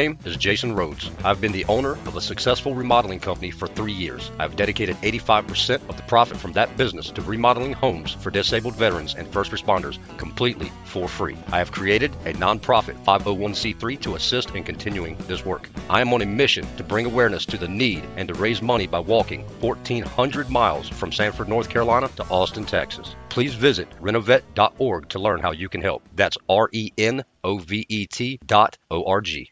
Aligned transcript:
My 0.00 0.06
name 0.06 0.18
is 0.24 0.38
Jason 0.38 0.74
Rhodes. 0.74 1.10
I've 1.22 1.42
been 1.42 1.52
the 1.52 1.66
owner 1.66 1.90
of 1.90 2.16
a 2.16 2.22
successful 2.22 2.74
remodeling 2.74 3.20
company 3.20 3.50
for 3.50 3.68
three 3.68 3.92
years. 3.92 4.30
I've 4.38 4.56
dedicated 4.56 4.96
85% 5.02 5.86
of 5.90 5.96
the 5.98 6.02
profit 6.04 6.38
from 6.38 6.54
that 6.54 6.74
business 6.78 7.10
to 7.10 7.20
remodeling 7.20 7.74
homes 7.74 8.14
for 8.14 8.30
disabled 8.30 8.76
veterans 8.76 9.14
and 9.14 9.30
first 9.30 9.52
responders 9.52 9.98
completely 10.16 10.72
for 10.86 11.06
free. 11.06 11.36
I 11.52 11.58
have 11.58 11.70
created 11.70 12.14
a 12.24 12.32
nonprofit 12.32 12.96
501c3 13.04 14.00
to 14.00 14.14
assist 14.14 14.54
in 14.54 14.64
continuing 14.64 15.18
this 15.26 15.44
work. 15.44 15.68
I 15.90 16.00
am 16.00 16.14
on 16.14 16.22
a 16.22 16.24
mission 16.24 16.66
to 16.78 16.82
bring 16.82 17.04
awareness 17.04 17.44
to 17.44 17.58
the 17.58 17.68
need 17.68 18.02
and 18.16 18.26
to 18.28 18.32
raise 18.32 18.62
money 18.62 18.86
by 18.86 19.00
walking 19.00 19.42
1,400 19.60 20.48
miles 20.48 20.88
from 20.88 21.12
Sanford, 21.12 21.50
North 21.50 21.68
Carolina 21.68 22.08
to 22.16 22.24
Austin, 22.30 22.64
Texas. 22.64 23.16
Please 23.28 23.52
visit 23.52 23.90
renovet.org 24.00 25.10
to 25.10 25.18
learn 25.18 25.40
how 25.40 25.52
you 25.52 25.68
can 25.68 25.82
help. 25.82 26.08
That's 26.14 26.38
R 26.48 26.70
E 26.72 26.90
N 26.96 27.22
O 27.44 27.58
V 27.58 27.84
E 27.86 28.06
T 28.06 28.40
dot 28.46 28.78
O 28.90 29.04
R 29.04 29.20
G. 29.20 29.50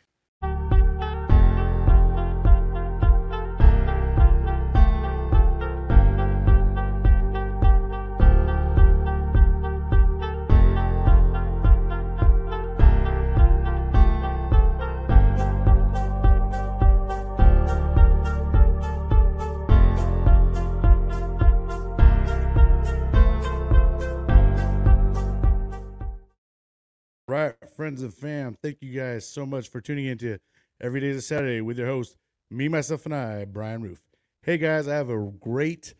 friends 27.79 28.03
and 28.03 28.13
fam, 28.13 28.57
thank 28.61 28.77
you 28.81 28.93
guys 28.93 29.25
so 29.25 29.47
much 29.47 29.69
for 29.69 29.81
tuning 29.81 30.07
into 30.07 30.37
Every 30.81 31.01
Day 31.01 31.11
is 31.11 31.19
a 31.19 31.23
Saturday 31.23 31.61
with 31.61 31.79
your 31.79 31.87
host, 31.87 32.17
me, 32.51 32.67
myself, 32.67 33.05
and 33.05 33.15
I, 33.15 33.45
Brian 33.45 33.83
Roof. 33.83 34.01
Hey 34.43 34.59
guys, 34.59 34.89
I 34.89 34.97
have 34.97 35.11
a 35.11 35.31
great, 35.39 35.95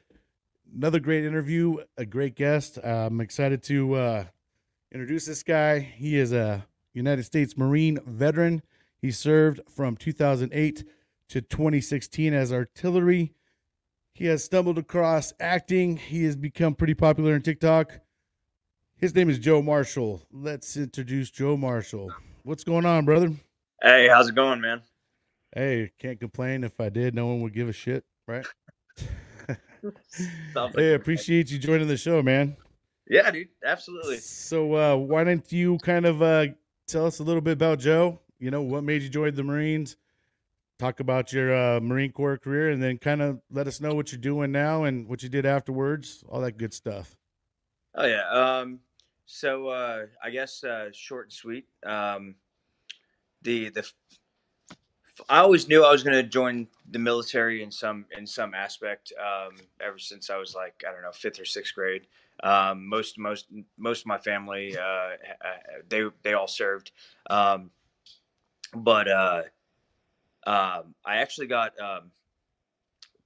another 0.75 0.99
great 0.99 1.25
interview, 1.25 1.77
a 1.97 2.05
great 2.05 2.35
guest. 2.35 2.81
Uh, 2.85 3.07
I'm 3.07 3.21
excited 3.21 3.63
to 3.63 3.95
uh, 3.95 4.25
introduce 4.91 5.27
this 5.27 5.45
guy. 5.45 5.79
He 5.79 6.19
is 6.19 6.33
a 6.33 6.67
United 6.95 7.23
States 7.23 7.57
Marine 7.57 8.01
veteran. 8.05 8.61
He 9.01 9.13
served 9.13 9.61
from 9.69 9.97
2008 9.97 10.83
to 11.29 11.41
2016 11.41 12.35
as 12.35 12.53
artillery. 12.53 13.35
He 14.15 14.27
has 14.27 14.43
stumbled 14.43 14.79
across 14.79 15.33
acting. 15.39 15.97
He 15.97 16.25
has 16.25 16.35
become 16.35 16.75
pretty 16.75 16.95
popular 16.95 17.35
on 17.35 17.43
TikTok. 17.43 18.01
His 19.01 19.15
name 19.15 19.31
is 19.31 19.39
Joe 19.39 19.63
Marshall. 19.63 20.21
Let's 20.33 20.77
introduce 20.77 21.31
Joe 21.31 21.57
Marshall. 21.57 22.13
What's 22.43 22.65
going 22.65 22.85
on, 22.85 23.05
brother? 23.05 23.31
Hey, 23.81 24.09
how's 24.09 24.29
it 24.29 24.35
going, 24.35 24.61
man? 24.61 24.83
Hey, 25.55 25.93
can't 26.01 26.19
complain. 26.19 26.65
If 26.65 26.81
I 26.81 26.89
did, 26.89 27.15
no 27.15 27.29
one 27.29 27.41
would 27.43 27.55
give 27.55 27.69
a 27.69 27.73
shit, 27.73 28.05
right? 28.27 28.45
Hey, 30.75 30.95
appreciate 30.95 31.53
you 31.53 31.59
joining 31.61 31.87
the 31.87 31.97
show, 31.97 32.21
man. 32.21 32.57
Yeah, 33.09 33.31
dude, 33.31 33.49
absolutely. 33.65 34.17
So, 34.17 34.75
uh, 34.75 34.97
why 34.97 35.23
don't 35.23 35.51
you 35.53 35.79
kind 35.79 36.05
of 36.05 36.21
uh, 36.21 36.47
tell 36.89 37.07
us 37.07 37.21
a 37.21 37.23
little 37.23 37.41
bit 37.41 37.53
about 37.53 37.79
Joe? 37.79 38.19
You 38.41 38.51
know, 38.51 38.61
what 38.61 38.83
made 38.83 39.03
you 39.03 39.09
join 39.09 39.37
the 39.37 39.45
Marines? 39.45 39.97
Talk 40.81 40.99
about 40.99 41.33
your 41.33 41.55
uh, 41.55 41.79
Marine 41.81 42.11
Corps 42.11 42.39
career, 42.39 42.71
and 42.71 42.83
then 42.83 42.99
kind 42.99 43.23
of 43.23 43.41
let 43.53 43.69
us 43.69 43.81
know 43.81 43.95
what 43.95 44.11
you're 44.11 44.21
doing 44.21 44.51
now 44.51 44.83
and 44.83 45.07
what 45.07 45.23
you 45.23 45.29
did 45.29 45.47
afterwards. 45.47 46.25
All 46.29 46.41
that 46.41 46.59
good 46.59 46.75
stuff. 46.75 47.17
Oh 47.95 48.05
yeah. 48.05 48.29
Um, 48.29 48.81
so 49.29 49.69
uh, 49.69 50.07
I 50.25 50.31
guess 50.31 50.65
uh, 50.65 50.89
short 50.93 51.27
and 51.27 51.33
sweet. 51.33 51.67
Um, 51.85 52.35
the 53.43 53.69
the 53.69 53.85
I 55.29 55.39
always 55.39 55.69
knew 55.69 55.85
I 55.85 55.93
was 55.93 56.03
going 56.03 56.17
to 56.17 56.23
join 56.23 56.67
the 56.91 56.99
military 56.99 57.63
in 57.63 57.71
some 57.71 58.07
in 58.17 58.27
some 58.27 58.55
aspect. 58.55 59.13
Um, 59.21 59.57
ever 59.81 59.99
since 59.99 60.31
I 60.31 60.39
was 60.39 60.55
like 60.55 60.83
I 60.89 60.93
don't 60.93 61.03
know 61.03 61.13
fifth 61.13 61.39
or 61.39 61.45
sixth 61.45 61.75
grade. 61.75 62.07
Um, 62.43 62.89
most 62.89 63.19
most 63.19 63.47
most 63.77 64.01
of 64.01 64.07
my 64.07 64.17
family 64.17 64.77
uh, 64.79 65.11
they 65.91 66.05
they 66.23 66.33
all 66.33 66.49
served, 66.49 66.93
um, 67.29 67.71
but 68.75 69.09
uh, 69.09 69.43
um, 70.47 70.95
I 71.05 71.17
actually 71.17 71.49
got 71.49 71.79
um, 71.79 72.13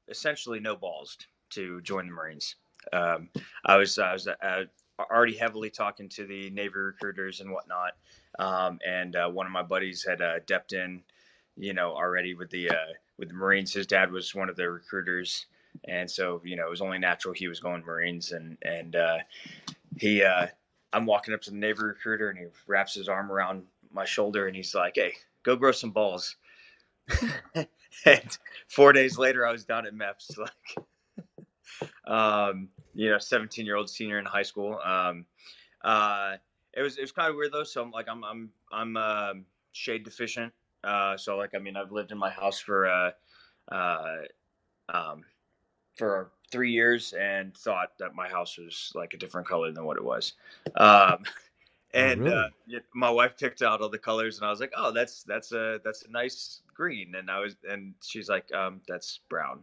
essentially 0.08 0.58
no 0.58 0.74
balls 0.74 1.16
to 1.50 1.80
join 1.82 2.06
the 2.06 2.12
Marines. 2.12 2.56
Um, 2.92 3.28
I 3.64 3.76
was 3.76 3.98
I 4.00 4.12
was 4.12 4.26
uh, 4.26 4.64
already 5.10 5.36
heavily 5.36 5.70
talking 5.70 6.08
to 6.10 6.26
the 6.26 6.50
Navy 6.50 6.78
recruiters 6.78 7.40
and 7.40 7.50
whatnot, 7.50 7.92
um, 8.38 8.78
and 8.86 9.16
uh, 9.16 9.28
one 9.28 9.46
of 9.46 9.52
my 9.52 9.62
buddies 9.62 10.04
had 10.04 10.20
uh, 10.20 10.40
depped 10.46 10.72
in, 10.72 11.02
you 11.56 11.74
know, 11.74 11.92
already 11.92 12.34
with 12.34 12.50
the 12.50 12.70
uh, 12.70 12.92
with 13.18 13.28
the 13.28 13.34
Marines. 13.34 13.72
His 13.72 13.86
dad 13.86 14.10
was 14.10 14.34
one 14.34 14.48
of 14.48 14.56
the 14.56 14.70
recruiters, 14.70 15.46
and 15.88 16.10
so 16.10 16.40
you 16.44 16.56
know 16.56 16.66
it 16.66 16.70
was 16.70 16.80
only 16.80 16.98
natural 16.98 17.34
he 17.34 17.48
was 17.48 17.60
going 17.60 17.84
Marines, 17.84 18.32
and 18.32 18.58
and 18.62 18.96
uh, 18.96 19.18
he 19.96 20.22
uh, 20.22 20.46
I'm 20.92 21.06
walking 21.06 21.34
up 21.34 21.42
to 21.42 21.50
the 21.50 21.56
Navy 21.56 21.82
recruiter, 21.82 22.30
and 22.30 22.38
he 22.38 22.46
wraps 22.66 22.94
his 22.94 23.08
arm 23.08 23.30
around 23.30 23.64
my 23.92 24.04
shoulder, 24.04 24.46
and 24.46 24.56
he's 24.56 24.74
like, 24.74 24.94
"Hey, 24.96 25.12
go 25.42 25.56
grow 25.56 25.72
some 25.72 25.90
balls." 25.90 26.36
and 28.04 28.38
four 28.68 28.92
days 28.92 29.18
later, 29.18 29.46
I 29.46 29.52
was 29.52 29.64
down 29.64 29.86
at 29.86 29.94
MEPS, 29.94 30.38
like, 30.38 30.86
um, 32.06 32.68
you 32.94 33.10
know, 33.10 33.18
17 33.18 33.66
year 33.66 33.76
old 33.76 33.90
senior 33.90 34.18
in 34.18 34.24
high 34.24 34.42
school. 34.42 34.78
Um, 34.84 35.26
uh, 35.82 36.36
it 36.72 36.82
was, 36.82 36.96
it 36.98 37.02
was 37.02 37.12
kind 37.12 37.30
of 37.30 37.36
weird 37.36 37.52
though. 37.52 37.64
So 37.64 37.82
I'm 37.82 37.90
like, 37.90 38.08
I'm, 38.08 38.24
I'm, 38.24 38.50
I'm, 38.72 38.96
um 38.96 39.44
shade 39.72 40.04
deficient. 40.04 40.52
Uh, 40.84 41.16
so 41.16 41.36
like, 41.36 41.54
I 41.54 41.58
mean, 41.58 41.76
I've 41.76 41.92
lived 41.92 42.12
in 42.12 42.18
my 42.18 42.30
house 42.30 42.58
for, 42.58 42.86
uh, 42.86 43.10
uh, 43.70 44.16
um, 44.92 45.24
for 45.96 46.30
three 46.50 46.70
years 46.70 47.14
and 47.14 47.56
thought 47.56 47.98
that 47.98 48.14
my 48.14 48.28
house 48.28 48.58
was 48.58 48.92
like 48.94 49.14
a 49.14 49.16
different 49.16 49.48
color 49.48 49.72
than 49.72 49.84
what 49.84 49.96
it 49.96 50.04
was. 50.04 50.34
Um, 50.76 51.24
and 51.94 52.20
really? 52.20 52.34
uh, 52.34 52.48
my 52.94 53.10
wife 53.10 53.36
picked 53.38 53.62
out 53.62 53.80
all 53.80 53.88
the 53.88 53.98
colors, 53.98 54.38
and 54.38 54.46
I 54.46 54.50
was 54.50 54.60
like, 54.60 54.72
"Oh, 54.76 54.92
that's 54.92 55.24
that's 55.24 55.52
a 55.52 55.78
that's 55.84 56.04
a 56.04 56.10
nice 56.10 56.62
green." 56.74 57.14
And 57.14 57.30
I 57.30 57.40
was, 57.40 57.56
and 57.68 57.94
she's 58.02 58.28
like, 58.28 58.52
um, 58.54 58.80
"That's 58.88 59.20
brown." 59.28 59.60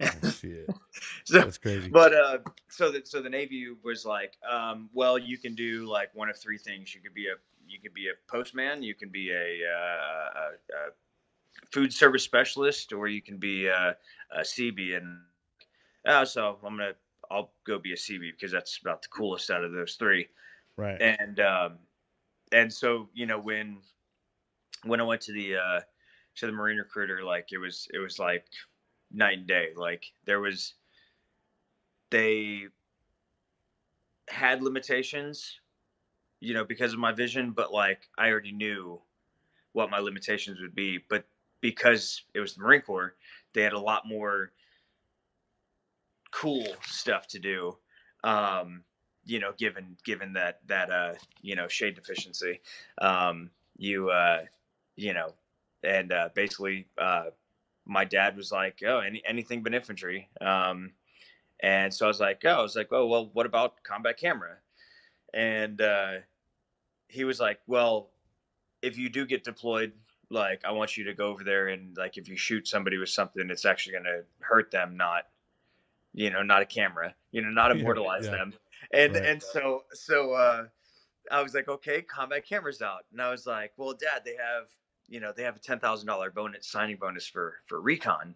Oh, 0.00 0.30
shit, 0.30 0.68
so, 1.24 1.40
that's 1.40 1.58
crazy. 1.58 1.88
but 1.88 2.14
uh, 2.14 2.38
so 2.68 2.90
that 2.90 3.08
so 3.08 3.22
the 3.22 3.30
Navy 3.30 3.68
was 3.82 4.04
like, 4.04 4.36
um, 4.48 4.90
well, 4.92 5.18
you 5.18 5.38
can 5.38 5.54
do 5.54 5.86
like 5.86 6.14
one 6.14 6.28
of 6.28 6.36
three 6.36 6.58
things. 6.58 6.94
You 6.94 7.00
could 7.00 7.14
be 7.14 7.26
a 7.26 7.34
you 7.66 7.80
could 7.80 7.94
be 7.94 8.08
a 8.08 8.30
postman, 8.30 8.82
you 8.82 8.94
can 8.94 9.08
be 9.08 9.30
a, 9.30 9.60
uh, 9.66 10.40
a, 10.40 10.88
a 10.88 10.90
food 11.72 11.92
service 11.92 12.22
specialist, 12.22 12.92
or 12.92 13.08
you 13.08 13.20
can 13.20 13.38
be 13.38 13.66
a, 13.66 13.96
a 14.30 14.40
Seabee. 14.40 14.96
And 14.96 15.18
uh, 16.06 16.24
so 16.24 16.58
I'm 16.64 16.76
gonna 16.76 16.92
I'll 17.30 17.50
go 17.66 17.78
be 17.78 17.92
a 17.92 17.96
Seabee 17.96 18.32
because 18.32 18.52
that's 18.52 18.78
about 18.78 19.02
the 19.02 19.08
coolest 19.08 19.50
out 19.50 19.64
of 19.64 19.72
those 19.72 19.94
three 19.94 20.28
right. 20.76 21.00
and 21.00 21.40
um, 21.40 21.78
and 22.52 22.72
so 22.72 23.08
you 23.14 23.26
know 23.26 23.38
when 23.38 23.78
when 24.84 25.00
I 25.00 25.04
went 25.04 25.20
to 25.22 25.32
the 25.32 25.56
uh, 25.56 25.80
to 26.36 26.46
the 26.46 26.52
Marine 26.52 26.78
recruiter, 26.78 27.24
like 27.24 27.48
it 27.52 27.58
was 27.58 27.88
it 27.92 27.98
was 27.98 28.18
like 28.18 28.46
night 29.12 29.38
and 29.38 29.46
day. 29.46 29.68
Like 29.76 30.04
there 30.24 30.40
was 30.40 30.74
they 32.10 32.66
had 34.28 34.62
limitations, 34.62 35.60
you 36.40 36.54
know, 36.54 36.64
because 36.64 36.92
of 36.92 36.98
my 36.98 37.12
vision, 37.12 37.52
but 37.52 37.72
like 37.72 38.08
I 38.18 38.30
already 38.30 38.52
knew 38.52 39.00
what 39.72 39.90
my 39.90 39.98
limitations 39.98 40.60
would 40.60 40.74
be. 40.74 40.98
But 41.08 41.24
because 41.60 42.22
it 42.34 42.40
was 42.40 42.54
the 42.54 42.62
Marine 42.62 42.82
Corps, 42.82 43.14
they 43.52 43.62
had 43.62 43.72
a 43.72 43.78
lot 43.78 44.06
more 44.06 44.52
cool 46.30 46.66
stuff 46.84 47.26
to 47.28 47.38
do. 47.38 47.76
Um, 48.24 48.82
you 49.24 49.40
know, 49.40 49.52
given 49.58 49.96
given 50.04 50.32
that 50.34 50.60
that 50.66 50.90
uh, 50.90 51.14
you 51.42 51.56
know 51.56 51.68
shade 51.68 51.94
deficiency, 51.94 52.60
um, 52.98 53.50
you 53.76 54.10
uh, 54.10 54.42
you 54.96 55.14
know, 55.14 55.34
and 55.82 56.12
uh, 56.12 56.28
basically, 56.34 56.86
uh, 56.98 57.26
my 57.86 58.04
dad 58.04 58.36
was 58.36 58.52
like, 58.52 58.82
"Oh, 58.86 59.00
any 59.00 59.22
anything 59.26 59.62
but 59.62 59.74
infantry," 59.74 60.30
um, 60.40 60.92
and 61.60 61.92
so 61.94 62.06
I 62.06 62.08
was 62.08 62.20
like, 62.20 62.42
"Oh, 62.44 62.50
I 62.50 62.62
was 62.62 62.76
like, 62.76 62.88
oh, 62.92 63.06
well, 63.06 63.30
what 63.32 63.46
about 63.46 63.82
combat 63.84 64.18
camera?" 64.18 64.58
And 65.34 65.80
uh, 65.80 66.14
he 67.08 67.24
was 67.24 67.40
like, 67.40 67.60
"Well, 67.66 68.10
if 68.82 68.98
you 68.98 69.08
do 69.10 69.26
get 69.26 69.44
deployed." 69.44 69.94
Like 70.30 70.64
I 70.64 70.72
want 70.72 70.96
you 70.96 71.04
to 71.04 71.14
go 71.14 71.28
over 71.28 71.44
there 71.44 71.68
and 71.68 71.96
like 71.96 72.16
if 72.18 72.28
you 72.28 72.36
shoot 72.36 72.66
somebody 72.66 72.98
with 72.98 73.10
something, 73.10 73.48
it's 73.50 73.64
actually 73.64 73.92
going 73.92 74.04
to 74.06 74.24
hurt 74.40 74.72
them, 74.72 74.96
not 74.96 75.24
you 76.14 76.30
know, 76.30 76.42
not 76.42 76.62
a 76.62 76.66
camera, 76.66 77.14
you 77.30 77.42
know, 77.42 77.50
not 77.50 77.70
Yeah, 77.74 77.80
immortalize 77.80 78.28
yeah. 78.28 78.30
them. 78.30 78.54
And 78.92 79.16
Right. 79.16 79.22
and 79.26 79.42
so 79.42 79.82
so 79.92 80.32
uh 80.32 80.66
I 81.30 81.42
was 81.42 81.54
like, 81.54 81.68
okay, 81.68 82.02
combat 82.02 82.46
cameras 82.46 82.82
out. 82.82 83.04
And 83.12 83.20
I 83.20 83.30
was 83.30 83.46
like, 83.46 83.72
well, 83.76 83.94
dad, 83.94 84.22
they 84.24 84.36
have, 84.36 84.68
you 85.08 85.20
know, 85.20 85.32
they 85.36 85.42
have 85.42 85.56
a 85.56 85.60
ten 85.60 85.78
thousand 85.78 86.06
dollar 86.06 86.30
bonus 86.30 86.66
signing 86.66 86.96
bonus 86.96 87.26
for 87.26 87.56
for 87.66 87.80
recon. 87.80 88.34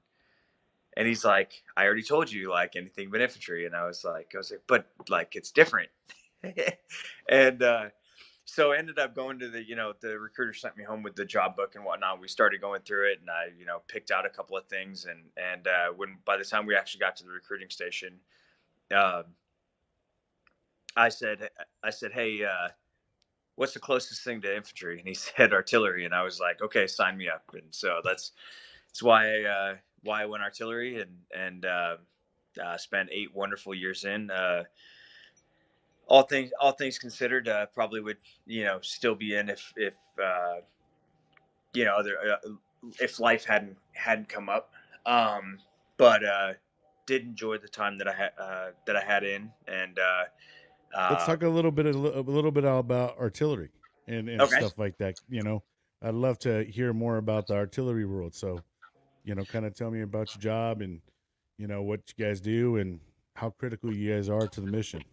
And 0.96 1.06
he's 1.06 1.24
like, 1.24 1.62
I 1.76 1.84
already 1.84 2.02
told 2.02 2.32
you, 2.32 2.50
like 2.50 2.74
anything 2.74 3.10
but 3.10 3.20
infantry. 3.20 3.66
And 3.66 3.76
I 3.76 3.86
was 3.86 4.04
like, 4.04 4.32
I 4.34 4.38
was 4.38 4.50
like, 4.50 4.62
but 4.66 4.86
like 5.08 5.36
it's 5.36 5.50
different. 5.50 5.88
and 7.28 7.62
uh 7.62 7.90
so 8.50 8.72
ended 8.72 8.98
up 8.98 9.14
going 9.14 9.38
to 9.38 9.48
the, 9.48 9.62
you 9.62 9.76
know, 9.76 9.92
the 10.00 10.18
recruiter 10.18 10.52
sent 10.52 10.76
me 10.76 10.82
home 10.82 11.02
with 11.04 11.14
the 11.14 11.24
job 11.24 11.54
book 11.54 11.76
and 11.76 11.84
whatnot. 11.84 12.20
We 12.20 12.26
started 12.26 12.60
going 12.60 12.82
through 12.82 13.12
it, 13.12 13.20
and 13.20 13.30
I, 13.30 13.48
you 13.56 13.64
know, 13.64 13.82
picked 13.86 14.10
out 14.10 14.26
a 14.26 14.28
couple 14.28 14.56
of 14.56 14.66
things. 14.66 15.04
And 15.04 15.20
and 15.36 15.68
uh, 15.68 15.92
when 15.94 16.18
by 16.24 16.36
the 16.36 16.44
time 16.44 16.66
we 16.66 16.74
actually 16.74 17.00
got 17.00 17.16
to 17.16 17.24
the 17.24 17.30
recruiting 17.30 17.70
station, 17.70 18.14
uh, 18.92 19.22
I 20.96 21.08
said, 21.08 21.48
I 21.84 21.90
said, 21.90 22.12
hey, 22.12 22.44
uh, 22.44 22.68
what's 23.60 23.74
the 23.74 23.78
closest 23.78 24.24
thing 24.24 24.40
to 24.40 24.56
infantry? 24.56 24.98
And 24.98 25.06
he 25.06 25.12
said 25.36 25.52
artillery, 25.52 26.06
and 26.06 26.14
I 26.14 26.22
was 26.22 26.40
like, 26.40 26.62
okay, 26.62 26.86
sign 26.86 27.18
me 27.18 27.28
up. 27.28 27.44
And 27.52 27.64
so 27.70 28.00
that's 28.02 28.32
that's 28.88 29.02
why 29.02 29.26
I, 29.26 29.42
uh, 29.44 29.74
why 30.02 30.22
I 30.22 30.26
went 30.26 30.42
artillery 30.42 31.02
and 31.02 31.10
and 31.36 31.66
uh, 31.66 31.96
uh, 32.64 32.78
spent 32.78 33.10
eight 33.12 33.34
wonderful 33.34 33.74
years 33.74 34.04
in. 34.04 34.30
Uh, 34.30 34.64
all 36.08 36.22
things 36.22 36.50
all 36.58 36.72
things 36.72 36.98
considered, 36.98 37.48
uh, 37.48 37.66
probably 37.66 38.00
would 38.00 38.16
you 38.46 38.64
know 38.64 38.78
still 38.80 39.14
be 39.14 39.36
in 39.36 39.50
if 39.50 39.72
if 39.76 39.94
uh, 40.22 40.60
you 41.74 41.84
know 41.84 41.96
other 41.96 42.16
uh, 42.18 42.48
if 42.98 43.20
life 43.20 43.44
hadn't 43.44 43.76
hadn't 43.92 44.30
come 44.30 44.48
up. 44.48 44.72
Um, 45.04 45.58
but 45.98 46.24
uh, 46.24 46.52
did 47.04 47.24
enjoy 47.24 47.58
the 47.58 47.68
time 47.68 47.98
that 47.98 48.08
I 48.08 48.14
had 48.14 48.30
uh, 48.40 48.70
that 48.86 48.96
I 48.96 49.02
had 49.02 49.22
in, 49.22 49.50
and 49.68 49.98
uh, 49.98 50.24
Let's 51.08 51.22
uh, 51.22 51.26
talk 51.26 51.42
a 51.42 51.48
little 51.48 51.70
bit 51.70 51.86
a 51.86 51.90
little 51.92 52.50
bit 52.50 52.64
about 52.64 53.18
artillery 53.18 53.70
and, 54.06 54.28
and 54.28 54.42
Okay. 54.42 54.56
stuff 54.56 54.78
like 54.78 54.96
that. 54.98 55.16
You 55.28 55.42
know, 55.42 55.62
I'd 56.02 56.14
love 56.14 56.38
to 56.40 56.64
hear 56.64 56.92
more 56.92 57.16
about 57.18 57.46
the 57.46 57.54
artillery 57.54 58.04
world. 58.04 58.34
So, 58.34 58.64
you 59.24 59.34
know, 59.34 59.44
kind 59.44 59.66
of 59.66 59.74
tell 59.74 59.90
me 59.90 60.02
about 60.02 60.34
your 60.34 60.40
job 60.40 60.80
and 60.82 61.00
you 61.58 61.66
know 61.66 61.82
what 61.82 62.00
you 62.16 62.24
guys 62.24 62.40
do 62.40 62.76
and 62.76 63.00
how 63.36 63.50
critical 63.50 63.90
you 63.92 64.12
guys 64.14 64.28
are 64.28 64.48
to 64.48 64.60
the 64.60 64.66
mission. 64.66 65.04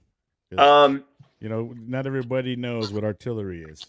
um, 0.57 1.03
you 1.39 1.49
know, 1.49 1.73
not 1.77 2.07
everybody 2.07 2.55
knows 2.55 2.93
what 2.93 3.03
artillery 3.03 3.63
is. 3.63 3.85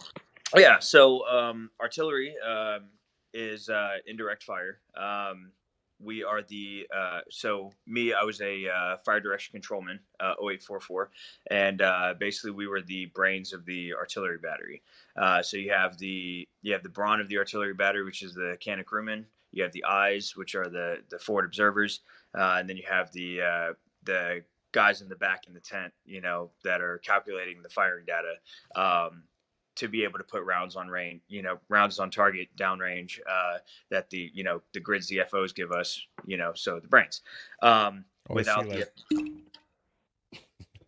Oh, 0.55 0.59
yeah. 0.59 0.79
So 0.79 1.27
um, 1.29 1.71
artillery 1.81 2.35
um, 2.47 2.89
is 3.35 3.69
uh, 3.69 3.97
indirect 4.07 4.43
fire. 4.45 4.81
Um, 4.97 5.53
we 6.01 6.23
are 6.23 6.43
the 6.43 6.87
uh, 6.95 7.21
so 7.31 7.73
me. 7.87 8.13
I 8.13 8.23
was 8.25 8.41
a 8.41 8.69
uh, 8.69 8.97
fire 8.99 9.21
direction 9.21 9.53
controlman, 9.53 9.99
uh, 10.21 10.35
0844, 10.41 11.11
and 11.51 11.83
uh, 11.83 12.15
basically 12.19 12.53
we 12.53 12.67
were 12.67 12.83
the 12.83 13.07
brains 13.07 13.53
of 13.53 13.65
the 13.65 13.95
artillery 13.95 14.39
battery. 14.39 14.83
Uh, 15.17 15.43
so 15.43 15.57
you 15.57 15.71
have 15.71 15.99
the 15.99 16.47
you 16.63 16.73
have 16.73 16.83
the 16.83 16.89
brawn 16.89 17.21
of 17.21 17.29
the 17.29 17.39
artillery 17.39 17.75
battery, 17.75 18.05
which 18.05 18.23
is 18.23 18.35
the 18.35 18.57
cannon 18.61 18.85
crewman. 18.85 19.27
You 19.53 19.63
have 19.63 19.73
the 19.73 19.85
eyes, 19.85 20.37
which 20.37 20.55
are 20.55 20.69
the 20.69 20.99
the 21.11 21.19
forward 21.19 21.45
observers, 21.45 22.01
uh, 22.37 22.57
and 22.59 22.69
then 22.69 22.77
you 22.77 22.85
have 22.89 23.13
the 23.13 23.75
the 24.05 24.43
guys 24.73 25.01
in 25.01 25.09
the 25.09 25.17
back 25.17 25.47
in 25.47 25.55
the 25.55 25.61
tent, 25.61 25.93
you 26.05 26.21
know, 26.21 26.51
that 26.63 26.81
are 26.81 26.99
calculating 26.99 27.63
the 27.63 27.69
firing 27.69 28.05
data. 28.07 28.35
Um, 28.77 29.25
to 29.79 29.89
be 29.89 30.05
able 30.05 30.19
to 30.19 30.25
put 30.25 30.45
rounds 30.45 30.77
on 30.77 30.89
range, 30.89 31.21
you 31.29 31.43
know, 31.43 31.59
rounds 31.69 31.99
on 31.99 32.11
target 32.11 32.49
downrange 32.57 33.19
uh, 33.29 33.59
that 33.91 34.11
the 34.11 34.31
you 34.35 34.45
know 34.45 34.61
the 34.73 34.81
grids 34.81 35.09
the 35.09 35.21
FOs 35.29 35.53
give 35.53 35.73
us, 35.73 36.01
you 36.27 36.37
know, 36.37 36.53
so 36.55 36.79
the 36.81 36.89
brains. 36.89 37.23
Um, 37.63 38.05
Oh, 38.31 38.35
without 38.35 38.69
the 38.69 38.87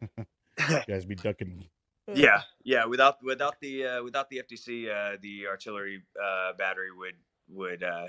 You 0.59 0.81
guys 0.87 1.07
be 1.07 1.15
ducking. 1.15 1.65
yeah 2.15 2.43
yeah 2.65 2.85
without 2.85 3.23
without 3.23 3.59
the 3.61 3.87
uh, 3.87 4.03
without 4.03 4.29
the 4.29 4.43
FDC 4.43 4.91
uh, 4.91 5.17
the 5.23 5.47
artillery 5.47 6.03
uh, 6.23 6.53
battery 6.59 6.91
would 6.93 7.15
would 7.49 7.83
uh, 7.83 8.09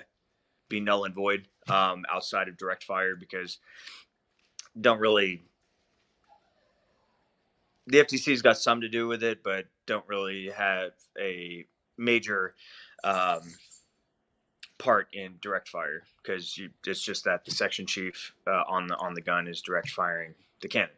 be 0.70 0.80
null 0.80 1.06
and 1.06 1.16
void 1.16 1.48
um, 1.70 2.04
outside 2.12 2.48
of 2.50 2.58
direct 2.58 2.84
fire 2.84 3.16
because 3.16 3.60
don't 4.80 5.00
really 5.00 5.44
the 7.88 7.98
FDC's 8.00 8.42
got 8.42 8.58
some 8.58 8.82
to 8.82 8.90
do 8.90 9.08
with 9.08 9.24
it 9.24 9.44
but 9.44 9.66
don't 9.88 10.08
really 10.08 10.50
have 10.50 10.92
a 11.20 11.66
major 11.98 12.56
um, 13.04 13.42
part 14.82 15.08
in 15.14 15.36
direct 15.42 15.70
fire 15.70 16.04
because 16.22 16.60
it's 16.86 17.02
just 17.02 17.24
that 17.24 17.46
the 17.46 17.52
section 17.52 17.86
chief 17.86 18.34
uh, 18.48 18.64
on 18.68 18.88
the 18.88 18.96
on 18.98 19.14
the 19.14 19.22
gun 19.22 19.48
is 19.48 19.62
direct 19.62 19.90
firing 19.90 20.34
the 20.62 20.68
cannon. 20.68 20.90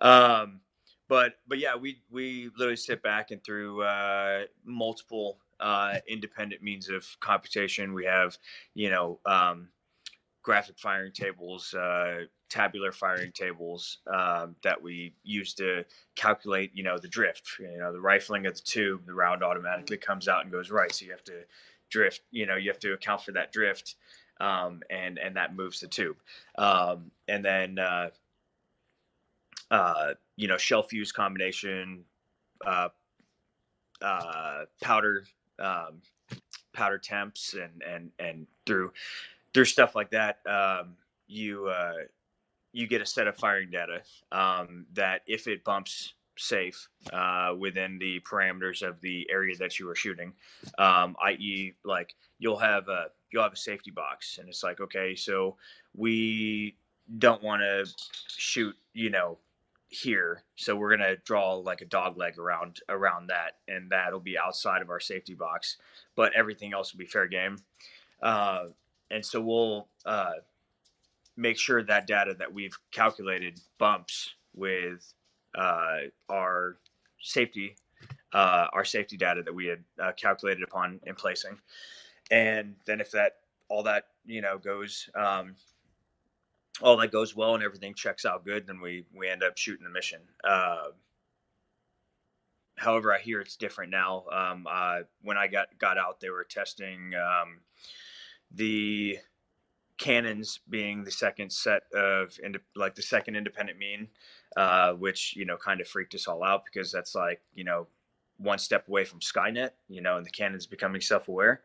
Um, 0.00 0.60
but 1.08 1.34
but 1.48 1.58
yeah, 1.58 1.76
we 1.76 2.00
we 2.10 2.50
literally 2.56 2.76
sit 2.76 3.02
back 3.02 3.30
and 3.30 3.42
through 3.42 3.82
uh, 3.82 4.44
multiple 4.64 5.38
uh, 5.60 5.96
independent 6.08 6.62
means 6.62 6.88
of 6.88 7.06
computation. 7.20 7.92
We 7.92 8.04
have 8.04 8.38
you 8.74 8.90
know 8.90 9.18
um, 9.26 9.68
graphic 10.44 10.78
firing 10.78 11.10
tables, 11.10 11.74
uh, 11.74 12.20
tabular 12.48 12.92
firing 12.92 13.32
tables 13.32 13.98
um, 14.06 14.54
that 14.62 14.80
we 14.80 15.12
use 15.24 15.54
to 15.54 15.84
calculate 16.14 16.70
you 16.74 16.84
know 16.84 16.96
the 16.98 17.08
drift. 17.08 17.56
You 17.58 17.78
know 17.78 17.92
the 17.92 18.00
rifling 18.00 18.46
of 18.46 18.54
the 18.54 18.62
tube, 18.62 19.06
the 19.06 19.14
round 19.14 19.42
automatically 19.42 19.96
comes 19.96 20.28
out 20.28 20.42
and 20.42 20.52
goes 20.52 20.70
right, 20.70 20.92
so 20.92 21.04
you 21.04 21.10
have 21.10 21.24
to 21.24 21.42
drift. 21.90 22.20
You 22.30 22.46
know 22.46 22.54
you 22.54 22.70
have 22.70 22.80
to 22.80 22.92
account 22.92 23.22
for 23.22 23.32
that 23.32 23.52
drift. 23.52 23.96
Um, 24.40 24.82
and 24.90 25.16
and 25.18 25.36
that 25.36 25.54
moves 25.54 25.78
the 25.78 25.86
tube, 25.86 26.16
um, 26.58 27.12
and 27.28 27.44
then 27.44 27.78
uh, 27.78 28.08
uh, 29.70 30.14
you 30.36 30.48
know, 30.48 30.56
shell 30.56 30.82
fuse 30.82 31.12
combination, 31.12 32.04
uh, 32.66 32.88
uh, 34.02 34.64
powder, 34.80 35.24
um, 35.58 36.02
powder 36.72 36.98
temps, 36.98 37.54
and 37.54 37.82
and 37.82 38.10
and 38.18 38.46
through 38.66 38.92
through 39.54 39.64
stuff 39.64 39.94
like 39.94 40.10
that, 40.10 40.40
um, 40.46 40.96
you 41.26 41.66
uh, 41.68 41.94
you 42.72 42.86
get 42.86 43.00
a 43.00 43.06
set 43.06 43.26
of 43.26 43.36
firing 43.36 43.70
data 43.70 44.02
um, 44.32 44.84
that 44.92 45.22
if 45.26 45.46
it 45.46 45.64
bumps 45.64 46.14
safe 46.36 46.88
uh, 47.12 47.54
within 47.56 47.96
the 47.98 48.20
parameters 48.20 48.86
of 48.86 49.00
the 49.00 49.26
area 49.30 49.56
that 49.56 49.78
you 49.78 49.88
are 49.88 49.94
shooting, 49.94 50.32
um, 50.78 51.16
i.e., 51.24 51.72
like 51.84 52.14
you'll 52.38 52.58
have 52.58 52.88
a 52.88 53.06
you'll 53.30 53.44
have 53.44 53.52
a 53.52 53.56
safety 53.56 53.90
box, 53.90 54.38
and 54.38 54.48
it's 54.48 54.62
like 54.62 54.80
okay, 54.80 55.14
so 55.14 55.56
we 55.96 56.76
don't 57.18 57.42
want 57.42 57.62
to 57.62 57.86
shoot, 58.26 58.74
you 58.92 59.10
know, 59.10 59.38
here 59.88 60.42
so 60.56 60.74
we're 60.74 60.88
going 60.88 61.08
to 61.08 61.16
draw 61.24 61.54
like 61.54 61.80
a 61.80 61.84
dog 61.84 62.16
leg 62.16 62.36
around 62.38 62.80
around 62.88 63.28
that 63.28 63.58
and 63.68 63.90
that'll 63.90 64.18
be 64.18 64.36
outside 64.36 64.82
of 64.82 64.90
our 64.90 64.98
safety 64.98 65.34
box 65.34 65.76
but 66.16 66.32
everything 66.34 66.72
else 66.72 66.92
will 66.92 66.98
be 66.98 67.06
fair 67.06 67.28
game 67.28 67.56
uh, 68.22 68.64
and 69.14 69.24
so 69.24 69.40
we'll 69.40 69.88
uh, 70.04 70.32
make 71.36 71.58
sure 71.58 71.82
that 71.82 72.06
data 72.06 72.34
that 72.38 72.52
we've 72.52 72.76
calculated 72.90 73.60
bumps 73.78 74.34
with 74.54 75.12
uh, 75.54 75.98
our 76.28 76.76
safety 77.20 77.76
uh, 78.32 78.66
our 78.72 78.84
safety 78.84 79.16
data 79.16 79.42
that 79.42 79.54
we 79.54 79.66
had 79.66 79.84
uh, 80.02 80.12
calculated 80.12 80.62
upon 80.62 81.00
in 81.06 81.14
placing 81.14 81.56
and 82.30 82.74
then 82.86 83.00
if 83.00 83.10
that 83.10 83.36
all 83.68 83.82
that 83.82 84.08
you 84.26 84.40
know 84.40 84.58
goes 84.58 85.08
um, 85.14 85.54
all 86.82 86.96
that 86.96 87.12
goes 87.12 87.36
well 87.36 87.54
and 87.54 87.62
everything 87.62 87.94
checks 87.94 88.24
out 88.24 88.44
good, 88.44 88.66
then 88.66 88.80
we 88.80 89.04
we 89.14 89.28
end 89.28 89.42
up 89.42 89.56
shooting 89.56 89.84
the 89.84 89.90
mission. 89.90 90.20
Uh, 90.42 90.88
however, 92.76 93.14
I 93.14 93.18
hear 93.18 93.40
it's 93.40 93.56
different 93.56 93.90
now. 93.90 94.24
Um, 94.32 94.66
uh, 94.68 95.00
when 95.22 95.36
I 95.36 95.46
got 95.46 95.68
got 95.78 95.98
out, 95.98 96.20
they 96.20 96.30
were 96.30 96.44
testing 96.44 97.12
um, 97.14 97.60
the 98.54 99.18
cannons 99.98 100.60
being 100.68 101.04
the 101.04 101.10
second 101.10 101.52
set 101.52 101.82
of 101.94 102.38
ind- 102.42 102.58
like 102.74 102.94
the 102.94 103.02
second 103.02 103.36
independent 103.36 103.78
mean, 103.78 104.08
uh, 104.56 104.92
which 104.92 105.34
you 105.36 105.44
know 105.44 105.56
kind 105.56 105.80
of 105.80 105.88
freaked 105.88 106.14
us 106.14 106.26
all 106.26 106.42
out 106.42 106.64
because 106.64 106.90
that's 106.90 107.14
like 107.14 107.40
you 107.54 107.64
know 107.64 107.86
one 108.38 108.58
step 108.58 108.88
away 108.88 109.04
from 109.04 109.20
Skynet, 109.20 109.70
you 109.88 110.00
know, 110.00 110.16
and 110.16 110.26
the 110.26 110.30
cannons 110.30 110.66
becoming 110.66 111.00
self 111.00 111.28
aware. 111.28 111.62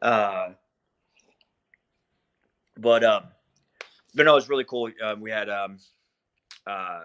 Uh, 0.00 0.50
but 2.76 3.04
um, 3.04 3.24
but 4.14 4.26
no, 4.26 4.32
it 4.32 4.36
was 4.36 4.48
really 4.48 4.64
cool. 4.64 4.90
Um, 5.02 5.20
we 5.20 5.30
had 5.30 5.48
um, 5.48 5.78
uh, 6.66 7.00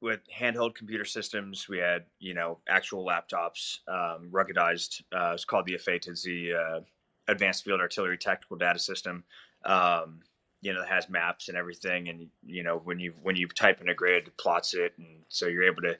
with 0.00 0.20
handheld 0.36 0.74
computer 0.74 1.04
systems. 1.04 1.68
We 1.68 1.78
had 1.78 2.04
you 2.18 2.34
know 2.34 2.58
actual 2.68 3.06
laptops, 3.06 3.78
um, 3.88 4.28
ruggedized. 4.30 5.02
Uh, 5.12 5.32
it's 5.34 5.44
called 5.44 5.66
the. 5.66 5.74
It's 5.74 6.22
the 6.22 6.52
uh, 6.52 6.80
Advanced 7.28 7.64
Field 7.64 7.80
Artillery 7.80 8.18
Tactical 8.18 8.56
Data 8.56 8.78
System. 8.78 9.24
Um, 9.64 10.20
you 10.60 10.72
know, 10.72 10.82
it 10.82 10.88
has 10.88 11.08
maps 11.08 11.48
and 11.48 11.56
everything, 11.56 12.08
and 12.08 12.28
you 12.46 12.62
know 12.62 12.80
when 12.84 13.00
you 13.00 13.14
when 13.22 13.36
you 13.36 13.48
type 13.48 13.80
in 13.80 13.88
a 13.88 13.94
grid, 13.94 14.28
it 14.28 14.36
plots 14.36 14.74
it, 14.74 14.94
and 14.96 15.06
so 15.28 15.46
you're 15.46 15.64
able 15.64 15.82
to 15.82 15.98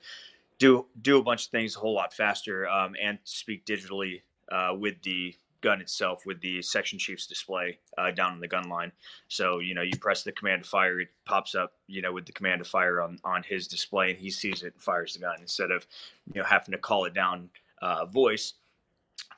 do 0.59 0.87
do 1.01 1.19
a 1.19 1.23
bunch 1.23 1.47
of 1.47 1.51
things 1.51 1.77
a 1.77 1.81
whole 1.81 1.95
lot 1.95 2.15
faster 2.15 2.69
um, 2.69 2.95
and 3.01 3.19
speak 3.25 3.67
digitally 3.67 4.23
uh, 4.51 4.75
with 4.79 5.03
the 5.03 5.35
gun 5.63 5.81
itself 5.81 6.27
with 6.27 6.41
the 6.41 6.61
section 6.61 6.99
chief's 6.99 7.27
display 7.27 7.79
uh, 7.97 8.11
down 8.11 8.33
on 8.33 8.41
the 8.41 8.49
gun 8.49 8.69
line. 8.69 8.93
So 9.29 9.59
you 9.59 9.75
know 9.75 9.83
you 9.83 9.97
press 9.99 10.23
the 10.23 10.33
command 10.33 10.65
to 10.65 10.69
fire, 10.69 11.01
it 11.01 11.09
pops 11.25 11.55
up 11.55 11.73
you 11.89 12.03
know 12.03 12.13
with 12.13 12.27
the 12.27 12.33
command 12.33 12.63
to 12.63 12.69
fire 12.69 13.01
on 13.01 13.19
on 13.25 13.43
his 13.43 13.67
display, 13.67 14.11
and 14.11 14.19
he 14.19 14.31
sees 14.31 14.63
it 14.63 14.75
and 14.75 14.83
fires 14.83 15.15
the 15.15 15.21
gun 15.21 15.37
instead 15.41 15.71
of 15.71 15.87
you 16.33 16.41
know 16.41 16.47
having 16.47 16.73
to 16.73 16.79
call 16.79 17.05
it 17.05 17.15
down 17.15 17.51
uh, 17.81 18.05
voice 18.07 18.55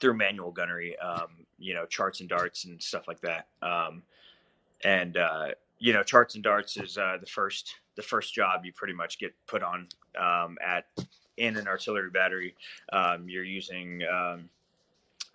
through 0.00 0.14
manual 0.14 0.50
gunnery, 0.50 0.99
um, 0.99 1.28
you 1.59 1.75
know 1.75 1.87
charts 1.87 2.21
and 2.21 2.28
darts 2.28 2.64
and 2.64 2.83
stuff 2.83 3.09
like 3.09 3.21
that. 3.21 3.47
Um, 3.62 4.02
and 4.85 5.16
uh, 5.16 5.49
you 5.78 5.93
know 5.93 6.02
charts 6.02 6.35
and 6.35 6.45
darts 6.45 6.76
is 6.76 6.99
uh, 6.99 7.19
the 7.21 7.26
first 7.26 7.75
the 7.97 8.02
first 8.02 8.35
job 8.35 8.64
you 8.64 8.73
pretty 8.73 8.95
much 8.95 9.19
get 9.19 9.35
put 9.47 9.62
on 9.62 9.88
um, 10.19 10.59
at 10.64 10.87
in 11.37 11.57
an 11.57 11.66
artillery 11.66 12.11
battery, 12.11 12.54
um, 12.93 13.28
you're 13.28 13.45
using 13.45 14.02
um, 14.04 14.49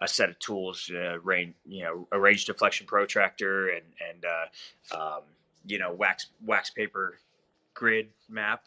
a 0.01 0.07
set 0.07 0.29
of 0.29 0.39
tools, 0.39 0.89
uh, 0.93 1.19
range, 1.19 1.53
you 1.65 1.83
know, 1.83 2.07
a 2.11 2.19
range 2.19 2.45
deflection 2.45 2.87
protractor 2.87 3.69
and 3.69 3.85
and 4.09 4.25
uh, 4.25 4.97
um, 4.97 5.21
you 5.65 5.77
know 5.77 5.93
wax 5.93 6.27
wax 6.45 6.69
paper 6.69 7.19
grid 7.73 8.07
map, 8.29 8.63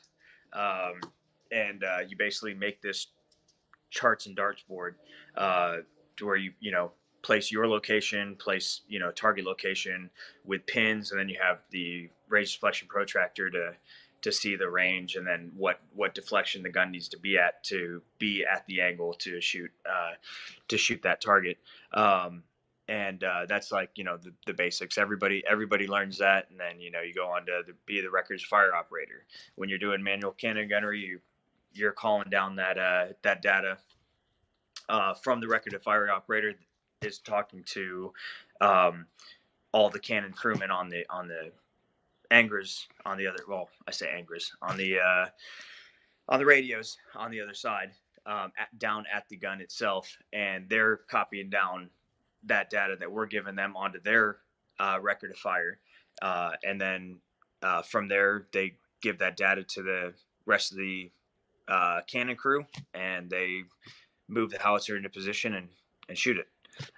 um, 0.52 1.00
and 1.50 1.84
uh, 1.84 1.98
you 2.06 2.16
basically 2.16 2.54
make 2.54 2.80
this 2.82 3.08
charts 3.92 4.26
and 4.26 4.34
darts 4.34 4.62
board 4.62 4.96
uh, 5.36 5.76
to 6.16 6.26
where 6.26 6.36
you 6.36 6.52
you 6.58 6.72
know 6.72 6.90
place 7.22 7.52
your 7.52 7.68
location, 7.68 8.34
place 8.36 8.80
you 8.88 8.98
know 8.98 9.12
target 9.12 9.44
location 9.44 10.10
with 10.44 10.66
pins, 10.66 11.12
and 11.12 11.20
then 11.20 11.28
you 11.28 11.38
have 11.40 11.58
the 11.70 12.08
range 12.28 12.54
deflection 12.54 12.88
protractor 12.88 13.50
to 13.50 13.72
to 14.22 14.32
see 14.32 14.56
the 14.56 14.68
range, 14.68 15.16
and 15.16 15.26
then 15.26 15.52
what 15.56 15.80
what 15.94 16.14
deflection 16.14 16.62
the 16.62 16.70
gun 16.70 16.90
needs 16.90 17.08
to 17.08 17.18
be 17.18 17.38
at 17.38 17.62
to 17.64 18.02
be 18.18 18.44
at 18.44 18.66
the 18.66 18.80
angle 18.80 19.14
to 19.14 19.40
shoot 19.40 19.70
uh, 19.86 20.12
to 20.68 20.78
shoot 20.78 21.02
that 21.02 21.20
target. 21.20 21.58
Um, 21.92 22.42
and 22.88 23.22
uh, 23.22 23.46
that's 23.48 23.70
like 23.70 23.90
you 23.94 24.04
know 24.04 24.16
the, 24.16 24.32
the 24.46 24.54
basics. 24.54 24.98
Everybody 24.98 25.44
everybody 25.48 25.86
learns 25.86 26.18
that, 26.18 26.50
and 26.50 26.58
then 26.58 26.80
you 26.80 26.90
know 26.90 27.00
you 27.00 27.14
go 27.14 27.28
on 27.28 27.46
to 27.46 27.62
the, 27.66 27.74
be 27.86 28.00
the 28.00 28.10
records 28.10 28.42
fire 28.42 28.74
operator. 28.74 29.24
When 29.54 29.68
you're 29.68 29.78
doing 29.78 30.02
manual 30.02 30.32
cannon 30.32 30.68
gunnery, 30.68 31.00
you 31.00 31.20
you're 31.74 31.92
calling 31.92 32.30
down 32.30 32.56
that 32.56 32.78
uh, 32.78 33.06
that 33.22 33.42
data 33.42 33.78
uh, 34.88 35.14
from 35.14 35.40
the 35.40 35.48
record 35.48 35.74
of 35.74 35.82
fire 35.82 36.10
operator 36.10 36.54
is 37.02 37.18
talking 37.18 37.62
to 37.64 38.12
um, 38.60 39.06
all 39.72 39.90
the 39.90 39.98
cannon 39.98 40.32
crewmen 40.32 40.70
on 40.70 40.88
the 40.88 41.04
on 41.10 41.28
the 41.28 41.50
Angers 42.30 42.88
on 43.04 43.18
the 43.18 43.26
other. 43.26 43.42
Well, 43.46 43.68
I 43.86 43.90
say 43.90 44.10
Angers 44.10 44.52
on 44.62 44.76
the 44.76 44.98
uh, 44.98 45.26
on 46.28 46.38
the 46.38 46.46
radios 46.46 46.96
on 47.14 47.30
the 47.30 47.40
other 47.40 47.54
side, 47.54 47.92
um, 48.26 48.52
at, 48.58 48.76
down 48.78 49.04
at 49.12 49.28
the 49.28 49.36
gun 49.36 49.60
itself, 49.60 50.16
and 50.32 50.68
they're 50.68 50.98
copying 51.10 51.50
down 51.50 51.90
that 52.44 52.70
data 52.70 52.96
that 52.98 53.10
we're 53.12 53.26
giving 53.26 53.54
them 53.54 53.76
onto 53.76 54.00
their 54.00 54.38
uh, 54.80 54.98
record 55.00 55.30
of 55.30 55.36
fire, 55.36 55.78
uh, 56.22 56.52
and 56.64 56.80
then 56.80 57.18
uh, 57.62 57.82
from 57.82 58.08
there 58.08 58.46
they 58.52 58.74
give 59.02 59.18
that 59.18 59.36
data 59.36 59.62
to 59.62 59.82
the 59.82 60.14
rest 60.46 60.72
of 60.72 60.78
the 60.78 61.10
uh, 61.68 62.00
cannon 62.06 62.36
crew, 62.36 62.64
and 62.94 63.30
they 63.30 63.62
move 64.28 64.50
the 64.50 64.58
howitzer 64.58 64.96
into 64.96 65.08
position 65.08 65.54
and, 65.54 65.68
and 66.08 66.16
shoot 66.16 66.38
it 66.38 66.46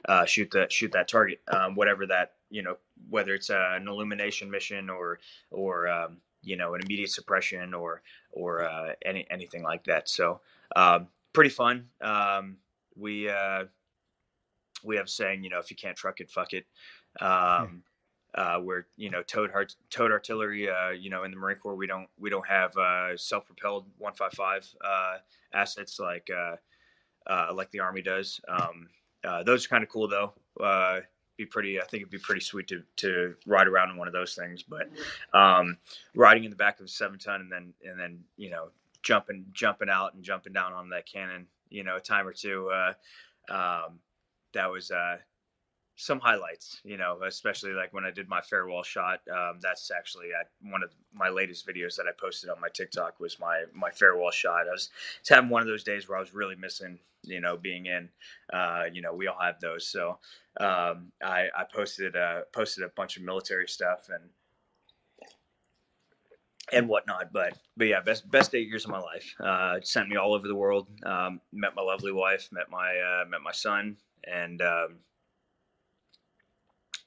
uh, 0.09 0.25
shoot 0.25 0.51
that 0.53 0.73
shoot 0.73 0.93
that 0.93 1.09
target, 1.09 1.41
um, 1.49 1.75
whatever 1.75 2.07
that 2.07 2.33
you 2.51 2.63
know, 2.63 2.77
whether 3.11 3.35
it's 3.35 3.51
uh, 3.51 3.73
an 3.75 3.89
illumination 3.89 4.51
mission 4.51 4.89
or 4.91 5.19
or 5.51 5.89
um, 5.89 6.19
you 6.43 6.57
know 6.57 6.75
an 6.75 6.81
immediate 6.85 7.11
suppression 7.11 7.75
or 7.75 8.03
or 8.33 8.65
uh, 8.65 8.93
any 9.05 9.27
anything 9.31 9.63
like 9.63 9.85
that. 9.85 10.09
So 10.09 10.41
um, 10.77 11.09
pretty 11.33 11.51
fun. 11.51 11.87
Um, 12.01 12.57
we 12.97 13.29
uh, 13.29 13.65
we 14.85 14.97
have 14.97 15.09
saying 15.09 15.43
you 15.43 15.51
know 15.51 15.59
if 15.59 15.71
you 15.71 15.77
can't 15.77 15.97
truck 15.97 16.21
it, 16.21 16.31
fuck 16.31 16.53
it. 16.53 16.67
Um, 17.21 17.83
uh, 18.35 18.59
where 18.59 18.87
you 18.97 19.11
know 19.11 19.23
towed 19.23 19.51
towed 19.91 20.11
artillery. 20.11 20.69
Uh, 20.69 20.91
you 20.91 21.11
know 21.11 21.25
in 21.25 21.31
the 21.31 21.37
Marine 21.37 21.59
Corps 21.59 21.77
we 21.77 21.87
don't 21.87 22.09
we 22.19 22.31
don't 22.31 22.47
have 22.47 22.77
uh, 22.77 23.17
self 23.17 23.47
propelled 23.47 23.87
155 23.99 24.69
uh, 24.85 25.17
assets 25.53 26.01
like 26.01 26.29
uh, 26.35 26.57
uh, 27.31 27.53
like 27.55 27.71
the 27.71 27.81
Army 27.81 28.03
does. 28.03 28.41
Um, 28.49 28.89
those 29.45 29.67
are 29.67 29.69
kind 29.69 29.83
of 29.83 29.89
cool 29.89 30.09
though. 30.09 30.33
Be 31.37 31.47
pretty. 31.47 31.81
I 31.81 31.85
think 31.85 32.03
it'd 32.03 32.11
be 32.11 32.19
pretty 32.19 32.41
sweet 32.41 32.69
to 32.69 32.83
to 32.97 33.35
ride 33.45 33.67
around 33.67 33.91
in 33.91 33.97
one 33.97 34.07
of 34.07 34.15
those 34.15 34.35
things. 34.35 34.63
But 34.63 34.89
um, 35.37 35.79
riding 36.15 36.45
in 36.45 36.51
the 36.51 36.57
back 36.57 36.79
of 36.79 36.87
a 36.87 36.89
seven 36.89 37.19
ton 37.19 37.41
and 37.41 37.51
then 37.51 37.73
and 37.85 37.99
then 37.99 38.21
you 38.37 38.51
know 38.51 38.69
jumping 39.03 39.45
jumping 39.53 39.89
out 39.89 40.15
and 40.15 40.23
jumping 40.23 40.53
down 40.53 40.73
on 40.73 40.91
that 40.91 41.07
cannon, 41.07 41.49
you 41.71 41.83
know, 41.83 41.97
a 41.97 42.01
time 42.01 42.29
or 42.29 42.33
two. 42.33 42.71
Um, 43.49 43.99
that 44.53 44.71
was 44.71 44.93
some 45.97 46.19
highlights, 46.19 46.81
you 46.85 46.97
know, 46.97 47.19
especially 47.27 47.73
like 47.73 47.93
when 47.93 48.05
I 48.05 48.11
did 48.11 48.29
my 48.29 48.41
farewell 48.41 48.83
shot. 48.83 49.21
Um, 49.31 49.59
that's 49.61 49.91
actually 49.91 50.29
at 50.39 50.49
one 50.71 50.83
of 50.83 50.91
my 51.13 51.29
latest 51.29 51.67
videos 51.67 51.97
that 51.97 52.07
I 52.09 52.13
posted 52.19 52.51
on 52.51 52.61
my 52.61 52.69
TikTok 52.69 53.21
was 53.21 53.39
my 53.39 53.65
my 53.73 53.91
farewell 53.91 54.33
shot. 54.33 54.67
I 54.69 54.73
was, 54.73 54.91
was 55.21 55.29
having 55.29 55.51
one 55.51 55.63
of 55.63 55.69
those 55.69 55.85
days 55.85 56.09
where 56.09 56.19
I 56.19 56.21
was 56.21 56.35
really 56.35 56.57
missing, 56.57 56.99
you 57.23 57.41
know, 57.41 57.57
being 57.57 57.87
in. 57.87 58.09
Uh, 58.53 58.85
you 58.93 59.03
know, 59.03 59.15
we 59.15 59.29
all 59.29 59.39
have 59.41 59.61
those. 59.61 59.87
So 59.87 60.19
um, 60.59 61.13
I, 61.23 61.49
I 61.57 61.65
posted 61.73 62.17
uh, 62.17 62.41
posted 62.53 62.83
a 62.83 62.89
bunch 62.89 63.17
of 63.17 63.23
military 63.23 63.69
stuff 63.69 64.09
and 64.09 64.31
and 66.73 66.89
whatnot. 66.89 67.33
But 67.33 67.57
but 67.77 67.87
yeah, 67.87 68.01
best 68.01 68.29
best 68.29 68.53
eight 68.57 68.67
years 68.67 68.85
of 68.85 68.91
my 68.91 69.01
life. 69.01 69.33
Uh, 69.39 69.77
sent 69.85 70.09
me 70.09 70.17
all 70.17 70.35
over 70.35 70.49
the 70.49 70.57
world. 70.57 70.89
Um, 71.07 71.41
met 71.53 71.77
my 71.77 71.83
lovely 71.83 72.13
wife. 72.13 72.49
Met 72.51 72.69
my 72.69 72.97
uh, 72.99 73.25
met 73.29 73.43
my 73.43 73.53
son 73.53 73.97
and. 74.25 74.61
Um, 74.61 74.97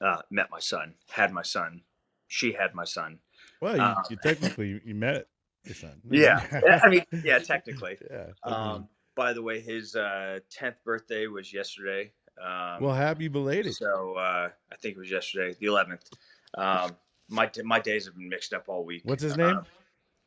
uh, 0.00 0.22
met 0.30 0.50
my 0.50 0.60
son, 0.60 0.94
had 1.10 1.32
my 1.32 1.42
son, 1.42 1.82
she 2.28 2.52
had 2.52 2.74
my 2.74 2.84
son. 2.84 3.18
Well, 3.60 3.76
you, 3.76 3.82
um, 3.82 3.96
you 4.10 4.16
technically 4.22 4.80
you 4.84 4.94
met 4.94 5.26
your 5.64 5.74
son. 5.74 6.00
Yeah, 6.10 6.80
I 6.82 6.88
mean, 6.88 7.04
yeah, 7.24 7.38
technically. 7.44 7.98
yeah. 8.10 8.26
Um, 8.44 8.88
by 9.16 9.32
the 9.32 9.42
way, 9.42 9.60
his 9.60 9.96
uh, 9.96 10.38
tenth 10.50 10.76
birthday 10.84 11.26
was 11.26 11.52
yesterday. 11.52 12.12
Um, 12.40 12.82
well, 12.82 12.94
happy 12.94 13.28
belated. 13.28 13.74
So 13.74 14.14
uh, 14.14 14.48
I 14.72 14.76
think 14.76 14.96
it 14.96 14.98
was 14.98 15.10
yesterday, 15.10 15.56
the 15.58 15.66
eleventh. 15.66 16.08
Um, 16.56 16.96
my 17.28 17.50
my 17.64 17.80
days 17.80 18.06
have 18.06 18.14
been 18.14 18.28
mixed 18.28 18.52
up 18.52 18.68
all 18.68 18.84
week. 18.84 19.02
What's 19.04 19.22
his 19.22 19.36
name? 19.36 19.58
Uh, 19.58 19.62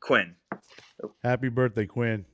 Quinn. 0.01 0.35
Happy 1.23 1.49
birthday, 1.49 1.85
Quinn. 1.85 2.25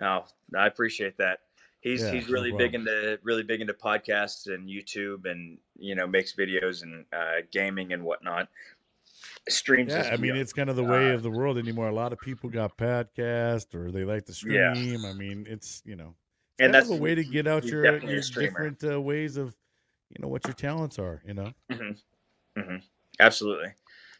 Oh, 0.00 0.24
I 0.56 0.66
appreciate 0.66 1.16
that 1.18 1.40
he's 1.86 2.02
yeah, 2.02 2.10
he's 2.10 2.28
really 2.28 2.52
big 2.52 2.74
into 2.74 3.18
really 3.22 3.42
big 3.42 3.60
into 3.60 3.72
podcasts 3.72 4.52
and 4.52 4.68
YouTube 4.68 5.30
and 5.30 5.58
you 5.78 5.94
know 5.94 6.06
makes 6.06 6.34
videos 6.34 6.82
and 6.82 7.04
uh, 7.12 7.42
gaming 7.52 7.92
and 7.92 8.02
whatnot. 8.02 8.48
Streams. 9.48 9.92
Yeah, 9.92 10.10
I 10.12 10.16
mean 10.16 10.36
it's 10.36 10.52
kind 10.52 10.68
of 10.68 10.76
the 10.76 10.84
way 10.84 11.10
uh, 11.10 11.14
of 11.14 11.22
the 11.22 11.30
world 11.30 11.58
anymore. 11.58 11.88
A 11.88 11.94
lot 11.94 12.12
of 12.12 12.18
people 12.18 12.50
got 12.50 12.76
podcast 12.76 13.74
or 13.74 13.92
they 13.92 14.04
like 14.04 14.26
to 14.26 14.32
stream. 14.34 14.54
Yeah. 14.54 15.08
I 15.08 15.12
mean 15.12 15.46
it's 15.48 15.82
you 15.84 15.96
know 15.96 16.14
it's 16.58 16.64
and 16.64 16.74
that's 16.74 16.90
a 16.90 16.96
way 16.96 17.14
to 17.14 17.24
get 17.24 17.46
out 17.46 17.64
your, 17.64 17.84
your 18.02 18.20
different 18.20 18.82
uh, 18.82 19.00
ways 19.00 19.36
of 19.36 19.54
you 20.10 20.20
know 20.20 20.28
what 20.28 20.44
your 20.44 20.54
talents 20.54 20.98
are. 20.98 21.22
You 21.24 21.34
know. 21.34 21.52
Mm-hmm. 21.70 22.60
Mm-hmm. 22.60 22.76
Absolutely. 23.20 23.72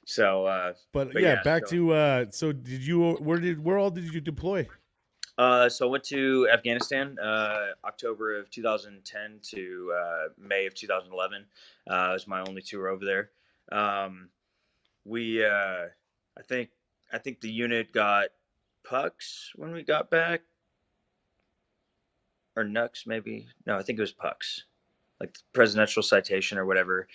So, 0.09 0.47
uh, 0.47 0.73
but, 0.93 1.13
but 1.13 1.21
yeah, 1.21 1.43
back 1.43 1.67
so. 1.67 1.75
to 1.75 1.93
uh, 1.93 2.25
so 2.31 2.53
did 2.53 2.87
you 2.87 3.15
where 3.15 3.39
did 3.39 3.63
where 3.63 3.77
all 3.77 3.91
did 3.91 4.15
you 4.15 4.21
deploy? 4.21 4.69
Uh, 5.39 5.69
so 5.69 5.87
I 5.87 5.91
went 5.91 6.05
to 6.05 6.49
Afghanistan 6.53 7.19
uh, 7.19 7.67
October 7.85 8.39
of 8.39 8.51
2010 8.51 9.41
to 9.43 9.93
uh, 9.95 10.29
May 10.39 10.67
of 10.67 10.75
2011. 10.75 11.45
Uh, 11.89 12.09
it 12.11 12.13
was 12.13 12.27
my 12.27 12.41
only 12.41 12.63
tour 12.63 12.89
over 12.89 13.05
there. 13.05 13.31
Um, 13.71 14.31
we, 15.05 15.45
uh, 15.45 15.87
I 16.39 16.43
think, 16.49 16.71
I 17.13 17.19
think 17.19 17.41
the 17.41 17.51
unit 17.51 17.93
got 17.93 18.29
PUCs 18.85 19.51
when 19.57 19.73
we 19.73 19.83
got 19.83 20.11
back, 20.11 20.43
or 22.57 22.65
NUCs 22.65 23.07
maybe. 23.07 23.47
No, 23.67 23.77
I 23.77 23.83
think 23.83 23.99
it 23.99 24.03
was 24.03 24.15
PUCs, 24.15 24.63
like 25.21 25.37
presidential 25.53 26.03
citation 26.03 26.57
or 26.57 26.65
whatever. 26.65 27.09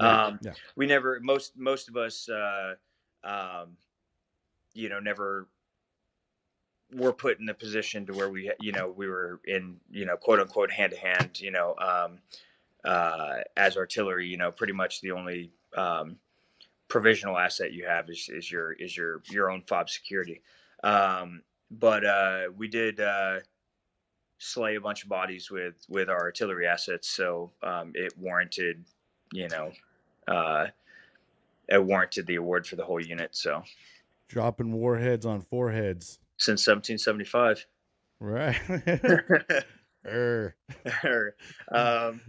Um, 0.00 0.40
yeah. 0.42 0.52
We 0.74 0.86
never 0.86 1.20
most 1.22 1.56
most 1.56 1.88
of 1.88 1.96
us, 1.96 2.28
uh, 2.28 2.74
um, 3.24 3.76
you 4.74 4.88
know, 4.88 5.00
never 5.00 5.46
were 6.92 7.12
put 7.12 7.38
in 7.38 7.48
a 7.48 7.54
position 7.54 8.06
to 8.06 8.12
where 8.12 8.30
we, 8.30 8.50
you 8.60 8.72
know, 8.72 8.88
we 8.88 9.08
were 9.08 9.40
in, 9.44 9.76
you 9.90 10.06
know, 10.06 10.16
quote 10.16 10.40
unquote 10.40 10.70
hand 10.70 10.92
to 10.92 10.98
hand, 10.98 11.40
you 11.40 11.50
know, 11.50 11.74
um, 11.78 12.18
uh, 12.84 13.38
as 13.56 13.76
artillery, 13.76 14.26
you 14.26 14.36
know, 14.36 14.50
pretty 14.50 14.72
much 14.72 15.00
the 15.00 15.10
only 15.10 15.50
um, 15.76 16.16
provisional 16.88 17.36
asset 17.36 17.72
you 17.72 17.86
have 17.86 18.08
is, 18.08 18.28
is 18.32 18.50
your 18.50 18.72
is 18.72 18.96
your 18.96 19.22
your 19.30 19.50
own 19.50 19.62
fob 19.66 19.90
security. 19.90 20.40
Um, 20.82 21.42
but 21.70 22.04
uh, 22.04 22.44
we 22.56 22.68
did 22.68 23.00
uh, 23.00 23.40
slay 24.38 24.76
a 24.76 24.80
bunch 24.80 25.02
of 25.02 25.08
bodies 25.08 25.50
with 25.50 25.74
with 25.88 26.08
our 26.08 26.20
artillery 26.20 26.66
assets, 26.66 27.08
so 27.08 27.52
um, 27.62 27.92
it 27.94 28.16
warranted, 28.16 28.84
you 29.32 29.48
know, 29.48 29.72
uh, 30.26 30.66
it 31.68 31.84
warranted 31.84 32.26
the 32.26 32.36
award 32.36 32.66
for 32.66 32.76
the 32.76 32.84
whole 32.84 33.00
unit. 33.00 33.36
So 33.36 33.62
dropping 34.28 34.72
warheads 34.72 35.26
on 35.26 35.42
foreheads 35.42 36.18
since 36.38 36.66
1775. 36.66 37.66
Right. 38.20 38.56
er. 40.06 40.54
um, 41.72 42.20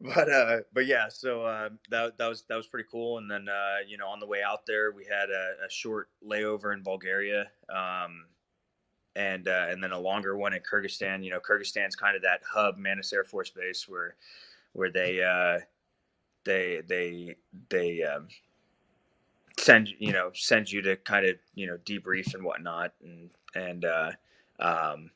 but 0.00 0.30
uh, 0.30 0.58
but 0.72 0.86
yeah, 0.86 1.08
so 1.08 1.42
uh, 1.44 1.68
that 1.90 2.16
that 2.18 2.26
was 2.26 2.44
that 2.48 2.56
was 2.56 2.66
pretty 2.66 2.88
cool. 2.90 3.18
And 3.18 3.30
then 3.30 3.48
uh, 3.48 3.78
you 3.86 3.98
know, 3.98 4.08
on 4.08 4.18
the 4.18 4.26
way 4.26 4.42
out 4.42 4.66
there, 4.66 4.92
we 4.92 5.04
had 5.04 5.28
a, 5.28 5.66
a 5.66 5.70
short 5.70 6.08
layover 6.26 6.72
in 6.72 6.82
Bulgaria, 6.82 7.50
um, 7.68 8.24
and 9.14 9.46
uh, 9.46 9.66
and 9.68 9.84
then 9.84 9.92
a 9.92 9.98
longer 9.98 10.36
one 10.36 10.54
in 10.54 10.60
Kyrgyzstan. 10.60 11.22
You 11.22 11.30
know, 11.30 11.40
Kyrgyzstan's 11.40 11.96
kind 11.96 12.16
of 12.16 12.22
that 12.22 12.40
hub, 12.50 12.78
Manas 12.78 13.12
Air 13.12 13.24
Force 13.24 13.50
Base, 13.50 13.86
where 13.86 14.16
where 14.72 14.90
they 14.90 15.22
uh, 15.22 15.60
they 16.44 16.80
they 16.88 17.36
they 17.68 18.02
um, 18.02 18.28
send 19.58 19.90
you 19.98 20.12
know 20.12 20.30
send 20.34 20.72
you 20.72 20.80
to 20.80 20.96
kind 20.96 21.26
of 21.26 21.36
you 21.54 21.66
know 21.66 21.76
debrief 21.84 22.32
and 22.34 22.42
whatnot 22.42 22.92
and 23.04 23.28
and 23.54 23.84
uh, 23.84 24.12
um, 24.58 25.10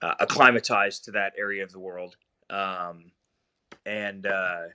uh, 0.00 0.14
acclimatized 0.20 1.04
to 1.04 1.12
that 1.12 1.32
area 1.38 1.62
of 1.62 1.72
the 1.72 1.78
world. 1.78 2.16
Um, 2.50 3.12
and 3.86 4.26
uh, 4.26 4.66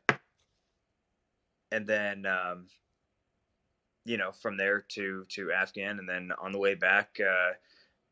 and 1.72 1.86
then 1.88 2.26
um, 2.26 2.68
you 4.06 4.18
know 4.18 4.32
from 4.32 4.58
there 4.58 4.82
to 4.90 5.26
to 5.30 5.52
Afghan, 5.52 6.00
and 6.00 6.10
then 6.10 6.32
on 6.42 6.52
the 6.52 6.60
way 6.60 6.76
back, 6.76 7.18
uh, 7.22 7.54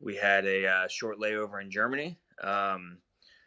we 0.00 0.16
had 0.16 0.46
a 0.46 0.66
uh, 0.66 0.88
short 0.88 1.18
layover 1.18 1.60
in 1.60 1.70
Germany. 1.70 2.18
Um, 2.42 2.98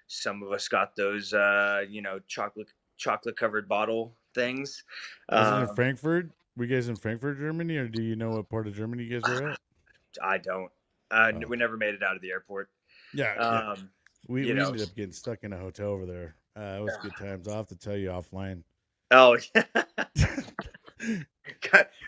some 0.07 0.41
of 0.41 0.51
us 0.51 0.67
got 0.67 0.95
those, 0.95 1.33
uh, 1.33 1.83
you 1.87 2.01
know, 2.01 2.19
chocolate 2.27 2.67
chocolate 2.97 3.37
covered 3.37 3.67
bottle 3.67 4.15
things. 4.33 4.83
It 5.31 5.35
in 5.35 5.43
Um, 5.43 5.75
Frankfurt? 5.75 6.29
Were 6.57 6.65
you 6.65 6.75
guys 6.75 6.89
in 6.89 6.95
Frankfurt, 6.95 7.37
Germany, 7.37 7.77
or 7.77 7.87
do 7.87 8.01
you 8.01 8.15
know 8.15 8.31
what 8.31 8.49
part 8.49 8.67
of 8.67 8.75
Germany 8.75 9.03
you 9.03 9.21
guys 9.21 9.41
were 9.41 9.51
at? 9.51 9.59
I 10.21 10.37
don't. 10.39 10.71
Uh, 11.11 11.31
Oh. 11.35 11.47
We 11.47 11.57
never 11.57 11.77
made 11.77 11.93
it 11.95 12.03
out 12.03 12.15
of 12.15 12.21
the 12.21 12.31
airport. 12.31 12.69
Yeah, 13.13 13.33
yeah. 13.35 13.41
Um, 13.71 13.89
we, 14.27 14.43
we 14.43 14.51
ended 14.51 14.81
up 14.81 14.95
getting 14.95 15.11
stuck 15.11 15.43
in 15.43 15.53
a 15.53 15.57
hotel 15.57 15.87
over 15.87 16.05
there. 16.05 16.35
Uh, 16.55 16.79
it 16.79 16.83
was 16.83 16.97
good 17.01 17.15
times. 17.17 17.47
I'll 17.47 17.55
have 17.55 17.67
to 17.67 17.75
tell 17.75 17.95
you 17.97 18.09
offline. 18.09 18.63
oh, 19.11 19.37
yeah. 19.55 19.63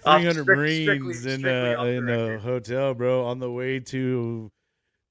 Off- 0.06 0.20
Three 0.20 0.26
hundred 0.28 0.32
strict- 0.44 0.48
Marines 0.48 0.84
strictly- 0.84 1.34
in 1.34 1.40
strictly 1.40 1.50
uh, 1.52 1.78
off 1.78 1.86
the 1.86 1.92
in 1.92 2.10
a 2.10 2.40
hotel, 2.40 2.94
bro, 2.94 3.26
on 3.26 3.40
the 3.40 3.52
way 3.52 3.80
to 3.80 4.52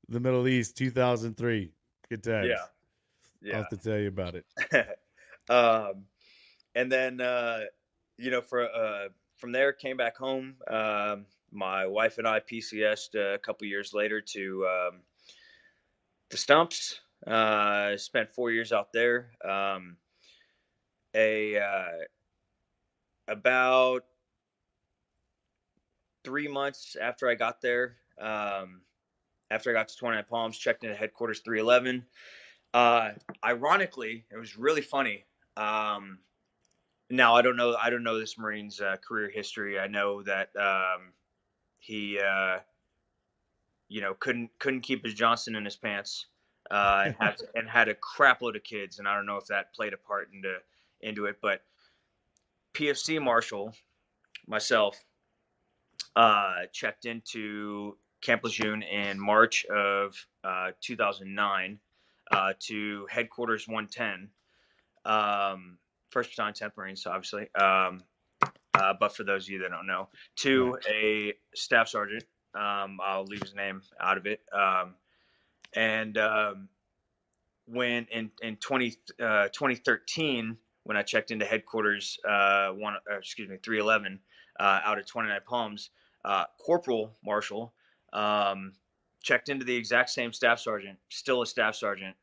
the 0.09 0.20
Middle 0.20 0.47
East, 0.49 0.76
two 0.76 0.90
thousand 0.90 1.37
three. 1.37 1.73
Good 2.09 2.23
times. 2.25 2.49
Yeah. 3.42 3.56
I'll 3.56 3.62
have 3.62 3.68
to 3.70 3.76
tell 3.76 3.99
you 3.99 4.09
about 4.09 4.35
it. 4.35 4.44
um, 5.49 6.04
and 6.75 6.90
then 6.92 7.20
uh, 7.20 7.61
you 8.18 8.30
know, 8.30 8.40
for 8.40 8.62
uh, 8.68 9.09
from 9.37 9.52
there, 9.52 9.73
came 9.73 9.97
back 9.97 10.16
home. 10.16 10.56
Um, 10.68 11.26
my 11.52 11.87
wife 11.87 12.19
and 12.19 12.26
I 12.26 12.40
PCSed 12.40 13.14
a 13.14 13.38
couple 13.38 13.66
years 13.66 13.92
later 13.92 14.21
to 14.21 14.66
um, 14.66 15.00
the 16.30 16.37
Stumps. 16.37 17.00
Uh, 17.26 17.97
spent 17.97 18.30
four 18.30 18.50
years 18.50 18.73
out 18.73 18.92
there. 18.92 19.30
Um, 19.45 19.97
a 21.14 21.59
uh, 21.59 22.04
about 23.28 24.04
three 26.25 26.49
months 26.49 26.97
after 27.00 27.28
I 27.28 27.35
got 27.35 27.60
there, 27.60 27.97
um, 28.21 28.82
after 29.50 29.71
I 29.71 29.73
got 29.73 29.89
to 29.89 29.97
29 29.97 30.25
Palms, 30.28 30.58
checked 30.58 30.84
into 30.84 30.97
headquarters 30.97 31.41
311. 31.41 32.04
Uh, 32.73 33.10
ironically, 33.45 34.25
it 34.30 34.36
was 34.36 34.56
really 34.56 34.82
funny. 34.82 35.25
Um, 35.56 36.19
now 37.10 37.34
I 37.34 37.43
don't 37.43 37.56
know. 37.56 37.75
I 37.75 37.91
don't 37.91 38.04
know 38.04 38.19
this 38.19 38.39
Marine's 38.39 38.80
uh, 38.80 38.97
career 39.06 39.28
history. 39.28 39.78
I 39.78 39.89
know 39.89 40.23
that 40.23 40.50
um, 40.56 41.13
he, 41.80 42.19
uh, 42.19 42.58
you 43.88 44.00
know, 44.00 44.14
couldn't 44.14 44.50
couldn't 44.58 44.82
keep 44.82 45.04
his 45.04 45.14
Johnson 45.14 45.56
in 45.56 45.64
his 45.64 45.76
pants, 45.76 46.26
uh, 46.71 47.04
and 47.06 47.16
had 47.19 47.36
and 47.56 47.69
had 47.69 47.88
a 47.88 47.95
crap 47.95 48.43
load 48.43 48.56
of 48.56 48.62
kids. 48.62 48.99
And 48.99 49.08
I 49.08 49.14
don't 49.14 49.26
know 49.26 49.36
if 49.36 49.47
that 49.47 49.75
played 49.75 49.93
a 49.93 49.97
part 49.97 50.28
into 50.32 50.58
into 51.00 51.25
it, 51.26 51.36
but 51.43 51.62
PFC 52.75 53.21
Marshall, 53.21 53.75
myself, 54.47 55.02
uh, 56.14 56.66
checked 56.73 57.06
into 57.06 57.97
Camp 58.21 58.45
Lejeune 58.45 58.82
in 58.82 59.19
March 59.19 59.64
of 59.66 60.14
uh, 60.45 60.71
2009 60.80 61.78
uh, 62.30 62.52
to 62.60 63.06
headquarters 63.10 63.66
110. 63.66 64.28
Um, 65.04 65.78
first 66.10 66.30
battalion 66.30 66.54
10th 66.54 66.76
Marines, 66.76 67.06
obviously. 67.06 67.52
Um, 67.54 68.02
uh, 68.75 68.95
but 68.99 69.15
for 69.15 69.25
those 69.25 69.45
of 69.47 69.50
you 69.50 69.59
that 69.61 69.71
don't 69.71 69.87
know, 69.87 70.09
to 70.37 70.78
a 70.89 71.35
staff 71.54 71.89
sergeant. 71.89 72.25
Um, 72.54 72.99
I'll 73.00 73.25
leave 73.25 73.43
his 73.43 73.54
name 73.54 73.80
out 74.00 74.19
of 74.19 74.26
it. 74.26 74.41
Um, 74.52 74.95
and 75.75 76.19
um, 76.19 76.69
when 77.67 78.06
in 78.11 78.30
in 78.43 78.56
20, 78.56 78.97
uh, 79.23 79.49
2013, 79.49 80.56
when 80.85 80.97
I 80.97 81.02
checked 81.02 81.30
into 81.30 81.45
headquarters, 81.45 82.19
uh, 82.28 82.71
one 82.71 82.95
uh, 83.11 83.19
excuse 83.19 83.49
me, 83.49 83.56
311 83.63 84.19
uh, 84.59 84.80
out 84.85 84.99
of 84.99 85.06
29 85.06 85.41
Palms, 85.47 85.91
uh, 86.25 86.45
Corporal 86.65 87.17
Marshall 87.25 87.73
um, 88.13 88.73
checked 89.23 89.49
into 89.49 89.65
the 89.65 89.76
exact 89.76 90.11
same 90.11 90.33
staff 90.33 90.59
sergeant, 90.59 90.99
still 91.09 91.43
a 91.43 91.47
staff 91.47 91.76
sergeant. 91.76 92.17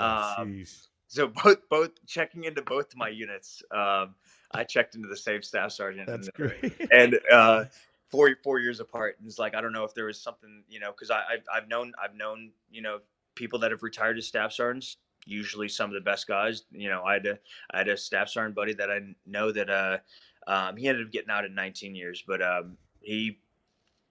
Oh, 0.00 0.34
Um, 0.38 0.64
so 1.08 1.28
both 1.44 1.58
both 1.68 1.90
checking 2.06 2.44
into 2.44 2.62
both 2.62 2.96
my 2.96 3.08
units, 3.08 3.62
um, 3.70 4.14
I 4.52 4.64
checked 4.64 4.94
into 4.94 5.08
the 5.08 5.16
same 5.16 5.42
staff 5.42 5.72
sergeant. 5.72 6.06
That's 6.06 6.28
and, 6.28 6.34
great. 6.36 6.88
and 6.92 7.18
uh, 7.32 7.64
four 8.10 8.34
four 8.42 8.58
years 8.58 8.80
apart. 8.80 9.16
And 9.18 9.26
it's 9.28 9.38
like 9.38 9.54
I 9.54 9.60
don't 9.60 9.72
know 9.72 9.84
if 9.84 9.94
there 9.94 10.06
was 10.06 10.20
something 10.20 10.62
you 10.68 10.80
know 10.80 10.92
because 10.92 11.10
I 11.10 11.22
I've, 11.32 11.44
I've 11.52 11.68
known 11.68 11.92
I've 12.02 12.14
known 12.14 12.50
you 12.70 12.82
know 12.82 13.00
people 13.34 13.58
that 13.60 13.70
have 13.70 13.82
retired 13.82 14.18
as 14.18 14.26
staff 14.26 14.52
sergeants. 14.52 14.96
Usually 15.24 15.68
some 15.68 15.90
of 15.90 15.94
the 15.94 16.00
best 16.00 16.26
guys. 16.26 16.64
You 16.70 16.88
know 16.88 17.02
I 17.02 17.14
had 17.14 17.26
a 17.26 17.38
I 17.70 17.78
had 17.78 17.88
a 17.88 17.96
staff 17.96 18.28
sergeant 18.28 18.54
buddy 18.54 18.74
that 18.74 18.90
I 18.90 19.00
know 19.26 19.52
that 19.52 19.70
uh 19.70 19.98
um, 20.46 20.76
he 20.76 20.86
ended 20.86 21.06
up 21.06 21.12
getting 21.12 21.30
out 21.30 21.44
in 21.44 21.54
19 21.56 21.96
years, 21.96 22.22
but 22.24 22.40
um, 22.40 22.76
he 23.00 23.40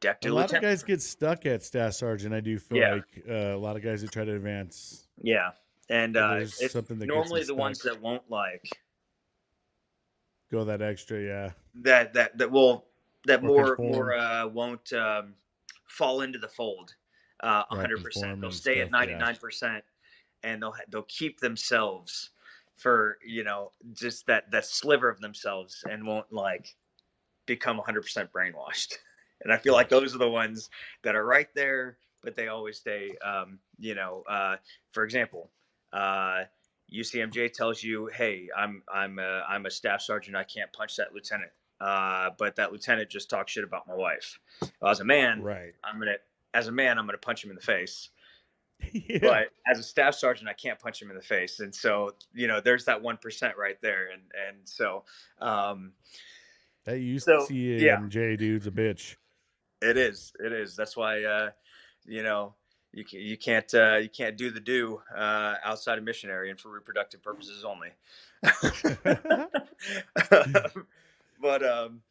decked 0.02 0.26
a 0.26 0.30
a 0.30 0.34
lot 0.34 0.54
of 0.54 0.62
guys 0.62 0.84
get 0.84 1.02
stuck 1.02 1.46
at 1.46 1.64
staff 1.64 1.94
sergeant. 1.94 2.34
I 2.34 2.42
do 2.42 2.60
feel 2.60 2.78
Yeah. 2.78 2.94
like 2.96 3.24
uh, 3.30 3.56
a 3.56 3.58
lot 3.58 3.78
of 3.78 3.84
guys 3.84 4.02
that 4.02 4.12
try 4.12 4.26
to 4.26 4.36
advance. 4.36 5.08
Yeah, 5.22 5.52
and 5.90 6.16
Yeah, 6.16 6.22
uh, 6.26 6.46
something 6.46 7.00
that 7.00 7.06
normally 7.06 7.44
the 7.44 7.56
ones 7.56 7.80
that 7.84 8.02
won't 8.02 8.30
like 8.30 8.68
Go 10.52 10.64
that 10.66 10.82
extra, 10.82 11.22
yeah. 11.22 11.52
that 11.76 12.14
that 12.14 12.38
that 12.38 12.52
will 12.52 12.86
that 13.26 13.44
Or 13.44 13.48
more 13.48 13.76
conform. 13.76 13.92
more 13.92 14.14
uh, 14.16 14.48
won't 14.48 14.94
um, 14.94 15.34
fall 15.88 16.22
into 16.22 16.38
the 16.40 16.48
fold 16.48 16.96
uh, 17.42 17.64
hundred 17.70 18.04
percent. 18.04 18.24
conform 18.24 18.42
They'll 18.42 18.52
stay 18.52 18.80
at 18.82 18.90
stuff, 18.90 18.92
yeah. 18.92 18.98
ninety 19.00 19.16
nine 19.16 19.36
percent, 19.38 19.84
and 20.44 20.62
they'll 20.62 20.76
they'll 20.90 21.04
keep 21.04 21.40
themselves 21.40 22.32
for 22.78 23.18
you 23.26 23.44
know 23.44 23.72
just 23.94 24.28
that 24.28 24.52
that 24.52 24.66
sliver 24.66 25.10
of 25.10 25.20
themselves, 25.22 25.84
and 25.90 26.06
won't 26.06 26.32
like 26.32 26.76
become 27.46 27.80
hundred 27.80 28.02
percent 28.04 28.32
brainwashed. 28.32 28.94
And 29.42 29.54
I 29.54 29.58
feel 29.58 29.74
like 29.74 29.90
those 29.90 30.16
are 30.16 30.18
the 30.18 30.30
ones 30.30 30.70
that 31.04 31.14
are 31.14 31.26
right 31.26 31.50
there, 31.54 31.98
but 32.24 32.36
they 32.36 32.48
always 32.48 32.78
stay. 32.78 33.16
Um, 33.24 33.60
you 33.78 33.94
know, 33.94 34.24
uh, 34.30 34.56
for 34.92 35.04
example. 35.04 35.52
Uh, 35.94 36.46
UCMJ 36.94 37.52
tells 37.54 37.84
you, 37.84 38.08
"Hey, 38.08 38.48
I'm 38.56 38.84
I'm 38.94 39.20
a, 39.20 39.44
I'm 39.48 39.66
a 39.66 39.72
staff 39.72 40.02
sergeant. 40.02 40.36
I 40.36 40.44
can't 40.44 40.72
punch 40.74 40.96
that 40.98 41.14
lieutenant." 41.14 41.52
Uh, 41.82 42.30
but 42.38 42.56
that 42.56 42.72
lieutenant 42.72 43.10
just 43.10 43.30
talked 43.30 43.50
shit 43.50 43.64
about 43.64 43.88
my 43.88 43.96
wife. 43.96 44.40
Well, 44.80 44.92
as 44.92 45.00
a 45.02 45.06
man, 45.06 45.42
Right. 45.42 45.74
I'm 45.84 46.00
gonna 46.00 46.16
as 46.54 46.68
a 46.68 46.72
man 46.72 46.98
I'm 46.98 47.06
gonna 47.06 47.18
punch 47.18 47.44
him 47.44 47.50
in 47.50 47.56
the 47.56 47.62
face. 47.62 48.10
yeah. 48.92 49.20
But 49.22 49.48
as 49.70 49.80
a 49.80 49.84
staff 49.84 50.16
sergeant, 50.16 50.50
I 50.50 50.54
can't 50.54 50.80
punch 50.80 51.02
him 51.02 51.10
in 51.10 51.16
the 51.16 51.24
face. 51.24 51.60
And 51.60 51.74
so 51.74 52.12
you 52.34 52.48
know, 52.48 52.62
there's 52.62 52.86
that 52.86 53.02
one 53.02 53.18
percent 53.18 53.58
right 53.58 53.82
there. 53.82 54.10
And 54.12 54.22
and 54.48 54.58
so 54.64 55.04
um, 55.42 55.94
That 56.86 56.98
So, 57.20 57.46
UCMJ 57.48 58.38
dude's 58.38 58.68
a 58.68 58.72
bitch. 58.72 59.16
it 59.82 59.98
is 59.98 60.32
it 60.40 60.54
is. 60.54 60.76
That's 60.76 60.96
why 60.96 61.24
uh, 61.24 61.50
you 62.06 62.24
know. 62.24 62.56
You, 62.96 63.04
ca- 63.04 63.20
you 63.20 63.38
can't 63.38 63.74
uh, 63.74 63.98
you 63.98 64.10
can't 64.10 64.38
do 64.38 64.50
the 64.52 64.62
do 64.62 65.02
uh, 65.16 65.56
outside 65.64 65.98
of 65.98 66.06
missionary 66.06 66.50
and 66.50 66.60
for 66.60 66.70
reproductive 66.70 67.22
purposes 67.22 67.66
only. 67.66 67.90
but 71.42 71.64
um 71.64 72.02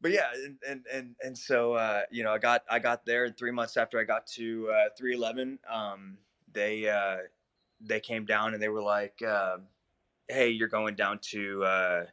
but 0.00 0.10
yeah 0.12 0.28
and 0.44 0.56
and 0.68 0.84
and, 0.92 1.14
and 1.22 1.36
so 1.36 1.74
uh 1.74 2.02
you 2.10 2.22
know 2.24 2.32
i 2.32 2.38
got 2.38 2.62
i 2.70 2.78
got 2.78 3.04
there 3.04 3.24
and 3.24 3.36
three 3.36 3.50
months 3.50 3.76
after 3.76 3.98
i 3.98 4.04
got 4.04 4.26
to 4.26 4.68
uh 4.70 4.88
311 4.96 5.58
um 5.70 6.16
they 6.52 6.88
uh 6.88 7.18
they 7.80 8.00
came 8.00 8.24
down 8.24 8.54
and 8.54 8.62
they 8.62 8.68
were 8.68 8.82
like 8.82 9.20
uh, 9.26 9.56
hey 10.28 10.48
you're 10.50 10.68
going 10.68 10.94
down 10.94 11.18
to 11.22 11.64
uh 11.64 12.04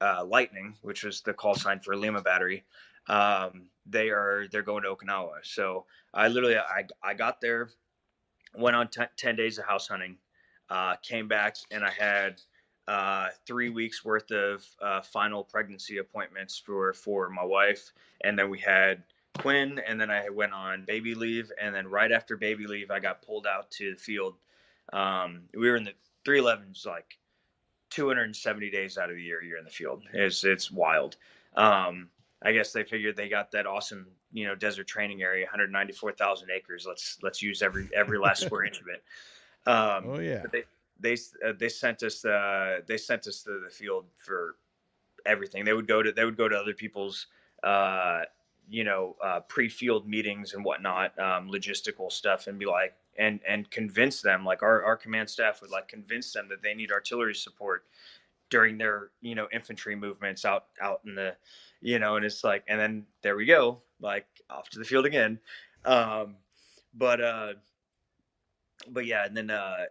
uh 0.00 0.24
lightning 0.24 0.76
which 0.82 1.04
was 1.04 1.20
the 1.22 1.32
call 1.32 1.54
sign 1.54 1.80
for 1.80 1.96
lima 1.96 2.20
battery 2.20 2.64
um 3.08 3.64
they 3.86 4.10
are 4.10 4.46
they're 4.50 4.62
going 4.62 4.82
to 4.82 4.94
okinawa 4.94 5.32
so 5.42 5.84
i 6.14 6.28
literally 6.28 6.56
i 6.56 6.84
i 7.02 7.14
got 7.14 7.40
there 7.40 7.70
went 8.56 8.76
on 8.76 8.88
t- 8.88 9.02
10 9.16 9.36
days 9.36 9.58
of 9.58 9.64
house 9.64 9.88
hunting 9.88 10.16
uh 10.70 10.94
came 11.02 11.26
back 11.26 11.56
and 11.70 11.84
i 11.84 11.90
had 11.90 12.40
uh, 12.88 13.28
three 13.46 13.68
weeks 13.68 14.04
worth 14.04 14.30
of 14.30 14.66
uh, 14.80 15.00
final 15.00 15.44
pregnancy 15.44 15.98
appointments 15.98 16.58
for 16.58 16.92
for 16.92 17.30
my 17.30 17.44
wife, 17.44 17.92
and 18.24 18.38
then 18.38 18.50
we 18.50 18.58
had 18.58 19.04
Quinn, 19.38 19.80
and 19.86 20.00
then 20.00 20.10
I 20.10 20.28
went 20.28 20.52
on 20.52 20.84
baby 20.84 21.14
leave, 21.14 21.50
and 21.60 21.74
then 21.74 21.88
right 21.88 22.10
after 22.10 22.36
baby 22.36 22.66
leave, 22.66 22.90
I 22.90 22.98
got 22.98 23.22
pulled 23.22 23.46
out 23.46 23.70
to 23.72 23.92
the 23.94 24.00
field. 24.00 24.34
Um, 24.92 25.42
we 25.54 25.70
were 25.70 25.76
in 25.76 25.84
the 25.84 25.94
311s 26.26 26.84
like 26.86 27.18
270 27.90 28.70
days 28.70 28.98
out 28.98 29.10
of 29.10 29.16
the 29.16 29.22
year. 29.22 29.42
You're 29.42 29.58
in 29.58 29.64
the 29.64 29.70
field. 29.70 30.02
It's 30.12 30.44
it's 30.44 30.70
wild. 30.70 31.16
Um, 31.56 32.08
I 32.44 32.52
guess 32.52 32.72
they 32.72 32.84
figured 32.84 33.16
they 33.16 33.28
got 33.28 33.50
that 33.52 33.66
awesome, 33.66 34.12
you 34.32 34.46
know, 34.46 34.54
desert 34.54 34.86
training 34.88 35.22
area, 35.22 35.44
194,000 35.44 36.50
acres. 36.50 36.86
Let's 36.86 37.18
let's 37.22 37.42
use 37.42 37.62
every 37.62 37.88
every 37.94 38.18
last 38.18 38.42
square 38.46 38.64
inch 38.64 38.80
of 38.80 38.88
it. 38.88 39.04
Um, 39.70 40.10
Oh 40.10 40.18
yeah. 40.18 40.46
they 40.52 40.64
they 40.98 41.16
uh, 41.44 41.52
they 41.58 41.68
sent 41.68 42.02
us 42.02 42.24
uh, 42.24 42.80
they 42.86 42.96
sent 42.96 43.26
us 43.26 43.42
to 43.44 43.60
the 43.64 43.70
field 43.70 44.06
for 44.18 44.56
everything. 45.26 45.64
They 45.64 45.72
would 45.72 45.88
go 45.88 46.02
to 46.02 46.12
they 46.12 46.24
would 46.24 46.36
go 46.36 46.48
to 46.48 46.56
other 46.56 46.74
people's 46.74 47.26
uh, 47.62 48.22
you 48.68 48.84
know 48.84 49.16
uh, 49.22 49.40
pre-field 49.40 50.08
meetings 50.08 50.54
and 50.54 50.64
whatnot, 50.64 51.18
um, 51.18 51.48
logistical 51.50 52.10
stuff, 52.10 52.46
and 52.46 52.58
be 52.58 52.66
like, 52.66 52.96
and 53.16 53.40
and 53.46 53.70
convince 53.70 54.22
them 54.22 54.44
like 54.44 54.62
our, 54.62 54.84
our 54.84 54.96
command 54.96 55.30
staff 55.30 55.60
would 55.60 55.70
like 55.70 55.88
convince 55.88 56.32
them 56.32 56.48
that 56.48 56.62
they 56.62 56.74
need 56.74 56.90
artillery 56.92 57.34
support 57.34 57.86
during 58.52 58.76
their 58.76 59.08
you 59.22 59.34
know 59.34 59.48
infantry 59.50 59.96
movements 59.96 60.44
out 60.44 60.66
out 60.82 61.00
in 61.06 61.14
the 61.14 61.34
you 61.80 61.98
know 61.98 62.16
and 62.16 62.24
it's 62.24 62.44
like 62.44 62.62
and 62.68 62.78
then 62.78 63.06
there 63.22 63.34
we 63.34 63.46
go 63.46 63.80
like 63.98 64.26
off 64.50 64.68
to 64.68 64.78
the 64.78 64.84
field 64.84 65.06
again. 65.06 65.40
Um 65.86 66.36
but 66.94 67.20
uh 67.22 67.52
but 68.90 69.06
yeah 69.06 69.24
and 69.24 69.34
then 69.34 69.50
uh 69.50 69.84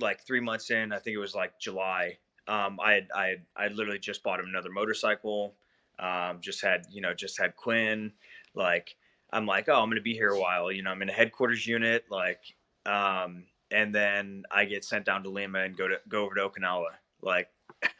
like 0.00 0.26
three 0.26 0.40
months 0.40 0.70
in 0.70 0.92
i 0.92 0.98
think 0.98 1.14
it 1.14 1.18
was 1.18 1.34
like 1.34 1.58
july 1.60 2.16
um 2.48 2.80
i 2.82 2.94
had 2.94 3.08
i 3.14 3.26
had, 3.26 3.42
I 3.54 3.68
literally 3.68 3.98
just 3.98 4.22
bought 4.22 4.40
him 4.40 4.46
another 4.46 4.70
motorcycle. 4.70 5.54
Um 5.98 6.38
just 6.40 6.62
had 6.62 6.86
you 6.90 7.02
know 7.02 7.12
just 7.12 7.38
had 7.38 7.54
quinn. 7.54 8.12
Like 8.54 8.96
i'm 9.30 9.44
like 9.46 9.68
oh 9.68 9.80
i'm 9.82 9.90
gonna 9.90 10.00
be 10.00 10.14
here 10.14 10.30
a 10.30 10.40
while 10.40 10.72
you 10.72 10.82
know 10.82 10.90
i'm 10.90 11.02
in 11.02 11.10
a 11.10 11.12
headquarters 11.12 11.66
unit 11.66 12.04
like 12.08 12.40
um 12.86 13.44
and 13.72 13.92
then 13.94 14.44
i 14.50 14.64
get 14.64 14.84
sent 14.84 15.04
down 15.04 15.22
to 15.24 15.28
lima 15.28 15.60
and 15.60 15.76
go 15.76 15.88
to 15.88 15.96
go 16.08 16.24
over 16.24 16.34
to 16.34 16.48
okinawa. 16.48 16.90
Like 17.20 17.48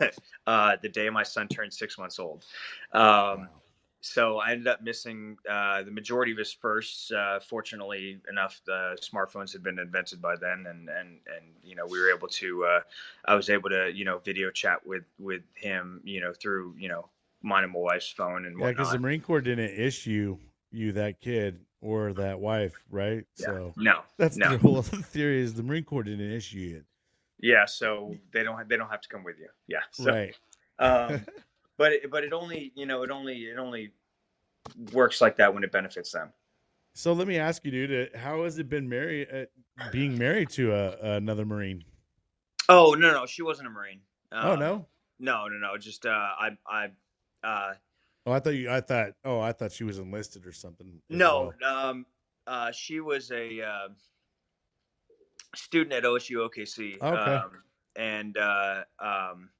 uh 0.46 0.76
the 0.82 0.88
day 0.88 1.10
my 1.10 1.22
son 1.22 1.46
turned 1.48 1.72
six 1.72 1.98
months 1.98 2.18
old 2.18 2.44
um 2.92 3.02
Wow. 3.02 3.48
so 4.00 4.38
I 4.38 4.52
ended 4.52 4.66
up 4.66 4.82
missing 4.82 5.38
uh, 5.48 5.82
the 5.82 5.90
majority 5.90 6.30
of 6.30 6.36
his 6.36 6.52
firsts. 6.52 7.10
Uh, 7.10 7.40
fortunately 7.40 8.20
enough, 8.28 8.60
the 8.66 8.98
smartphones 9.00 9.50
had 9.50 9.62
been 9.62 9.78
invented 9.78 10.20
by 10.20 10.36
then, 10.36 10.66
and 10.68 10.90
and 10.90 11.20
and 11.26 11.46
you 11.62 11.74
know 11.74 11.86
we 11.86 11.98
were 11.98 12.10
able 12.10 12.28
to. 12.28 12.64
Uh, 12.66 12.80
I 13.24 13.34
was 13.34 13.48
able 13.48 13.70
to 13.70 13.90
you 13.94 14.04
know 14.04 14.18
video 14.18 14.50
chat 14.50 14.86
with 14.86 15.04
with 15.18 15.40
him 15.54 16.02
you 16.04 16.20
know 16.20 16.34
through 16.34 16.74
you 16.78 16.90
know 16.90 17.08
mine 17.40 17.64
and 17.64 17.72
my 17.72 17.78
wife's 17.78 18.10
phone 18.10 18.44
and 18.44 18.58
Yeah, 18.58 18.70
because 18.70 18.92
the 18.92 18.98
Marine 18.98 19.22
Corps 19.22 19.40
didn't 19.40 19.70
issue 19.70 20.36
you 20.70 20.92
that 20.92 21.20
kid 21.20 21.60
or 21.80 22.12
that 22.12 22.40
wife, 22.40 22.84
right? 22.90 23.24
Yeah. 23.38 23.46
So 23.46 23.72
no, 23.78 24.00
that's 24.18 24.36
no. 24.36 24.50
the 24.50 24.58
whole 24.58 24.82
theory 24.82 25.40
is 25.40 25.54
the 25.54 25.62
Marine 25.62 25.84
Corps 25.84 26.02
didn't 26.02 26.30
issue 26.30 26.76
it. 26.78 26.84
Yeah. 27.40 27.64
So 27.66 28.14
they 28.32 28.42
don't 28.42 28.56
have, 28.58 28.68
they 28.68 28.76
don't 28.76 28.88
have 28.90 29.00
to 29.02 29.08
come 29.08 29.24
with 29.24 29.38
you. 29.38 29.48
Yeah. 29.66 29.80
So, 29.92 30.12
right. 30.12 30.34
um, 30.78 31.24
but 31.76 31.92
it, 31.92 32.10
but 32.10 32.24
it 32.24 32.32
only 32.32 32.72
you 32.74 32.86
know 32.86 33.02
it 33.02 33.10
only 33.10 33.34
it 33.44 33.58
only 33.58 33.92
works 34.92 35.20
like 35.20 35.36
that 35.36 35.52
when 35.54 35.64
it 35.64 35.72
benefits 35.72 36.12
them. 36.12 36.32
So 36.94 37.12
let 37.12 37.26
me 37.26 37.38
ask 37.38 37.64
you, 37.64 37.70
dude, 37.70 38.14
uh, 38.14 38.18
how 38.18 38.44
has 38.44 38.58
it 38.58 38.68
been 38.68 38.88
married, 38.88 39.26
uh, 39.32 39.90
being 39.90 40.16
married 40.16 40.48
to 40.50 40.72
a, 40.72 41.16
another 41.16 41.44
Marine? 41.44 41.82
Oh 42.68 42.94
no 42.94 43.12
no 43.12 43.26
she 43.26 43.42
wasn't 43.42 43.68
a 43.68 43.70
marine. 43.70 44.00
oh 44.32 44.52
Um, 44.52 44.58
no. 44.60 44.86
no 45.18 45.48
no 45.48 45.58
no 45.58 45.76
just 45.78 46.06
uh, 46.06 46.10
I 46.10 46.50
I 46.66 46.88
uh, 47.46 47.74
Oh, 48.26 48.32
I 48.32 48.40
thought 48.40 48.54
you. 48.54 48.70
I 48.70 48.80
thought. 48.80 49.10
Oh, 49.22 49.38
I 49.38 49.52
thought 49.52 49.70
she 49.70 49.84
was 49.84 49.98
enlisted 49.98 50.46
or 50.46 50.52
something. 50.52 50.98
No, 51.10 51.52
well. 51.60 51.88
um, 51.90 52.06
uh, 52.46 52.70
she 52.72 53.00
was 53.00 53.30
a 53.30 53.60
uh, 53.60 53.88
student 55.54 55.92
at 55.92 56.04
OSU 56.04 56.48
OKC, 56.48 57.00
Okay. 57.00 57.06
um, 57.06 57.50
and 57.96 58.36
uh, 58.36 58.84
um, 58.98 59.50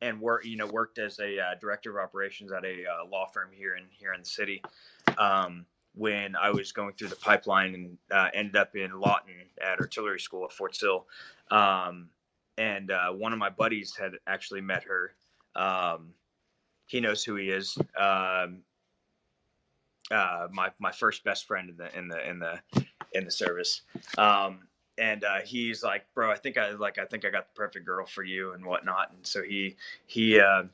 and 0.00 0.20
work 0.20 0.44
you 0.44 0.56
know 0.56 0.66
worked 0.66 0.98
as 0.98 1.18
a 1.18 1.38
uh, 1.38 1.54
director 1.60 1.98
of 1.98 2.04
operations 2.04 2.52
at 2.52 2.64
a 2.64 2.84
uh, 2.86 3.04
law 3.10 3.26
firm 3.26 3.50
here 3.52 3.76
in 3.76 3.84
here 3.90 4.12
in 4.12 4.20
the 4.20 4.26
city. 4.26 4.62
Um, 5.16 5.66
when 5.94 6.36
I 6.36 6.50
was 6.50 6.70
going 6.70 6.92
through 6.94 7.08
the 7.08 7.16
pipeline 7.16 7.74
and 7.74 7.98
uh, 8.12 8.28
ended 8.32 8.54
up 8.54 8.76
in 8.76 8.92
Lawton 9.00 9.34
at 9.60 9.80
artillery 9.80 10.20
school 10.20 10.44
at 10.44 10.52
Fort 10.52 10.76
Sill, 10.76 11.06
um, 11.50 12.08
and 12.56 12.90
uh, 12.92 13.10
one 13.10 13.32
of 13.32 13.38
my 13.38 13.50
buddies 13.50 13.96
had 13.96 14.12
actually 14.26 14.60
met 14.60 14.84
her. 14.84 15.14
Um, 15.56 16.10
he 16.86 17.00
knows 17.00 17.24
who 17.24 17.34
he 17.34 17.50
is. 17.50 17.76
Um, 17.98 18.62
uh, 20.10 20.46
my 20.52 20.70
my 20.78 20.92
first 20.92 21.24
best 21.24 21.46
friend 21.46 21.68
in 21.70 21.76
the 21.76 21.98
in 21.98 22.08
the 22.08 22.28
in 22.30 22.38
the 22.38 22.60
in 23.12 23.24
the 23.24 23.30
service. 23.30 23.82
Um, 24.16 24.67
and 24.98 25.24
uh, 25.24 25.40
he's 25.44 25.82
like, 25.82 26.04
bro, 26.14 26.30
I 26.30 26.36
think 26.36 26.56
I 26.56 26.70
like 26.72 26.98
I 26.98 27.04
think 27.04 27.24
I 27.24 27.30
got 27.30 27.46
the 27.48 27.54
perfect 27.54 27.86
girl 27.86 28.06
for 28.06 28.22
you 28.22 28.52
and 28.52 28.64
whatnot. 28.64 29.12
And 29.12 29.26
so 29.26 29.42
he 29.42 29.76
he 30.06 30.40
uh, 30.40 30.64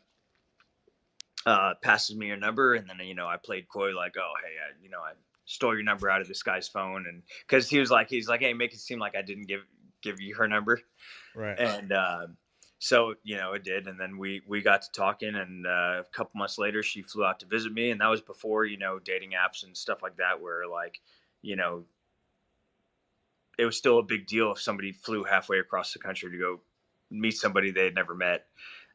uh, 1.47 1.75
passes 1.83 2.17
me 2.17 2.29
your 2.29 2.37
number, 2.37 2.75
and 2.75 2.89
then 2.89 2.99
you 3.07 3.15
know 3.15 3.27
I 3.27 3.37
played 3.37 3.69
coy 3.69 3.95
like, 3.95 4.17
oh 4.17 4.33
hey, 4.43 4.55
I, 4.59 4.83
you 4.83 4.91
know 4.91 5.01
I 5.01 5.13
stole 5.47 5.75
your 5.75 5.85
number 5.85 6.09
out 6.09 6.21
of 6.21 6.29
this 6.29 6.43
guy's 6.43 6.69
phone, 6.69 7.07
and 7.07 7.23
because 7.47 7.69
he 7.69 7.79
was 7.79 7.91
like 7.91 8.09
he's 8.09 8.29
like, 8.29 8.41
hey, 8.41 8.55
make 8.55 8.73
it 8.73 8.81
seem 8.81 8.99
like 8.99 9.17
I 9.17 9.23
didn't 9.23 9.47
give 9.47 9.63
give 10.03 10.21
you 10.21 10.35
her 10.35 10.47
number 10.47 10.81
Right. 11.35 11.59
and 11.59 11.93
uh, 11.93 12.27
so 12.79 13.15
you 13.23 13.37
know 13.37 13.53
it 13.53 13.65
did 13.65 13.89
and 13.89 13.99
then 13.99 14.19
we 14.19 14.43
we 14.47 14.63
got 14.63 14.83
to 14.83 14.93
talking 14.93 15.35
and 15.35 15.67
uh, 15.67 16.01
a 16.01 16.05
couple 16.13 16.39
months 16.39 16.59
later 16.59 16.83
she 16.83 17.03
flew 17.03 17.25
out 17.25 17.41
to 17.41 17.47
visit 17.47 17.73
me 17.73 17.91
and 17.91 18.01
that 18.01 18.09
was 18.09 18.21
before 18.21 18.65
you 18.65 18.77
know 18.77 18.99
dating 18.99 19.31
apps 19.31 19.65
and 19.65 19.77
stuff 19.77 20.03
like 20.03 20.17
that 20.17 20.41
where 20.41 20.67
like 20.69 21.01
you 21.43 21.57
know 21.57 21.85
it 23.59 23.65
was 23.65 23.77
still 23.77 23.99
a 23.99 24.03
big 24.03 24.27
deal 24.27 24.53
if 24.53 24.61
somebody 24.61 24.93
flew 24.93 25.25
halfway 25.25 25.59
across 25.59 25.93
the 25.93 25.99
country 25.99 26.31
to 26.31 26.39
go 26.39 26.61
meet 27.11 27.37
somebody 27.37 27.71
they 27.71 27.85
had 27.85 27.95
never 27.95 28.15
met. 28.15 28.47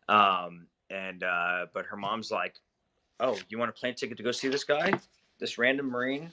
Um, 0.07 0.67
and 0.89 1.23
uh, 1.23 1.67
but 1.73 1.85
her 1.85 1.97
mom's 1.97 2.31
like 2.31 2.55
oh 3.19 3.37
you 3.49 3.57
want 3.59 3.69
a 3.69 3.73
plane 3.73 3.95
ticket 3.95 4.17
to 4.17 4.23
go 4.23 4.31
see 4.31 4.47
this 4.47 4.63
guy? 4.63 4.91
This 5.39 5.57
random 5.57 5.89
marine? 5.89 6.31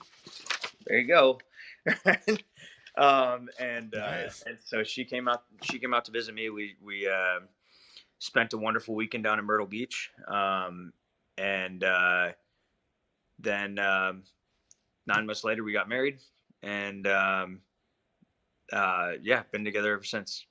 There 0.87 0.99
you 0.99 1.07
go. 1.07 1.39
Um, 2.99 3.51
and 3.61 3.95
uh, 3.95 3.99
Nice. 3.99 4.43
and 4.47 4.57
so 4.65 4.83
she 4.83 5.05
came 5.05 5.29
out 5.29 5.43
she 5.62 5.79
came 5.79 5.93
out 5.93 6.07
to 6.07 6.12
visit 6.12 6.35
me. 6.35 6.49
We 6.49 6.77
we 6.83 7.07
uh, 7.07 7.41
spent 8.19 8.55
a 8.55 8.59
wonderful 8.59 8.95
weekend 8.95 9.25
down 9.25 9.39
in 9.39 9.45
myrtle 9.45 9.67
beach. 9.67 10.11
Um, 10.27 10.93
and 11.37 11.85
uh, 11.85 12.29
then 13.39 13.79
um, 13.79 14.23
nine 15.07 15.27
months 15.27 15.45
later 15.45 15.62
we 15.62 15.73
got 15.75 15.89
married 15.89 16.19
and 16.62 17.07
um, 17.07 17.61
uh, 18.72 19.12
yeah 19.22 19.42
been 19.52 19.64
together 19.64 19.92
ever 19.94 20.05
since 20.05 20.46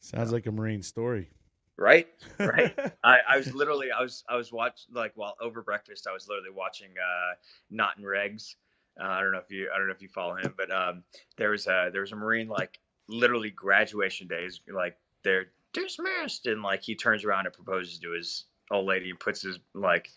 Sounds 0.00 0.32
like 0.32 0.46
a 0.46 0.52
Marine 0.52 0.82
story. 0.82 1.30
right 1.76 2.08
Right. 2.38 2.78
I, 3.04 3.18
I 3.28 3.36
was 3.38 3.54
literally 3.54 3.90
I 3.90 4.02
was 4.02 4.24
I 4.28 4.36
was 4.36 4.52
watching 4.52 4.94
like 4.94 5.12
while 5.14 5.34
over 5.40 5.62
breakfast 5.62 6.06
I 6.08 6.12
was 6.12 6.28
literally 6.28 6.50
watching 6.54 6.90
uh 6.90 7.34
Not 7.70 7.96
and 7.96 8.06
Regs. 8.06 8.56
Uh, 9.00 9.08
I 9.08 9.20
don't 9.20 9.32
know 9.32 9.38
if 9.38 9.50
you 9.50 9.70
I 9.74 9.78
don't 9.78 9.88
know 9.88 9.94
if 9.94 10.02
you 10.02 10.08
follow 10.08 10.36
him, 10.36 10.54
but 10.56 10.70
um 10.70 11.02
there 11.36 11.50
was 11.50 11.66
a 11.66 11.90
there 11.92 12.02
was 12.02 12.12
a 12.12 12.16
Marine 12.16 12.48
like 12.48 12.78
literally 13.08 13.50
graduation 13.50 14.26
days 14.28 14.60
like 14.72 14.96
they're 15.22 15.46
dismissed 15.72 16.46
and 16.46 16.62
like 16.62 16.82
he 16.82 16.94
turns 16.94 17.24
around 17.24 17.46
and 17.46 17.54
proposes 17.54 17.98
to 17.98 18.10
his 18.10 18.44
old 18.70 18.86
lady 18.86 19.10
and 19.10 19.20
puts 19.20 19.42
his 19.42 19.58
like 19.74 20.10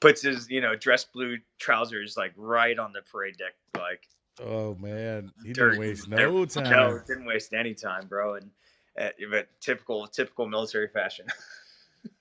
puts 0.00 0.22
his 0.22 0.50
you 0.50 0.60
know 0.60 0.74
dress 0.74 1.04
blue 1.04 1.38
trousers 1.58 2.16
like 2.16 2.32
right 2.36 2.78
on 2.78 2.92
the 2.92 3.00
parade 3.02 3.36
deck 3.36 3.54
like 3.78 4.08
Oh 4.40 4.74
man, 4.76 5.32
he 5.42 5.52
Dirty. 5.52 5.76
didn't 5.76 5.78
waste 5.78 6.08
no 6.08 6.44
time. 6.46 6.70
no 6.70 6.98
didn't 7.06 7.24
waste 7.26 7.52
any 7.52 7.74
time 7.74 8.06
bro 8.06 8.34
and 8.34 8.50
uh, 9.00 9.08
but 9.30 9.48
typical 9.60 10.06
typical 10.06 10.46
military 10.46 10.88
fashion 10.88 11.26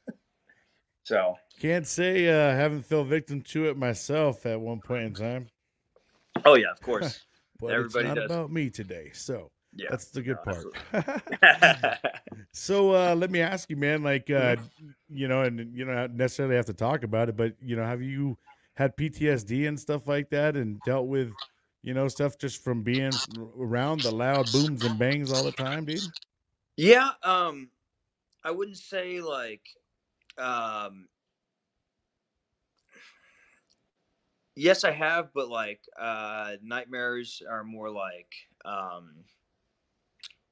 so 1.04 1.38
Can't 1.60 1.86
say 1.88 2.28
uh, 2.28 2.56
haven't 2.56 2.84
fell 2.86 3.04
victim 3.04 3.42
to 3.42 3.66
it 3.70 3.78
myself 3.78 4.46
at 4.46 4.60
one 4.60 4.80
point 4.82 5.04
in 5.04 5.14
time, 5.14 5.48
Oh 6.46 6.56
yeah, 6.56 6.72
of 6.72 6.82
course. 6.82 7.26
but 7.60 7.72
Everybody 7.72 8.06
it's 8.06 8.08
not 8.08 8.18
does. 8.18 8.32
about 8.32 8.52
me 8.52 8.70
today. 8.70 9.12
So 9.14 9.52
Yeah. 9.76 9.90
that's 9.90 10.12
the 10.12 10.22
good 10.22 10.38
no, 10.38 10.54
part. 10.54 10.68
so 12.54 12.96
uh, 12.96 13.16
let 13.16 13.32
me 13.32 13.42
ask 13.42 13.70
you, 13.70 13.78
man. 13.78 14.04
Like, 14.04 14.30
uh, 14.30 14.58
you 15.10 15.28
know, 15.28 15.42
and 15.44 15.74
you 15.76 15.86
don't 15.86 16.16
necessarily 16.16 16.56
have 16.56 16.66
to 16.68 16.74
talk 16.74 17.04
about 17.04 17.30
it, 17.30 17.38
but 17.38 17.54
you 17.62 17.76
know, 17.76 17.84
have 17.84 18.02
you 18.02 18.38
had 18.76 18.96
PTSD 18.98 19.68
and 19.68 19.80
stuff 19.80 20.08
like 20.08 20.30
that, 20.32 20.56
and 20.56 20.82
dealt 20.84 21.08
with, 21.08 21.36
you 21.84 21.94
know, 21.94 22.08
stuff 22.08 22.38
just 22.38 22.64
from 22.64 22.84
being 22.84 23.22
around 23.58 24.02
the 24.04 24.12
loud 24.12 24.52
booms 24.52 24.84
and 24.84 24.98
bangs 24.98 25.32
all 25.32 25.44
the 25.44 25.52
time, 25.52 25.86
dude? 25.86 26.14
yeah, 26.78 27.12
um 27.24 27.72
I 28.44 28.52
wouldn't 28.52 28.78
say 28.78 29.22
like 29.22 29.68
um 30.38 31.10
Yes, 34.56 34.84
I 34.84 34.92
have, 34.92 35.32
but 35.34 35.48
like 35.50 35.86
uh 35.98 36.58
nightmares 36.62 37.42
are 37.48 37.64
more 37.64 37.90
like 37.90 38.34
um 38.66 39.26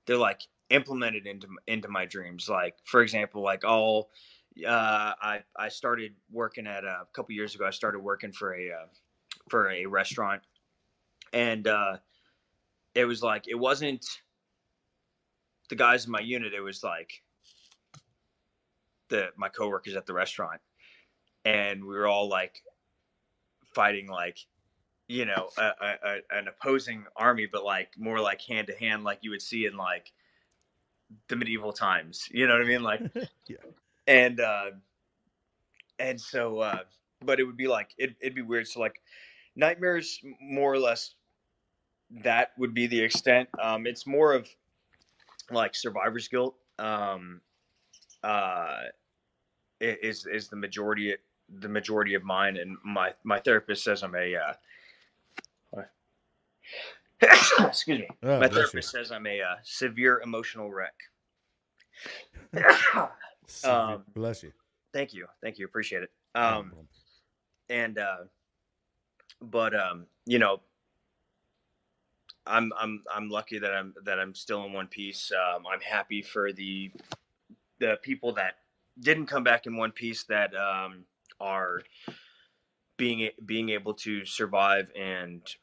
they're 0.06 0.18
like 0.18 0.42
implemented 0.70 1.28
into 1.28 1.48
into 1.68 1.88
my 1.88 2.06
dreams. 2.06 2.50
Like 2.50 2.78
for 2.86 3.02
example, 3.02 3.42
like 3.42 3.64
I'll 3.66 4.10
uh 4.66 5.14
I 5.22 5.44
I 5.56 5.70
started 5.70 6.16
working 6.32 6.68
at 6.68 6.84
a 6.84 7.08
couple 7.14 7.34
years 7.36 7.56
ago 7.56 7.66
I 7.66 7.72
started 7.72 8.00
working 8.00 8.32
for 8.32 8.54
a 8.54 8.72
uh, 8.72 8.88
for 9.50 9.70
a 9.70 9.86
restaurant 9.86 10.44
and 11.34 11.68
uh 11.68 11.98
it 12.96 13.06
was 13.06 13.22
like 13.22 13.48
it 13.48 13.56
wasn't 13.56 14.06
the 15.70 15.76
guys 15.76 16.06
in 16.06 16.12
my 16.12 16.20
unit 16.20 16.54
it 16.54 16.62
was 16.62 16.84
like 16.84 17.22
the 19.10 19.30
my 19.36 19.50
coworkers 19.50 19.96
at 19.96 20.06
the 20.06 20.14
restaurant. 20.14 20.62
And 21.46 21.84
we 21.84 21.96
were 21.96 22.08
all 22.08 22.30
like 22.30 22.62
fighting 23.74 24.08
like 24.08 24.38
you 25.08 25.26
know 25.26 25.50
a, 25.58 25.72
a, 25.82 26.18
an 26.32 26.48
opposing 26.48 27.06
army 27.16 27.48
but 27.52 27.64
like 27.64 27.90
more 27.98 28.20
like 28.20 28.42
hand 28.42 28.68
to 28.68 28.76
hand 28.76 29.04
like 29.04 29.20
you 29.22 29.30
would 29.30 29.42
see 29.42 29.66
in 29.66 29.76
like 29.78 30.12
the 31.28 31.36
medieval 31.36 31.72
times 31.72 32.28
you 32.32 32.48
know 32.48 32.54
what 32.54 32.62
i 32.64 32.66
mean? 32.66 32.84
Like 32.84 33.02
Yeah. 33.48 33.58
and 34.08 34.40
uh 34.40 34.72
and 36.00 36.20
so 36.20 36.60
uh 36.60 36.80
but 37.24 37.40
it 37.40 37.44
would 37.44 37.58
be 37.58 37.68
like 37.68 37.94
it, 37.98 38.16
it'd 38.22 38.36
be 38.36 38.42
weird. 38.42 38.68
So 38.68 38.80
like 38.80 39.02
nightmares 39.56 40.20
more 40.42 40.74
or 40.74 40.80
less 40.80 41.16
that 42.24 42.52
would 42.58 42.74
be 42.74 42.88
the 42.88 43.00
extent. 43.00 43.50
Um, 43.62 43.86
it's 43.86 44.08
more 44.08 44.34
of 44.34 44.48
like 45.52 45.76
survivor's 45.76 46.28
guilt. 46.28 46.56
Um, 46.78 47.42
uh, 48.24 48.84
is 49.80 50.26
is 50.26 50.50
the 50.50 50.56
majority 50.56 51.16
the 51.60 51.70
majority 51.70 52.14
of 52.14 52.24
mine, 52.24 52.58
and 52.58 52.78
my 52.84 53.14
my 53.24 53.40
therapist 53.40 53.84
says 53.84 54.04
I'm 54.04 54.16
a. 54.16 54.36
Uh, 54.36 54.54
excuse 57.60 58.00
me. 58.00 58.08
Oh, 58.24 58.40
my 58.40 58.48
bless 58.48 58.52
you. 58.52 58.56
therapist 58.56 58.92
says 58.92 59.12
I'm 59.12 59.28
a 59.28 59.42
uh, 59.42 59.56
severe 59.64 60.22
emotional 60.22 60.72
wreck. 60.72 60.96
Um, 63.64 64.04
bless 64.14 64.44
you. 64.44 64.52
Thank 64.94 65.12
you, 65.12 65.26
thank 65.42 65.58
you, 65.58 65.66
appreciate 65.66 66.04
it. 66.04 66.12
Um, 66.36 66.72
and 67.70 67.98
uh 67.98 68.18
but 69.42 69.74
um 69.80 70.06
you 70.26 70.40
know 70.40 70.60
i'm 72.50 72.72
i'm 72.78 73.04
i'm 73.14 73.30
lucky 73.30 73.60
that 73.60 73.74
i'm 73.74 73.94
that 74.04 74.20
i'm 74.20 74.34
still 74.34 74.66
in 74.66 74.74
one 74.74 74.88
piece 74.88 75.32
um 75.32 75.64
i'm 75.72 75.82
happy 75.82 76.22
for 76.22 76.52
the 76.52 76.92
the 77.80 77.98
people 78.02 78.34
that 78.34 78.56
didn't 79.00 79.28
come 79.28 79.44
back 79.44 79.66
in 79.66 79.78
one 79.78 79.92
piece 79.92 80.24
that 80.24 80.54
um 80.56 81.06
are 81.40 81.82
being 82.98 83.30
being 83.46 83.70
able 83.70 83.94
to 83.94 84.26
survive 84.26 84.92
and 85.00 85.56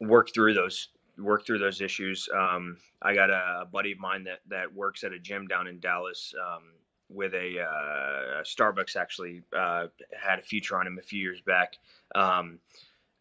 work 0.00 0.32
through 0.32 0.54
those 0.54 0.88
work 1.18 1.46
through 1.46 1.58
those 1.58 1.80
issues 1.80 2.28
um 2.36 2.76
i 3.02 3.14
got 3.14 3.30
a, 3.30 3.66
buddy 3.72 3.92
of 3.92 3.98
mine 3.98 4.22
that 4.22 4.40
that 4.46 4.72
works 4.72 5.02
at 5.02 5.12
a 5.12 5.18
gym 5.18 5.46
down 5.46 5.66
in 5.66 5.80
dallas 5.80 6.34
um 6.46 6.62
with 7.08 7.34
a 7.34 7.60
uh, 7.60 8.42
Starbucks 8.42 8.96
actually 8.96 9.42
uh, 9.56 9.86
had 10.20 10.38
a 10.38 10.42
feature 10.42 10.76
on 10.76 10.86
him 10.86 10.98
a 10.98 11.02
few 11.02 11.20
years 11.20 11.40
back. 11.40 11.78
Um, 12.14 12.58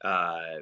uh, 0.03 0.61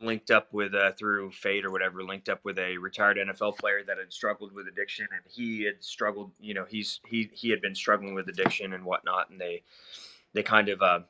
linked 0.00 0.30
up 0.30 0.52
with 0.52 0.74
uh, 0.74 0.92
through 0.92 1.30
fate 1.32 1.64
or 1.64 1.70
whatever, 1.70 2.02
linked 2.02 2.28
up 2.28 2.40
with 2.44 2.58
a 2.58 2.78
retired 2.78 3.16
NFL 3.16 3.58
player 3.58 3.82
that 3.86 3.98
had 3.98 4.12
struggled 4.12 4.52
with 4.52 4.68
addiction, 4.68 5.08
and 5.12 5.22
he 5.28 5.64
had 5.64 5.82
struggled. 5.82 6.30
You 6.40 6.54
know, 6.54 6.64
he's 6.64 7.00
he 7.06 7.30
he 7.32 7.50
had 7.50 7.60
been 7.60 7.74
struggling 7.74 8.14
with 8.14 8.28
addiction 8.28 8.72
and 8.72 8.84
whatnot, 8.84 9.30
and 9.30 9.40
they 9.40 9.62
they 10.34 10.42
kind 10.42 10.68
of 10.68 10.82
uh, 10.82 11.00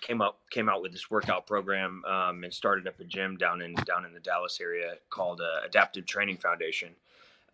came 0.00 0.20
up 0.22 0.40
came 0.50 0.68
out 0.68 0.82
with 0.82 0.92
this 0.92 1.10
workout 1.10 1.46
program 1.46 2.02
um, 2.06 2.44
and 2.44 2.52
started 2.52 2.86
up 2.86 2.98
a 3.00 3.04
gym 3.04 3.36
down 3.36 3.60
in 3.60 3.74
down 3.74 4.04
in 4.04 4.12
the 4.12 4.20
Dallas 4.20 4.60
area 4.60 4.94
called 5.10 5.40
uh, 5.40 5.66
Adaptive 5.66 6.06
Training 6.06 6.38
Foundation. 6.38 6.90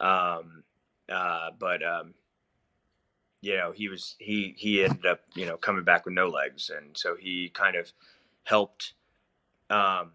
Um, 0.00 0.62
uh, 1.08 1.50
but 1.58 1.82
um, 1.82 2.14
you 3.44 3.56
know 3.56 3.72
he 3.72 3.88
was 3.88 4.16
he 4.18 4.54
he 4.56 4.82
ended 4.82 5.04
up 5.04 5.20
you 5.34 5.46
know 5.46 5.56
coming 5.56 5.84
back 5.84 6.06
with 6.06 6.14
no 6.14 6.28
legs 6.28 6.70
and 6.74 6.96
so 6.96 7.14
he 7.14 7.50
kind 7.50 7.76
of 7.76 7.92
helped 8.44 8.94
um 9.68 10.12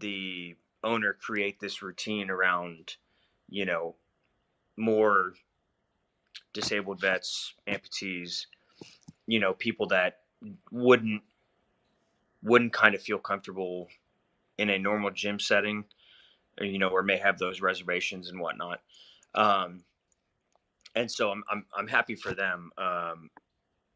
the 0.00 0.56
owner 0.82 1.12
create 1.12 1.60
this 1.60 1.82
routine 1.82 2.30
around 2.30 2.96
you 3.48 3.64
know 3.64 3.94
more 4.76 5.34
disabled 6.52 7.00
vets 7.00 7.54
amputees 7.68 8.46
you 9.26 9.38
know 9.38 9.52
people 9.52 9.86
that 9.86 10.20
wouldn't 10.70 11.22
wouldn't 12.42 12.72
kind 12.72 12.94
of 12.94 13.02
feel 13.02 13.18
comfortable 13.18 13.88
in 14.58 14.70
a 14.70 14.78
normal 14.78 15.10
gym 15.10 15.38
setting 15.38 15.84
you 16.60 16.78
know 16.78 16.88
or 16.88 17.02
may 17.02 17.18
have 17.18 17.38
those 17.38 17.60
reservations 17.60 18.30
and 18.30 18.40
whatnot 18.40 18.80
um 19.34 19.84
and 20.94 21.10
so 21.10 21.30
I'm 21.30 21.42
I'm 21.50 21.66
I'm 21.76 21.88
happy 21.88 22.14
for 22.14 22.34
them. 22.34 22.70
Um, 22.78 23.30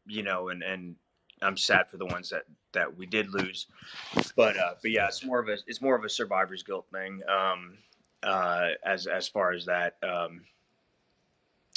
you 0.05 0.23
know, 0.23 0.49
and 0.49 0.63
and 0.63 0.95
I'm 1.41 1.57
sad 1.57 1.89
for 1.89 1.97
the 1.97 2.05
ones 2.05 2.29
that 2.29 2.43
that 2.73 2.95
we 2.95 3.05
did 3.05 3.29
lose. 3.29 3.67
But 4.35 4.57
uh, 4.57 4.75
but 4.81 4.91
yeah, 4.91 5.07
it's 5.07 5.23
more 5.23 5.39
of 5.39 5.49
a 5.49 5.57
it's 5.67 5.81
more 5.81 5.95
of 5.95 6.03
a 6.03 6.09
survivor's 6.09 6.63
guilt 6.63 6.87
thing. 6.91 7.21
Um, 7.27 7.77
uh, 8.23 8.69
as 8.83 9.07
as 9.07 9.27
far 9.27 9.51
as 9.51 9.65
that, 9.65 9.97
um, 10.03 10.41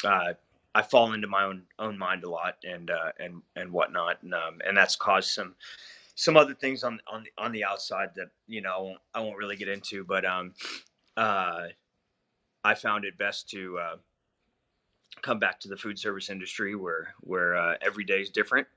uh, 0.05 0.35
I 0.75 0.83
fall 0.83 1.13
into 1.13 1.27
my 1.27 1.45
own 1.45 1.63
own 1.79 1.99
mind 1.99 2.25
a 2.25 2.31
lot 2.31 2.57
and 2.65 2.91
uh, 2.91 3.13
and 3.19 3.43
and 3.57 3.73
whatnot, 3.73 4.23
and 4.23 4.35
um, 4.35 4.61
and 4.67 4.77
that's 4.77 4.97
caused 4.97 5.31
some 5.31 5.55
some 6.15 6.37
other 6.37 6.55
things 6.55 6.85
on 6.85 7.01
on 7.07 7.25
the, 7.25 7.43
on 7.43 7.53
the 7.53 7.65
outside 7.65 8.11
that 8.17 8.29
you 8.47 8.61
know 8.61 8.71
I 8.71 8.81
won't, 8.81 9.01
I 9.15 9.21
won't 9.21 9.39
really 9.39 9.57
get 9.57 9.69
into, 9.69 10.05
but 10.05 10.25
um, 10.25 10.55
uh, 11.17 11.69
I 12.65 12.75
found 12.75 13.05
it 13.05 13.19
best 13.19 13.49
to. 13.51 13.79
Uh, 13.79 13.97
come 15.21 15.41
back 15.41 15.59
to 15.59 15.69
the 15.69 15.77
food 15.77 15.99
service 15.99 16.31
industry 16.31 16.77
where 16.77 17.13
where 17.23 17.57
uh, 17.57 17.75
every 17.83 18.05
day 18.05 18.21
is 18.21 18.31
different. 18.31 18.69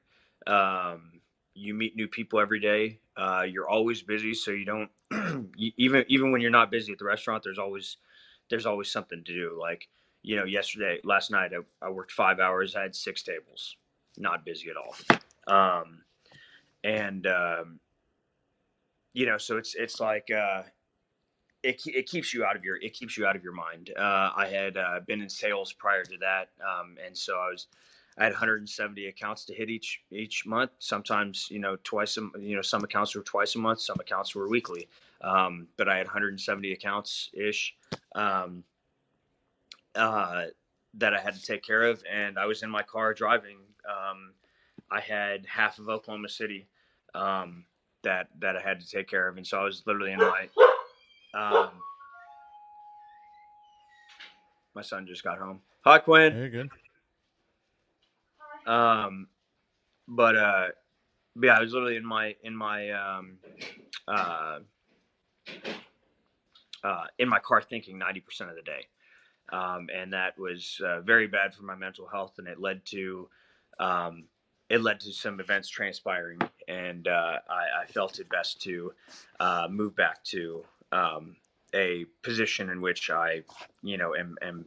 Um, 0.47 1.21
you 1.53 1.73
meet 1.73 1.95
new 1.95 2.07
people 2.07 2.39
every 2.39 2.59
day. 2.59 2.99
Uh, 3.17 3.43
you're 3.47 3.69
always 3.69 4.01
busy, 4.01 4.33
so 4.33 4.51
you 4.51 4.65
don't 4.65 4.89
even 5.57 6.05
even 6.07 6.31
when 6.31 6.41
you're 6.41 6.51
not 6.51 6.71
busy 6.71 6.91
at 6.93 6.99
the 6.99 7.05
restaurant. 7.05 7.43
There's 7.43 7.59
always 7.59 7.97
there's 8.49 8.65
always 8.65 8.91
something 8.91 9.23
to 9.23 9.33
do. 9.33 9.57
Like 9.59 9.87
you 10.23 10.35
know, 10.35 10.45
yesterday, 10.45 10.99
last 11.03 11.31
night, 11.31 11.51
I, 11.53 11.85
I 11.85 11.89
worked 11.89 12.11
five 12.11 12.39
hours. 12.39 12.75
I 12.75 12.83
had 12.83 12.95
six 12.95 13.23
tables, 13.23 13.75
not 14.17 14.45
busy 14.45 14.69
at 14.69 14.77
all. 14.77 14.95
Um, 15.47 16.03
and 16.83 17.27
um, 17.27 17.79
you 19.13 19.25
know, 19.25 19.37
so 19.37 19.57
it's 19.57 19.75
it's 19.75 19.99
like. 19.99 20.29
Uh, 20.31 20.63
it, 21.63 21.81
it 21.85 22.07
keeps 22.09 22.33
you 22.33 22.43
out 22.43 22.55
of 22.55 22.63
your 22.63 22.77
it 22.77 22.93
keeps 22.93 23.17
you 23.17 23.25
out 23.25 23.35
of 23.35 23.43
your 23.43 23.53
mind. 23.53 23.91
Uh, 23.97 24.31
I 24.35 24.47
had 24.47 24.77
uh, 24.77 24.99
been 25.05 25.21
in 25.21 25.29
sales 25.29 25.73
prior 25.73 26.03
to 26.03 26.17
that, 26.19 26.49
um, 26.61 26.97
and 27.05 27.15
so 27.15 27.35
I 27.37 27.49
was 27.51 27.67
I 28.21 28.25
had 28.25 28.33
170 28.33 29.07
accounts 29.07 29.45
to 29.45 29.53
hit 29.55 29.71
each 29.71 30.03
each 30.11 30.45
month. 30.45 30.69
Sometimes 30.77 31.47
you 31.49 31.57
know 31.57 31.75
twice 31.83 32.17
a, 32.17 32.29
you 32.39 32.55
know 32.55 32.61
some 32.61 32.83
accounts 32.83 33.15
were 33.15 33.23
twice 33.23 33.55
a 33.55 33.57
month, 33.57 33.81
some 33.81 33.97
accounts 33.99 34.35
were 34.35 34.47
weekly, 34.47 34.87
um, 35.21 35.67
but 35.75 35.89
I 35.89 35.97
had 35.97 36.05
170 36.05 36.71
accounts 36.71 37.31
ish 37.33 37.73
um, 38.13 38.63
uh, 39.95 40.43
that 40.93 41.15
I 41.15 41.19
had 41.19 41.33
to 41.33 41.41
take 41.41 41.63
care 41.63 41.81
of, 41.81 42.03
and 42.07 42.37
I 42.37 42.45
was 42.45 42.61
in 42.61 42.69
my 42.69 42.83
car 42.83 43.15
driving. 43.15 43.57
Um, 43.89 44.33
I 44.91 44.99
had 44.99 45.47
half 45.47 45.79
of 45.79 45.89
Oklahoma 45.89 46.29
City 46.29 46.67
um, 47.15 47.65
that 48.03 48.27
that 48.39 48.55
I 48.55 48.61
had 48.61 48.81
to 48.81 48.87
take 48.87 49.09
care 49.09 49.27
of, 49.27 49.37
and 49.37 49.47
so 49.47 49.59
I 49.59 49.63
was 49.63 49.81
literally 49.87 50.11
in 50.11 50.19
my 50.19 50.47
um, 51.33 51.71
my 54.75 54.83
son 54.83 55.07
just 55.07 55.23
got 55.23 55.39
home. 55.39 55.61
Hi, 55.85 55.97
Quinn. 55.97 56.33
Very 56.35 56.49
good. 56.51 56.69
Um, 58.65 59.27
but 60.07 60.35
uh, 60.35 60.67
but 61.35 61.47
yeah, 61.47 61.57
I 61.57 61.61
was 61.61 61.73
literally 61.73 61.97
in 61.97 62.05
my 62.05 62.35
in 62.43 62.55
my 62.55 62.89
um, 62.91 63.37
uh, 64.07 64.59
uh, 66.83 67.03
in 67.19 67.29
my 67.29 67.39
car 67.39 67.61
thinking 67.61 67.97
ninety 67.97 68.19
percent 68.19 68.49
of 68.49 68.55
the 68.55 68.61
day, 68.61 68.87
um, 69.51 69.89
and 69.93 70.13
that 70.13 70.37
was 70.37 70.79
uh, 70.85 71.01
very 71.01 71.27
bad 71.27 71.53
for 71.53 71.63
my 71.63 71.75
mental 71.75 72.07
health, 72.07 72.33
and 72.37 72.47
it 72.47 72.59
led 72.59 72.85
to 72.87 73.29
um, 73.79 74.25
it 74.69 74.81
led 74.81 74.99
to 75.01 75.11
some 75.13 75.39
events 75.39 75.69
transpiring, 75.69 76.39
and 76.67 77.07
uh, 77.07 77.39
I, 77.49 77.83
I 77.83 77.85
felt 77.87 78.19
it 78.19 78.29
best 78.29 78.61
to 78.63 78.93
uh, 79.39 79.67
move 79.69 79.95
back 79.95 80.23
to 80.25 80.63
um, 80.91 81.35
a 81.73 82.05
position 82.23 82.69
in 82.69 82.81
which 82.81 83.09
I, 83.09 83.43
you 83.83 83.97
know, 83.97 84.15
am, 84.15 84.37
am 84.41 84.65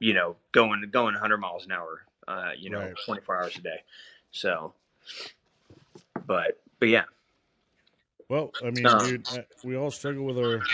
you 0.00 0.14
know, 0.14 0.36
going 0.52 0.82
going 0.90 1.14
100 1.14 1.38
miles 1.38 1.64
an 1.64 1.72
hour, 1.72 2.02
uh, 2.32 2.52
you 2.56 2.70
know, 2.70 2.80
Right. 2.80 2.96
24 3.04 3.36
hours 3.36 3.58
a 3.58 3.62
day. 3.62 3.82
So, 4.30 4.74
but 6.26 6.60
but 6.78 6.88
yeah, 6.88 7.04
Well, 8.28 8.54
I 8.64 8.70
mean, 8.70 8.96
Um, 8.96 8.98
dude, 8.98 9.26
we 9.62 9.76
all 9.76 9.90
struggle 9.90 10.24
with 10.24 10.38
our, 10.38 10.66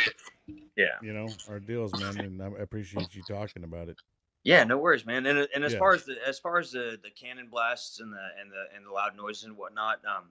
yeah, 0.76 1.00
you 1.00 1.12
know, 1.12 1.38
our 1.46 1.60
deals, 1.60 1.94
man, 1.94 2.20
and 2.20 2.42
I 2.42 2.46
appreciate 2.60 3.14
you 3.14 3.22
talking 3.22 3.64
about 3.64 3.88
it. 3.88 3.98
yeah. 4.44 4.64
No 4.64 4.78
worries, 4.78 5.04
man. 5.04 5.26
And 5.26 5.48
and 5.54 5.64
as 5.64 5.74
Yeah. 5.74 5.78
far 5.78 5.94
as 5.94 6.04
the 6.04 6.16
as 6.26 6.38
far 6.38 6.58
as 6.58 6.70
the 6.72 6.98
the 7.02 7.10
cannon 7.10 7.48
blasts 7.48 8.00
and 8.00 8.12
the 8.12 8.28
and 8.40 8.50
the 8.50 8.64
and 8.74 8.86
the 8.86 8.90
loud 8.90 9.16
noises 9.16 9.44
and 9.44 9.56
whatnot, 9.56 10.04
um, 10.04 10.30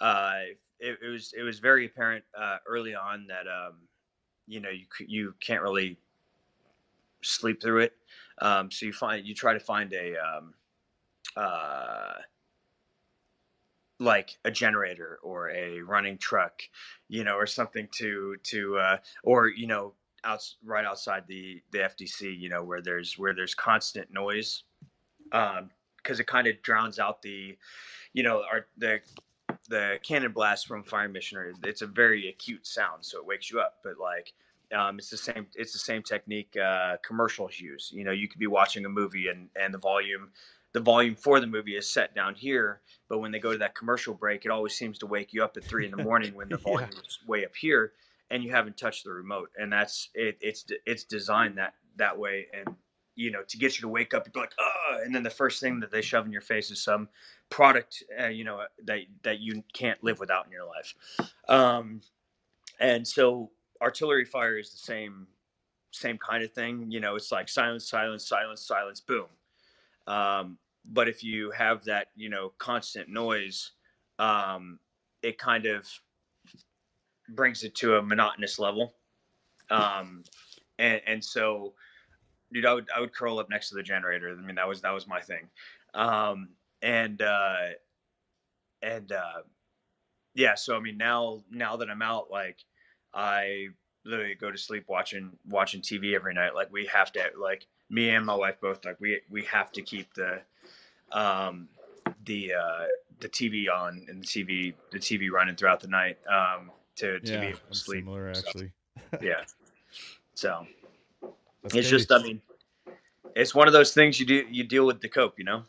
uh, 0.00 0.40
it, 0.80 0.98
it 1.02 1.08
was 1.08 1.32
it 1.34 1.42
was 1.42 1.58
very 1.60 1.86
apparent 1.86 2.24
uh, 2.36 2.58
early 2.66 2.94
on 2.94 3.26
that 3.28 3.48
um, 3.48 3.88
you 4.46 4.60
know 4.60 4.70
you 4.70 4.86
you 5.06 5.34
can't 5.40 5.62
really 5.62 5.98
sleep 7.22 7.60
through 7.60 7.80
it. 7.80 7.96
Um, 8.42 8.70
so 8.70 8.86
you 8.86 8.92
find 8.92 9.24
you 9.24 9.34
try 9.34 9.54
to 9.54 9.60
find 9.60 9.92
a 9.94 10.14
um, 10.16 10.54
uh, 11.36 12.14
like 14.00 14.36
a 14.44 14.50
generator 14.50 15.20
or 15.22 15.50
a 15.50 15.80
running 15.80 16.18
truck, 16.18 16.62
you 17.08 17.22
know, 17.24 17.36
or 17.36 17.46
something 17.46 17.88
to 17.92 18.36
to 18.42 18.76
uh, 18.78 18.96
or 19.22 19.48
you 19.48 19.68
know 19.68 19.94
out 20.24 20.42
right 20.64 20.84
outside 20.84 21.24
the 21.28 21.62
the 21.70 21.78
FDC, 21.78 22.38
you 22.38 22.48
know, 22.48 22.64
where 22.64 22.82
there's 22.82 23.16
where 23.16 23.34
there's 23.34 23.54
constant 23.54 24.12
noise, 24.12 24.64
because 25.30 26.20
it 26.20 26.26
kind 26.26 26.48
of 26.48 26.60
drowns 26.62 26.98
out 26.98 27.22
the, 27.22 27.56
you 28.12 28.22
know, 28.22 28.42
our 28.50 28.66
the 28.76 29.00
the 29.68 29.98
cannon 30.02 30.32
blast 30.32 30.66
from 30.66 30.82
fire 30.82 31.08
missioner. 31.08 31.52
It's 31.64 31.82
a 31.82 31.86
very 31.86 32.28
acute 32.28 32.66
sound, 32.66 33.04
so 33.04 33.18
it 33.18 33.26
wakes 33.26 33.50
you 33.50 33.60
up. 33.60 33.78
But 33.84 33.98
like, 33.98 34.32
um, 34.72 34.98
it's 34.98 35.10
the 35.10 35.16
same. 35.16 35.46
It's 35.54 35.72
the 35.72 35.78
same 35.78 36.02
technique 36.02 36.56
uh, 36.56 36.96
commercials 37.04 37.58
use. 37.58 37.90
You 37.92 38.04
know, 38.04 38.12
you 38.12 38.28
could 38.28 38.40
be 38.40 38.46
watching 38.46 38.84
a 38.84 38.88
movie 38.88 39.28
and 39.28 39.48
and 39.60 39.72
the 39.72 39.78
volume 39.78 40.30
the 40.72 40.80
volume 40.80 41.14
for 41.14 41.38
the 41.38 41.46
movie 41.46 41.76
is 41.76 41.88
set 41.88 42.14
down 42.14 42.34
here, 42.34 42.80
but 43.08 43.18
when 43.18 43.30
they 43.30 43.38
go 43.38 43.52
to 43.52 43.58
that 43.58 43.74
commercial 43.74 44.14
break, 44.14 44.44
it 44.44 44.50
always 44.50 44.74
seems 44.74 44.98
to 44.98 45.06
wake 45.06 45.32
you 45.32 45.44
up 45.44 45.56
at 45.56 45.64
three 45.64 45.84
in 45.84 45.90
the 45.90 46.02
morning 46.02 46.34
when 46.34 46.48
the 46.48 46.56
volume 46.56 46.88
yeah. 46.92 47.00
is 47.06 47.18
way 47.26 47.44
up 47.44 47.54
here 47.54 47.92
and 48.30 48.42
you 48.42 48.50
haven't 48.50 48.78
touched 48.78 49.04
the 49.04 49.12
remote. 49.12 49.50
And 49.56 49.72
that's 49.72 50.08
it, 50.14 50.38
it's 50.40 50.64
it's 50.86 51.04
designed 51.04 51.58
that 51.58 51.74
that 51.96 52.18
way, 52.18 52.46
and 52.54 52.74
you 53.14 53.30
know 53.30 53.42
to 53.46 53.58
get 53.58 53.76
you 53.76 53.82
to 53.82 53.88
wake 53.88 54.14
up 54.14 54.32
be 54.32 54.40
like, 54.40 54.54
oh, 54.58 54.98
and 55.04 55.14
then 55.14 55.22
the 55.22 55.30
first 55.30 55.60
thing 55.60 55.80
that 55.80 55.90
they 55.90 56.00
shove 56.00 56.24
in 56.24 56.32
your 56.32 56.40
face 56.40 56.70
is 56.70 56.82
some 56.82 57.08
product, 57.50 58.02
uh, 58.18 58.28
you 58.28 58.44
know 58.44 58.64
that 58.84 59.00
that 59.22 59.40
you 59.40 59.62
can't 59.74 60.02
live 60.02 60.18
without 60.18 60.46
in 60.46 60.52
your 60.52 60.66
life. 60.66 60.94
Um, 61.48 62.00
and 62.80 63.06
so 63.06 63.50
artillery 63.82 64.24
fire 64.24 64.58
is 64.58 64.70
the 64.70 64.78
same 64.78 65.26
same 65.90 66.18
kind 66.18 66.42
of 66.42 66.52
thing. 66.52 66.90
You 66.90 67.00
know, 67.00 67.16
it's 67.16 67.30
like 67.32 67.48
silence, 67.48 67.88
silence, 67.88 68.26
silence, 68.26 68.62
silence, 68.62 69.00
boom. 69.00 69.26
Um, 70.06 70.58
but 70.84 71.08
if 71.08 71.22
you 71.22 71.50
have 71.50 71.84
that, 71.84 72.08
you 72.16 72.30
know, 72.30 72.52
constant 72.58 73.08
noise, 73.08 73.72
um, 74.18 74.78
it 75.22 75.38
kind 75.38 75.66
of 75.66 75.86
brings 77.28 77.62
it 77.62 77.74
to 77.76 77.96
a 77.96 78.02
monotonous 78.02 78.58
level. 78.58 78.94
Um, 79.70 80.24
and, 80.78 81.00
and 81.06 81.24
so, 81.24 81.74
dude, 82.52 82.66
I 82.66 82.74
would, 82.74 82.88
I 82.94 83.00
would 83.00 83.14
curl 83.14 83.38
up 83.38 83.48
next 83.50 83.68
to 83.68 83.74
the 83.74 83.82
generator. 83.82 84.36
I 84.36 84.44
mean, 84.44 84.56
that 84.56 84.66
was, 84.66 84.80
that 84.80 84.92
was 84.92 85.06
my 85.06 85.20
thing. 85.20 85.48
Um, 85.94 86.48
and, 86.82 87.20
uh, 87.22 87.66
and, 88.82 89.12
uh, 89.12 89.42
yeah, 90.34 90.54
so, 90.54 90.76
I 90.76 90.80
mean, 90.80 90.96
now, 90.96 91.44
now 91.50 91.76
that 91.76 91.90
I'm 91.90 92.02
out, 92.02 92.30
like 92.30 92.56
I 93.14 93.68
literally 94.04 94.34
go 94.34 94.50
to 94.50 94.58
sleep 94.58 94.84
watching, 94.88 95.30
watching 95.48 95.80
TV 95.80 96.14
every 96.14 96.34
night. 96.34 96.54
Like 96.54 96.72
we 96.72 96.86
have 96.86 97.12
to, 97.12 97.30
like 97.38 97.66
me 97.90 98.10
and 98.10 98.24
my 98.24 98.34
wife 98.34 98.56
both, 98.60 98.84
like 98.84 99.00
we, 99.00 99.20
we 99.30 99.42
have 99.44 99.72
to 99.72 99.82
keep 99.82 100.12
the, 100.14 100.40
um, 101.12 101.68
the, 102.24 102.54
uh, 102.54 102.86
the 103.20 103.28
TV 103.28 103.66
on 103.72 104.06
and 104.08 104.22
the 104.22 104.26
TV, 104.26 104.74
the 104.90 104.98
TV 104.98 105.30
running 105.30 105.54
throughout 105.54 105.80
the 105.80 105.88
night. 105.88 106.18
Um, 106.26 106.70
to, 106.96 107.20
to 107.20 107.32
yeah, 107.32 107.40
be 107.40 107.46
able 107.46 107.58
to 107.70 107.74
sleep. 107.74 108.04
Similar, 108.04 108.28
actually. 108.30 108.72
So, 109.12 109.18
yeah. 109.22 109.44
So 110.34 110.66
That's 111.62 111.74
it's 111.74 111.88
just, 111.88 112.12
I 112.12 112.22
mean, 112.22 112.42
it's 113.34 113.54
one 113.54 113.66
of 113.66 113.72
those 113.72 113.94
things 113.94 114.20
you 114.20 114.26
do 114.26 114.44
you 114.50 114.64
deal 114.64 114.86
with 114.86 115.00
the 115.00 115.08
cope, 115.08 115.38
you 115.38 115.44
know. 115.44 115.62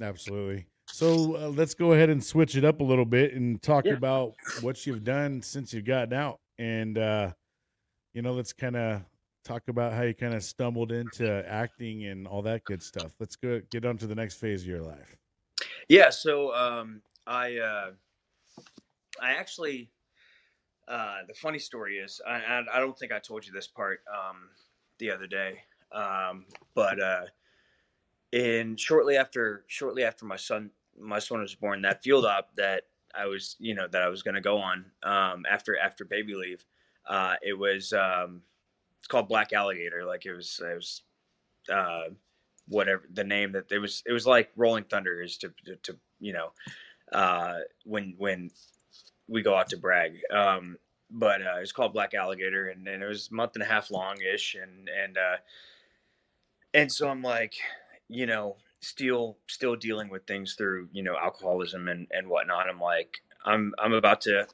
Absolutely. 0.00 0.66
So 0.94 1.34
uh, 1.34 1.48
let's 1.48 1.74
go 1.74 1.90
ahead 1.90 2.08
and 2.08 2.22
switch 2.22 2.54
it 2.54 2.64
up 2.64 2.78
a 2.78 2.84
little 2.84 3.04
bit 3.04 3.34
and 3.34 3.60
talk 3.60 3.84
yeah. 3.84 3.94
about 3.94 4.34
what 4.60 4.86
you've 4.86 5.02
done 5.02 5.42
since 5.42 5.74
you've 5.74 5.84
gotten 5.84 6.12
out, 6.12 6.38
and 6.56 6.96
uh, 6.96 7.32
you 8.12 8.22
know, 8.22 8.32
let's 8.32 8.52
kind 8.52 8.76
of 8.76 9.02
talk 9.44 9.64
about 9.66 9.92
how 9.92 10.02
you 10.02 10.14
kind 10.14 10.34
of 10.34 10.44
stumbled 10.44 10.92
into 10.92 11.44
acting 11.50 12.04
and 12.04 12.28
all 12.28 12.42
that 12.42 12.62
good 12.62 12.80
stuff. 12.80 13.10
Let's 13.18 13.34
go 13.34 13.60
get 13.72 13.84
on 13.84 13.98
to 13.98 14.06
the 14.06 14.14
next 14.14 14.36
phase 14.36 14.62
of 14.62 14.68
your 14.68 14.82
life. 14.82 15.16
Yeah. 15.88 16.10
So 16.10 16.54
um, 16.54 17.02
I 17.26 17.56
uh, 17.56 17.90
I 19.20 19.32
actually 19.32 19.90
uh, 20.86 21.22
the 21.26 21.34
funny 21.34 21.58
story 21.58 21.96
is, 21.96 22.20
I, 22.24 22.62
I, 22.72 22.78
don't 22.78 22.96
think 22.96 23.10
I 23.10 23.18
told 23.18 23.44
you 23.44 23.52
this 23.52 23.66
part 23.66 24.02
um, 24.08 24.36
the 25.00 25.10
other 25.10 25.26
day, 25.26 25.58
um, 25.90 26.46
but 26.76 27.02
uh, 27.02 27.24
in 28.30 28.76
shortly 28.76 29.16
after 29.16 29.64
shortly 29.66 30.04
after 30.04 30.24
my 30.24 30.36
son 30.36 30.70
my 30.98 31.18
son 31.18 31.40
was 31.40 31.54
born, 31.54 31.82
that 31.82 32.02
field 32.02 32.24
op 32.24 32.54
that 32.56 32.84
I 33.14 33.26
was 33.26 33.56
you 33.58 33.74
know 33.74 33.86
that 33.88 34.02
I 34.02 34.08
was 34.08 34.22
going 34.22 34.34
to 34.34 34.40
go 34.40 34.58
on 34.58 34.86
um, 35.02 35.44
after 35.50 35.78
after 35.78 36.04
baby 36.04 36.34
leave, 36.34 36.64
uh, 37.06 37.34
it 37.42 37.58
was 37.58 37.92
um, 37.92 38.42
it's 38.98 39.08
called 39.08 39.28
Black 39.28 39.52
Alligator. 39.52 40.04
Like 40.04 40.26
it 40.26 40.32
was 40.34 40.60
it 40.62 40.74
was 40.74 41.02
uh, 41.72 42.10
whatever 42.68 43.02
the 43.12 43.24
name 43.24 43.52
that 43.52 43.70
it 43.70 43.78
was 43.78 44.02
it 44.06 44.12
was 44.12 44.26
like 44.26 44.50
Rolling 44.56 44.84
Thunder 44.84 45.22
is 45.22 45.38
to 45.38 45.52
to, 45.66 45.76
to 45.76 45.96
you 46.20 46.32
know 46.32 46.52
uh, 47.12 47.58
when 47.84 48.14
when 48.18 48.50
we 49.28 49.42
go 49.42 49.54
out 49.54 49.68
to 49.70 49.76
Bragg. 49.76 50.18
Um, 50.32 50.76
but 51.10 51.42
uh, 51.42 51.58
it's 51.60 51.72
called 51.72 51.92
Black 51.92 52.14
Alligator, 52.14 52.68
and, 52.68 52.86
and 52.88 53.02
it 53.02 53.06
was 53.06 53.28
a 53.30 53.34
month 53.34 53.52
and 53.54 53.62
a 53.62 53.66
half 53.66 53.90
long 53.90 54.16
ish, 54.20 54.56
and 54.60 54.88
and 54.88 55.16
uh, 55.16 55.36
and 56.72 56.90
so 56.90 57.08
I'm 57.08 57.22
like, 57.22 57.54
you 58.08 58.26
know, 58.26 58.56
still 58.86 59.38
still 59.48 59.76
dealing 59.76 60.08
with 60.08 60.26
things 60.26 60.54
through 60.54 60.88
you 60.92 61.02
know 61.02 61.16
alcoholism 61.16 61.88
and 61.88 62.06
and 62.10 62.28
whatnot. 62.28 62.68
I'm 62.68 62.80
like, 62.80 63.18
I'm 63.44 63.74
I'm 63.78 63.92
about 63.92 64.22
to 64.22 64.46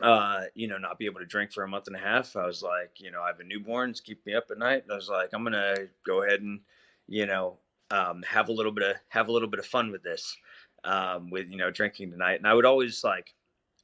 uh, 0.00 0.42
you 0.54 0.66
know, 0.66 0.78
not 0.78 0.98
be 0.98 1.06
able 1.06 1.20
to 1.20 1.26
drink 1.26 1.52
for 1.52 1.62
a 1.62 1.68
month 1.68 1.86
and 1.86 1.96
a 1.96 2.00
half. 2.00 2.36
I 2.36 2.46
was 2.46 2.62
like, 2.62 2.90
you 2.98 3.10
know, 3.10 3.22
I 3.22 3.28
have 3.28 3.40
a 3.40 3.44
newborn, 3.44 3.90
it's 3.90 4.00
keep 4.00 4.24
me 4.26 4.34
up 4.34 4.50
at 4.50 4.58
night. 4.58 4.82
And 4.82 4.92
I 4.92 4.96
was 4.96 5.08
like, 5.08 5.30
I'm 5.32 5.44
gonna 5.44 5.74
go 6.04 6.22
ahead 6.22 6.40
and, 6.40 6.60
you 7.06 7.26
know, 7.26 7.58
um, 7.90 8.22
have 8.26 8.48
a 8.48 8.52
little 8.52 8.72
bit 8.72 8.90
of 8.90 8.96
have 9.08 9.28
a 9.28 9.32
little 9.32 9.48
bit 9.48 9.60
of 9.60 9.66
fun 9.66 9.92
with 9.92 10.02
this, 10.02 10.36
um, 10.84 11.30
with 11.30 11.48
you 11.48 11.56
know, 11.56 11.70
drinking 11.70 12.10
tonight. 12.10 12.34
And 12.34 12.46
I 12.46 12.54
would 12.54 12.64
always 12.64 13.04
like 13.04 13.34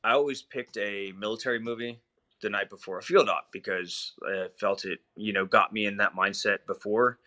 I 0.03 0.13
always 0.13 0.43
picked 0.43 0.77
a 0.79 1.13
military 1.17 1.61
movie 1.61 2.01
the 2.43 2.51
night 2.51 2.71
before 2.71 2.99
a 2.99 3.03
field 3.03 3.29
op 3.29 3.53
because 3.53 4.15
I 4.27 4.47
felt 4.59 4.85
it, 4.87 5.01
you 5.15 5.33
know, 5.33 5.45
got 5.45 5.73
me 5.73 5.87
in 5.87 5.99
that 5.99 6.17
mindset 6.17 6.59
before, 6.67 7.19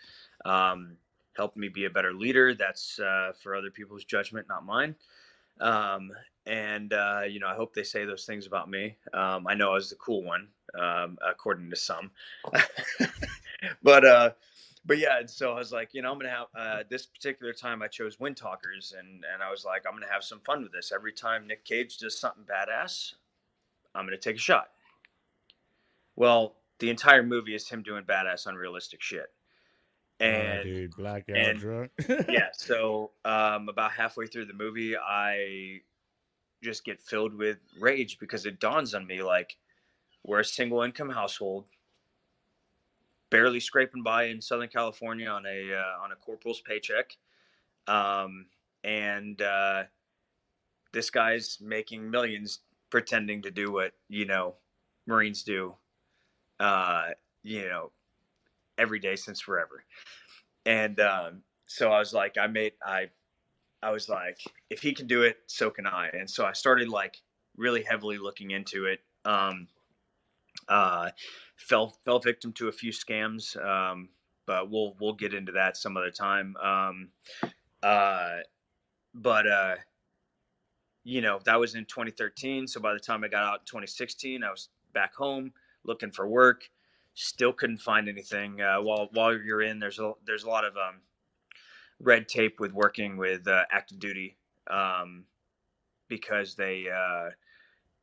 um, 0.43 0.97
helped 1.35 1.57
me 1.57 1.69
be 1.69 1.85
a 1.85 1.89
better 1.89 2.13
leader. 2.13 2.53
That's 2.53 2.99
uh, 2.99 3.33
for 3.41 3.55
other 3.55 3.71
people's 3.71 4.05
judgment, 4.05 4.47
not 4.47 4.65
mine. 4.65 4.95
Um, 5.59 6.11
and 6.45 6.93
uh, 6.93 7.21
you 7.27 7.39
know, 7.39 7.47
I 7.47 7.55
hope 7.55 7.73
they 7.73 7.83
say 7.83 8.05
those 8.05 8.25
things 8.25 8.47
about 8.47 8.69
me. 8.69 8.97
Um, 9.13 9.47
I 9.47 9.53
know 9.53 9.71
I 9.71 9.75
was 9.75 9.89
the 9.89 9.95
cool 9.95 10.23
one, 10.23 10.49
um, 10.79 11.17
according 11.27 11.69
to 11.69 11.75
some, 11.75 12.11
but 13.83 14.05
uh, 14.05 14.31
but 14.85 14.97
yeah, 14.97 15.19
and 15.19 15.29
so 15.29 15.53
I 15.53 15.55
was 15.59 15.71
like, 15.71 15.93
you 15.93 16.01
know, 16.01 16.11
I'm 16.11 16.19
gonna 16.19 16.29
have 16.29 16.47
uh, 16.55 16.83
this 16.89 17.05
particular 17.05 17.53
time. 17.53 17.81
I 17.81 17.87
chose 17.87 18.17
Windtalkers, 18.17 18.97
and 18.97 19.23
and 19.31 19.41
I 19.41 19.49
was 19.49 19.63
like, 19.63 19.83
I'm 19.87 19.93
gonna 19.93 20.11
have 20.11 20.23
some 20.23 20.41
fun 20.41 20.63
with 20.63 20.73
this. 20.73 20.91
Every 20.93 21.13
time 21.13 21.47
Nick 21.47 21.63
Cage 21.63 21.97
does 21.97 22.19
something 22.19 22.43
badass, 22.43 23.13
I'm 23.95 24.05
gonna 24.05 24.17
take 24.17 24.35
a 24.35 24.39
shot. 24.39 24.69
Well, 26.15 26.55
the 26.79 26.89
entire 26.89 27.23
movie 27.23 27.55
is 27.55 27.69
him 27.69 27.81
doing 27.81 28.03
badass, 28.03 28.47
unrealistic 28.47 29.01
shit. 29.01 29.27
And 30.19 30.59
oh, 30.59 30.63
dude, 30.63 30.95
blackout 30.95 31.35
and, 31.35 31.59
drunk. 31.59 31.91
yeah, 32.29 32.49
so 32.53 33.11
um, 33.25 33.67
about 33.67 33.91
halfway 33.91 34.27
through 34.27 34.45
the 34.45 34.53
movie, 34.53 34.95
I 34.95 35.81
just 36.63 36.85
get 36.85 37.01
filled 37.01 37.33
with 37.33 37.57
rage 37.79 38.19
because 38.19 38.45
it 38.45 38.59
dawns 38.59 38.93
on 38.93 39.05
me 39.05 39.21
like 39.21 39.57
we're 40.23 40.39
a 40.39 40.45
single 40.45 40.81
income 40.81 41.09
household 41.09 41.65
barely 43.33 43.59
scraping 43.59 44.03
by 44.03 44.25
in 44.25 44.39
Southern 44.39 44.69
California 44.69 45.27
on 45.27 45.43
a 45.47 45.73
uh, 45.73 46.03
on 46.03 46.11
a 46.11 46.15
corporal's 46.15 46.61
paycheck, 46.61 47.17
um, 47.87 48.45
and 48.83 49.41
uh, 49.41 49.83
this 50.91 51.09
guy's 51.09 51.57
making 51.59 52.09
millions 52.09 52.59
pretending 52.91 53.41
to 53.41 53.49
do 53.49 53.71
what 53.71 53.93
you 54.07 54.25
know 54.25 54.53
Marines 55.07 55.41
do, 55.41 55.73
uh, 56.59 57.07
you 57.41 57.67
know, 57.67 57.91
every 58.77 58.99
day 58.99 59.15
since 59.15 59.39
forever. 59.41 59.83
And 60.65 60.99
um, 60.99 61.41
so 61.65 61.91
I 61.91 61.99
was 61.99 62.13
like, 62.13 62.37
I 62.37 62.47
made 62.47 62.73
I 62.85 63.09
I 63.81 63.91
was 63.91 64.07
like, 64.07 64.39
if 64.69 64.81
he 64.81 64.93
can 64.93 65.07
do 65.07 65.23
it, 65.23 65.37
so 65.47 65.69
can 65.69 65.85
I. 65.85 66.09
And 66.13 66.29
so 66.29 66.45
I 66.45 66.53
started 66.53 66.87
like 66.87 67.17
really 67.57 67.83
heavily 67.83 68.17
looking 68.17 68.51
into 68.51 68.85
it. 68.85 69.01
Um, 69.25 69.67
uh, 70.67 71.09
fell 71.57 71.97
fell 72.05 72.19
victim 72.19 72.53
to 72.53 72.69
a 72.69 72.71
few 72.71 72.91
scams, 72.91 73.57
um, 73.63 74.09
but 74.45 74.69
we'll 74.69 74.95
we'll 74.99 75.13
get 75.13 75.33
into 75.33 75.51
that 75.51 75.77
some 75.77 75.97
other 75.97 76.11
time. 76.11 76.55
Um, 76.57 77.09
uh, 77.81 78.37
but 79.13 79.47
uh, 79.47 79.75
you 81.03 81.21
know 81.21 81.39
that 81.45 81.59
was 81.59 81.75
in 81.75 81.85
2013. 81.85 82.67
So 82.67 82.79
by 82.79 82.93
the 82.93 82.99
time 82.99 83.23
I 83.23 83.27
got 83.27 83.43
out 83.43 83.59
in 83.59 83.65
2016, 83.65 84.43
I 84.43 84.49
was 84.49 84.69
back 84.93 85.13
home 85.13 85.51
looking 85.83 86.11
for 86.11 86.27
work. 86.27 86.63
Still 87.15 87.53
couldn't 87.53 87.77
find 87.77 88.09
anything. 88.09 88.61
Uh, 88.61 88.81
while 88.81 89.09
while 89.13 89.37
you're 89.37 89.61
in, 89.61 89.79
there's 89.79 89.99
a 89.99 90.13
there's 90.25 90.43
a 90.43 90.49
lot 90.49 90.65
of 90.65 90.75
um, 90.75 91.01
red 91.99 92.27
tape 92.27 92.59
with 92.59 92.73
working 92.73 93.17
with 93.17 93.47
uh, 93.47 93.63
active 93.71 93.99
duty 93.99 94.37
um, 94.69 95.25
because 96.07 96.55
they 96.55 96.85
uh, 96.93 97.29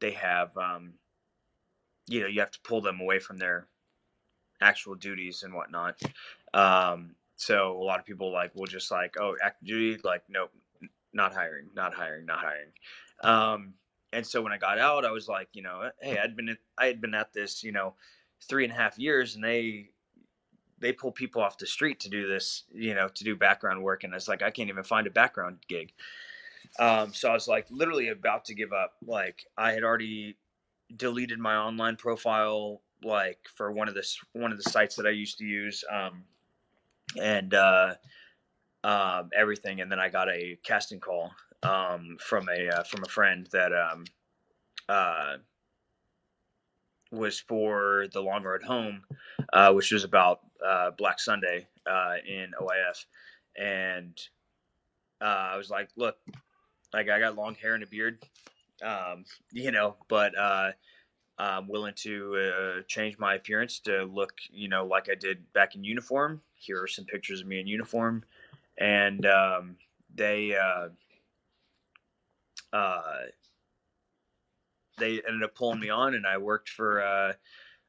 they 0.00 0.12
have 0.12 0.56
um, 0.56 0.94
you 2.06 2.20
know 2.20 2.26
you 2.26 2.40
have 2.40 2.52
to 2.52 2.60
pull 2.62 2.80
them 2.80 3.00
away 3.00 3.18
from 3.18 3.36
their 3.36 3.66
actual 4.60 4.94
duties 4.94 5.42
and 5.42 5.54
whatnot. 5.54 6.00
Um, 6.54 7.14
so 7.36 7.76
a 7.80 7.84
lot 7.84 7.98
of 7.98 8.04
people 8.04 8.32
like 8.32 8.54
will 8.54 8.66
just 8.66 8.90
like, 8.90 9.16
oh, 9.18 9.34
active 9.42 9.68
duty, 9.68 10.00
like 10.04 10.22
nope, 10.28 10.52
not 11.12 11.32
hiring, 11.32 11.68
not 11.74 11.94
hiring, 11.94 12.26
not 12.26 12.38
hiring. 12.38 12.72
Um, 13.22 13.74
and 14.12 14.26
so 14.26 14.42
when 14.42 14.52
I 14.52 14.58
got 14.58 14.78
out, 14.78 15.04
I 15.04 15.10
was 15.10 15.28
like, 15.28 15.48
you 15.52 15.62
know, 15.62 15.90
hey, 16.00 16.18
I'd 16.18 16.36
been 16.36 16.56
I 16.78 16.86
had 16.86 17.00
been 17.00 17.14
at 17.14 17.32
this, 17.32 17.62
you 17.62 17.72
know, 17.72 17.94
three 18.48 18.64
and 18.64 18.72
a 18.72 18.76
half 18.76 18.98
years, 18.98 19.34
and 19.34 19.44
they 19.44 19.90
they 20.78 20.92
pull 20.92 21.12
people 21.12 21.42
off 21.42 21.58
the 21.58 21.66
street 21.66 22.00
to 22.00 22.08
do 22.08 22.26
this, 22.26 22.64
you 22.72 22.94
know, 22.94 23.08
to 23.08 23.24
do 23.24 23.36
background 23.36 23.82
work, 23.82 24.04
and 24.04 24.14
it's 24.14 24.28
like 24.28 24.42
I 24.42 24.50
can't 24.50 24.68
even 24.68 24.84
find 24.84 25.06
a 25.06 25.10
background 25.10 25.58
gig. 25.68 25.92
Um, 26.78 27.12
so 27.12 27.30
I 27.30 27.32
was 27.32 27.48
like 27.48 27.66
literally 27.70 28.08
about 28.08 28.46
to 28.46 28.54
give 28.54 28.72
up. 28.72 28.94
Like 29.06 29.44
I 29.56 29.72
had 29.72 29.82
already 29.82 30.36
deleted 30.96 31.38
my 31.38 31.56
online 31.56 31.96
profile 31.96 32.80
like 33.02 33.38
for 33.56 33.72
one 33.72 33.88
of 33.88 33.94
the 33.94 34.06
one 34.32 34.52
of 34.52 34.62
the 34.62 34.70
sites 34.70 34.96
that 34.96 35.06
I 35.06 35.10
used 35.10 35.38
to 35.38 35.44
use, 35.44 35.84
um, 35.90 36.24
and 37.20 37.54
uh, 37.54 37.94
um, 38.84 39.30
everything, 39.36 39.80
and 39.80 39.90
then 39.90 39.98
I 39.98 40.08
got 40.08 40.28
a 40.28 40.58
casting 40.62 41.00
call 41.00 41.32
um, 41.62 42.16
from 42.20 42.48
a 42.48 42.68
uh, 42.68 42.82
from 42.84 43.02
a 43.02 43.08
friend 43.08 43.48
that 43.52 43.72
um, 43.72 44.04
uh, 44.88 45.36
was 47.10 47.40
for 47.40 48.06
the 48.12 48.20
Long 48.20 48.42
Road 48.42 48.62
Home, 48.62 49.02
uh, 49.52 49.72
which 49.72 49.92
was 49.92 50.04
about 50.04 50.40
uh, 50.64 50.90
Black 50.92 51.20
Sunday 51.20 51.66
uh, 51.90 52.14
in 52.26 52.50
OIF, 52.60 53.04
and 53.58 54.20
uh, 55.20 55.50
I 55.52 55.56
was 55.56 55.70
like, 55.70 55.88
look, 55.96 56.16
like 56.92 57.08
I 57.08 57.18
got 57.18 57.36
long 57.36 57.54
hair 57.54 57.74
and 57.74 57.82
a 57.82 57.86
beard, 57.86 58.22
um, 58.82 59.24
you 59.52 59.70
know, 59.70 59.96
but 60.08 60.36
uh, 60.38 60.72
I'm 61.38 61.68
willing 61.68 61.94
to 61.98 62.36
uh, 62.36 62.82
change 62.86 63.18
my 63.18 63.34
appearance 63.34 63.80
to 63.80 64.04
look, 64.04 64.32
you 64.50 64.68
know, 64.68 64.84
like 64.84 65.08
I 65.10 65.14
did 65.14 65.50
back 65.52 65.74
in 65.74 65.84
uniform. 65.84 66.40
Here 66.54 66.82
are 66.82 66.88
some 66.88 67.06
pictures 67.06 67.40
of 67.40 67.46
me 67.46 67.60
in 67.60 67.66
uniform, 67.66 68.24
and 68.78 69.24
um, 69.26 69.76
they 70.14 70.56
uh, 70.56 70.88
uh, 72.72 73.02
they 75.00 75.20
ended 75.26 75.42
up 75.42 75.54
pulling 75.54 75.80
me 75.80 75.90
on, 75.90 76.14
and 76.14 76.26
I 76.26 76.38
worked 76.38 76.68
for 76.68 77.02
uh, 77.02 77.32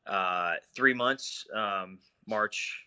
uh, 0.09 0.55
three 0.75 0.93
months, 0.93 1.45
um, 1.53 1.99
March, 2.27 2.85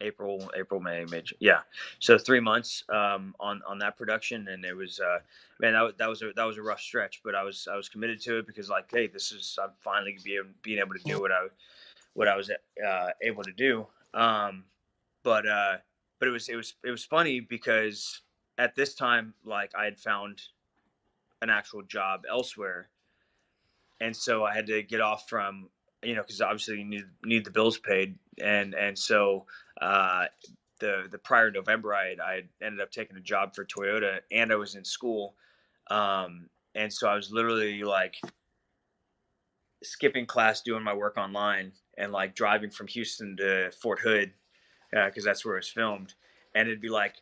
April, 0.00 0.50
April, 0.56 0.80
May, 0.80 1.04
May, 1.06 1.22
yeah. 1.40 1.60
So 1.98 2.18
three 2.18 2.40
months 2.40 2.84
um, 2.88 3.34
on 3.40 3.62
on 3.66 3.78
that 3.78 3.96
production, 3.96 4.48
and 4.48 4.64
it 4.64 4.74
was 4.74 5.00
uh, 5.00 5.18
man, 5.60 5.72
that 5.72 5.82
was 5.82 5.94
that 5.98 6.08
was 6.08 6.22
a 6.22 6.32
that 6.36 6.44
was 6.44 6.58
a 6.58 6.62
rough 6.62 6.80
stretch, 6.80 7.20
but 7.24 7.34
I 7.34 7.42
was 7.42 7.68
I 7.72 7.76
was 7.76 7.88
committed 7.88 8.20
to 8.22 8.38
it 8.38 8.46
because 8.46 8.68
like, 8.68 8.90
hey, 8.90 9.06
this 9.06 9.32
is 9.32 9.58
I'm 9.62 9.70
finally 9.80 10.16
being 10.24 10.54
being 10.62 10.78
able 10.78 10.94
to 10.94 11.04
do 11.04 11.20
what 11.20 11.32
I 11.32 11.46
what 12.14 12.28
I 12.28 12.36
was 12.36 12.50
uh, 12.50 13.08
able 13.22 13.42
to 13.42 13.52
do. 13.52 13.86
Um, 14.14 14.64
but 15.22 15.46
uh, 15.46 15.76
but 16.18 16.28
it 16.28 16.32
was 16.32 16.48
it 16.48 16.56
was 16.56 16.74
it 16.84 16.90
was 16.90 17.04
funny 17.04 17.40
because 17.40 18.22
at 18.58 18.74
this 18.74 18.94
time, 18.94 19.34
like 19.44 19.72
I 19.76 19.84
had 19.84 19.98
found 19.98 20.40
an 21.42 21.50
actual 21.50 21.82
job 21.82 22.22
elsewhere, 22.30 22.88
and 24.00 24.16
so 24.16 24.44
I 24.44 24.54
had 24.54 24.66
to 24.68 24.82
get 24.82 25.02
off 25.02 25.28
from 25.28 25.68
you 26.02 26.14
know 26.14 26.22
because 26.22 26.40
obviously 26.40 26.78
you 26.78 26.84
need 26.84 27.04
need 27.24 27.44
the 27.44 27.50
bills 27.50 27.78
paid, 27.78 28.16
and 28.42 28.74
and 28.74 28.98
so 28.98 29.46
uh, 29.80 30.24
the 30.80 31.08
the 31.10 31.18
prior 31.18 31.50
November 31.50 31.94
I 31.94 32.08
had, 32.08 32.20
I 32.20 32.42
ended 32.64 32.80
up 32.80 32.90
taking 32.90 33.16
a 33.16 33.20
job 33.20 33.54
for 33.54 33.64
Toyota, 33.64 34.20
and 34.30 34.52
I 34.52 34.56
was 34.56 34.74
in 34.74 34.84
school, 34.84 35.34
um, 35.90 36.48
and 36.74 36.92
so 36.92 37.08
I 37.08 37.14
was 37.14 37.30
literally 37.30 37.82
like 37.82 38.16
skipping 39.82 40.26
class, 40.26 40.62
doing 40.62 40.82
my 40.82 40.94
work 40.94 41.16
online, 41.18 41.72
and 41.98 42.12
like 42.12 42.34
driving 42.34 42.70
from 42.70 42.86
Houston 42.88 43.36
to 43.38 43.70
Fort 43.82 44.00
Hood 44.00 44.32
because 44.90 45.26
uh, 45.26 45.30
that's 45.30 45.44
where 45.44 45.54
it 45.54 45.60
was 45.60 45.68
filmed, 45.68 46.14
and 46.54 46.68
it'd 46.68 46.80
be 46.80 46.88
like 46.88 47.14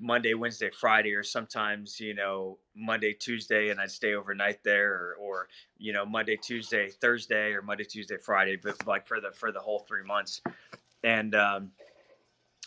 Monday, 0.00 0.34
Wednesday, 0.34 0.70
Friday, 0.70 1.12
or 1.14 1.22
sometimes 1.22 1.98
you 2.00 2.14
know 2.14 2.58
Monday, 2.74 3.12
Tuesday, 3.12 3.70
and 3.70 3.80
I'd 3.80 3.90
stay 3.90 4.14
overnight 4.14 4.62
there, 4.62 4.92
or, 4.92 5.16
or 5.20 5.48
you 5.78 5.92
know 5.92 6.06
Monday, 6.06 6.36
Tuesday, 6.36 6.88
Thursday, 6.88 7.52
or 7.52 7.62
Monday, 7.62 7.84
Tuesday, 7.84 8.16
Friday, 8.16 8.56
but 8.56 8.86
like 8.86 9.06
for 9.06 9.20
the 9.20 9.30
for 9.32 9.52
the 9.52 9.60
whole 9.60 9.80
three 9.80 10.04
months, 10.04 10.40
and 11.02 11.34
um, 11.34 11.72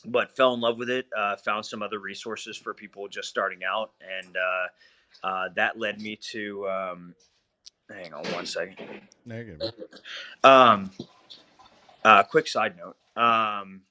but 0.05 0.35
fell 0.35 0.53
in 0.53 0.61
love 0.61 0.77
with 0.77 0.89
it. 0.89 1.07
Uh, 1.15 1.35
found 1.37 1.65
some 1.65 1.81
other 1.81 1.99
resources 1.99 2.57
for 2.57 2.73
people 2.73 3.07
just 3.07 3.29
starting 3.29 3.59
out, 3.63 3.91
and 4.01 4.35
uh, 4.37 5.27
uh, 5.27 5.49
that 5.55 5.79
led 5.79 6.01
me 6.01 6.17
to. 6.31 6.67
Um, 6.69 7.15
hang 7.89 8.13
on 8.13 8.23
one 8.33 8.45
second. 8.45 8.77
Negative. 9.25 9.71
Um, 10.43 10.91
uh, 12.03 12.23
quick 12.23 12.47
side 12.47 12.75
note. 12.77 12.95
Um, 13.21 13.81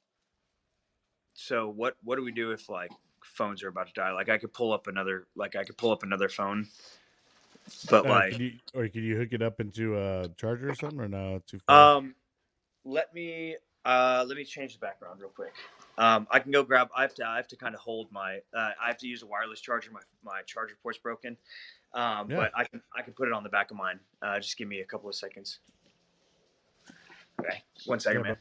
so 1.35 1.69
what 1.69 1.97
what 2.05 2.17
do 2.17 2.23
we 2.23 2.33
do 2.33 2.51
if 2.53 2.69
like 2.69 2.91
phones 3.41 3.63
are 3.63 3.69
about 3.69 3.87
to 3.87 3.93
die? 3.95 4.13
Like 4.13 4.29
I 4.29 4.37
could 4.37 4.53
pull 4.53 4.71
up 4.71 4.87
another 4.87 5.27
like 5.35 5.57
I 5.57 5.65
could 5.65 5.79
pull 5.79 5.93
up 5.93 6.03
another 6.03 6.29
phone, 6.29 6.69
but 7.89 8.05
Uh, 8.05 8.09
like 8.11 8.33
could 8.33 8.41
you, 8.41 8.53
or 8.75 8.83
could 8.89 9.03
you 9.03 9.17
hook 9.17 9.29
it 9.33 9.41
up 9.41 9.61
into 9.61 9.99
a 9.99 10.29
charger 10.37 10.69
or 10.69 10.75
something, 10.75 11.01
or 11.01 11.09
no? 11.09 11.41
Too 11.47 11.59
far. 11.67 11.97
um, 11.97 12.15
let 12.85 13.15
me 13.15 13.57
uh 13.87 14.27
let 14.29 14.37
me 14.37 14.45
change 14.45 14.75
the 14.75 14.79
background 14.79 15.21
real 15.21 15.31
quick. 15.31 15.55
Um, 15.97 16.27
I 16.31 16.39
can 16.39 16.53
go 16.53 16.63
grab. 16.63 16.89
I 16.95 17.01
have 17.01 17.15
to. 17.15 17.27
I 17.27 17.37
have 17.37 17.49
to 17.49 17.57
kind 17.57 17.75
of 17.75 17.81
hold 17.81 18.13
my. 18.13 18.41
Uh, 18.55 18.73
I 18.83 18.89
have 18.89 18.99
to 18.99 19.07
use 19.07 19.23
a 19.23 19.27
wireless 19.27 19.61
charger. 19.63 19.91
My 19.91 20.01
my 20.23 20.43
charger 20.43 20.77
port's 20.83 20.99
broken. 20.99 21.39
Um, 21.95 22.29
Yeah. 22.29 22.37
but 22.37 22.53
I 22.55 22.65
can 22.65 22.83
I 22.95 23.01
can 23.01 23.15
put 23.15 23.27
it 23.27 23.33
on 23.33 23.43
the 23.43 23.49
back 23.49 23.71
of 23.71 23.79
mine. 23.79 24.01
Uh, 24.21 24.39
just 24.39 24.59
give 24.59 24.69
me 24.69 24.81
a 24.81 24.85
couple 24.85 25.09
of 25.09 25.15
seconds. 25.15 25.61
Okay, 27.41 27.63
one 27.87 28.01
second, 28.01 28.21
Yeah, 28.21 28.29
man. 28.29 28.37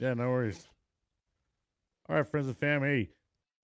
Yeah, 0.00 0.14
no 0.14 0.28
worries. 0.28 0.66
All 2.08 2.16
right, 2.16 2.26
friends 2.26 2.46
and 2.46 2.56
family. 2.56 2.88
Hey, 2.88 3.10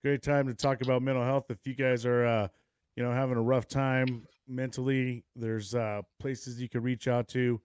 great 0.05 0.21
time 0.21 0.47
to 0.47 0.53
talk 0.53 0.83
about 0.83 1.01
mental 1.01 1.25
health. 1.25 1.47
If 1.49 1.67
you 1.67 1.75
guys 1.75 2.05
are, 2.05 2.27
uh, 2.27 2.49
you 2.95 3.03
know, 3.03 3.11
having 3.11 3.39
a 3.39 3.41
rough 3.41 3.67
time 3.67 4.27
mentally, 4.47 5.25
there's 5.35 5.75
uh, 5.75 6.03
places 6.21 6.61
you 6.61 6.69
can 6.69 6.83
reach 6.83 7.09
out 7.09 7.27
to. 7.29 7.59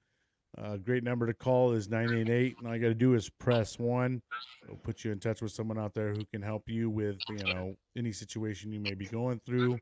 A 0.57 0.77
great 0.77 1.03
number 1.03 1.27
to 1.27 1.33
call 1.33 1.73
is 1.73 1.89
988. 1.89 2.55
And 2.57 2.67
all 2.67 2.75
you 2.75 2.81
got 2.81 2.87
to 2.87 2.93
do 2.93 3.13
is 3.13 3.29
press 3.29 3.77
one. 3.77 4.21
It'll 4.63 4.77
put 4.77 5.03
you 5.03 5.11
in 5.11 5.19
touch 5.19 5.41
with 5.41 5.51
someone 5.51 5.77
out 5.77 5.93
there 5.93 6.13
who 6.13 6.23
can 6.31 6.41
help 6.41 6.69
you 6.69 6.89
with, 6.89 7.17
you 7.27 7.53
know, 7.53 7.75
any 7.97 8.13
situation 8.13 8.71
you 8.71 8.79
may 8.79 8.93
be 8.93 9.05
going 9.05 9.41
through. 9.45 9.77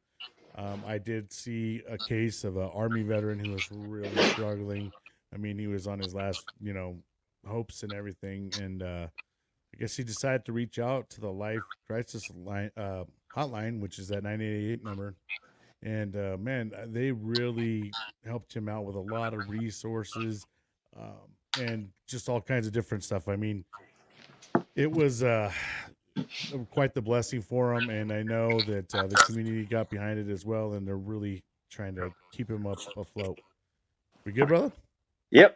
Um, 0.55 0.81
I 0.87 0.97
did 0.97 1.31
see 1.31 1.83
a 1.87 1.97
case 2.09 2.43
of 2.43 2.57
an 2.57 2.71
Army 2.73 3.03
veteran 3.03 3.37
who 3.37 3.51
was 3.51 3.69
really 3.71 4.23
struggling. 4.29 4.91
I 5.31 5.37
mean, 5.37 5.59
he 5.59 5.67
was 5.67 5.85
on 5.85 5.99
his 5.99 6.15
last, 6.15 6.43
you 6.59 6.73
know, 6.73 6.97
hopes 7.45 7.83
and 7.83 7.93
everything. 7.93 8.51
And 8.59 8.81
uh, 8.81 9.07
I 9.77 9.81
guess 9.81 9.95
he 9.95 10.03
decided 10.03 10.43
to 10.45 10.53
reach 10.53 10.79
out 10.79 11.07
to 11.11 11.21
the 11.21 11.31
Life 11.31 11.61
Crisis 11.85 12.31
line, 12.35 12.71
uh, 12.75 13.03
hotline, 13.35 13.79
which 13.79 13.99
is 13.99 14.07
that 14.07 14.23
988 14.23 14.83
number. 14.83 15.13
And 15.83 16.15
uh, 16.15 16.35
man, 16.39 16.71
they 16.87 17.11
really 17.11 17.91
helped 18.25 18.51
him 18.55 18.67
out 18.69 18.85
with 18.85 18.95
a 18.95 18.99
lot 18.99 19.35
of 19.35 19.47
resources 19.47 20.47
um, 20.99 21.29
and 21.61 21.89
just 22.07 22.27
all 22.27 22.41
kinds 22.41 22.65
of 22.65 22.73
different 22.73 23.03
stuff. 23.03 23.27
I 23.27 23.35
mean, 23.35 23.63
it 24.75 24.91
was 24.91 25.21
uh, 25.21 25.51
quite 26.71 26.95
the 26.95 27.01
blessing 27.01 27.43
for 27.43 27.75
him. 27.75 27.91
And 27.91 28.11
I 28.11 28.23
know 28.23 28.59
that 28.61 28.95
uh, 28.95 29.05
the 29.05 29.15
community 29.27 29.63
got 29.65 29.91
behind 29.91 30.17
it 30.17 30.31
as 30.31 30.43
well. 30.43 30.73
And 30.73 30.87
they're 30.87 30.97
really 30.97 31.43
trying 31.69 31.93
to 31.97 32.11
keep 32.31 32.49
him 32.49 32.65
up 32.65 32.79
afloat. 32.97 33.39
We 34.25 34.31
good, 34.31 34.47
brother? 34.47 34.71
Yep. 35.29 35.55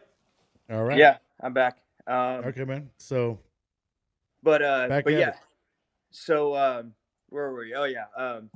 All 0.69 0.83
right. 0.83 0.99
Yeah, 0.99 1.17
I'm 1.41 1.53
back. 1.53 1.77
Um, 2.05 2.45
Okay, 2.45 2.65
man. 2.65 2.87
So 2.99 3.39
but 4.43 4.61
uh 4.61 4.87
Back 4.87 5.03
but 5.05 5.13
yeah 5.13 5.29
it. 5.29 5.35
so 6.11 6.55
um 6.55 6.93
where 7.29 7.51
were 7.51 7.59
we 7.59 7.73
oh 7.75 7.85
yeah 7.85 8.05
um 8.15 8.49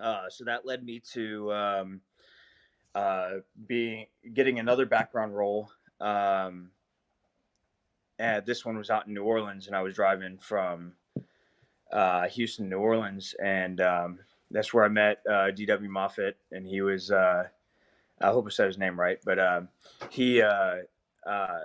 uh 0.00 0.28
so 0.28 0.44
that 0.44 0.66
led 0.66 0.84
me 0.84 1.00
to 1.12 1.52
um 1.52 2.00
uh 2.94 3.30
being 3.66 4.06
getting 4.34 4.58
another 4.58 4.86
background 4.86 5.36
role 5.36 5.70
um 6.00 6.70
and 8.18 8.46
this 8.46 8.64
one 8.64 8.78
was 8.78 8.90
out 8.90 9.06
in 9.06 9.14
new 9.14 9.22
orleans 9.22 9.66
and 9.66 9.76
i 9.76 9.82
was 9.82 9.94
driving 9.94 10.38
from 10.38 10.92
uh 11.92 12.26
houston 12.28 12.68
new 12.68 12.78
orleans 12.78 13.34
and 13.42 13.80
um 13.80 14.18
that's 14.50 14.72
where 14.72 14.84
i 14.84 14.88
met 14.88 15.18
uh 15.28 15.50
dw 15.50 15.88
Moffett 15.88 16.34
and 16.52 16.66
he 16.66 16.80
was 16.80 17.10
uh 17.10 17.44
i 18.20 18.26
hope 18.26 18.46
i 18.46 18.50
said 18.50 18.66
his 18.66 18.78
name 18.78 18.98
right 18.98 19.18
but 19.24 19.38
um 19.38 19.68
he 20.10 20.40
uh 20.42 20.76
uh 21.26 21.60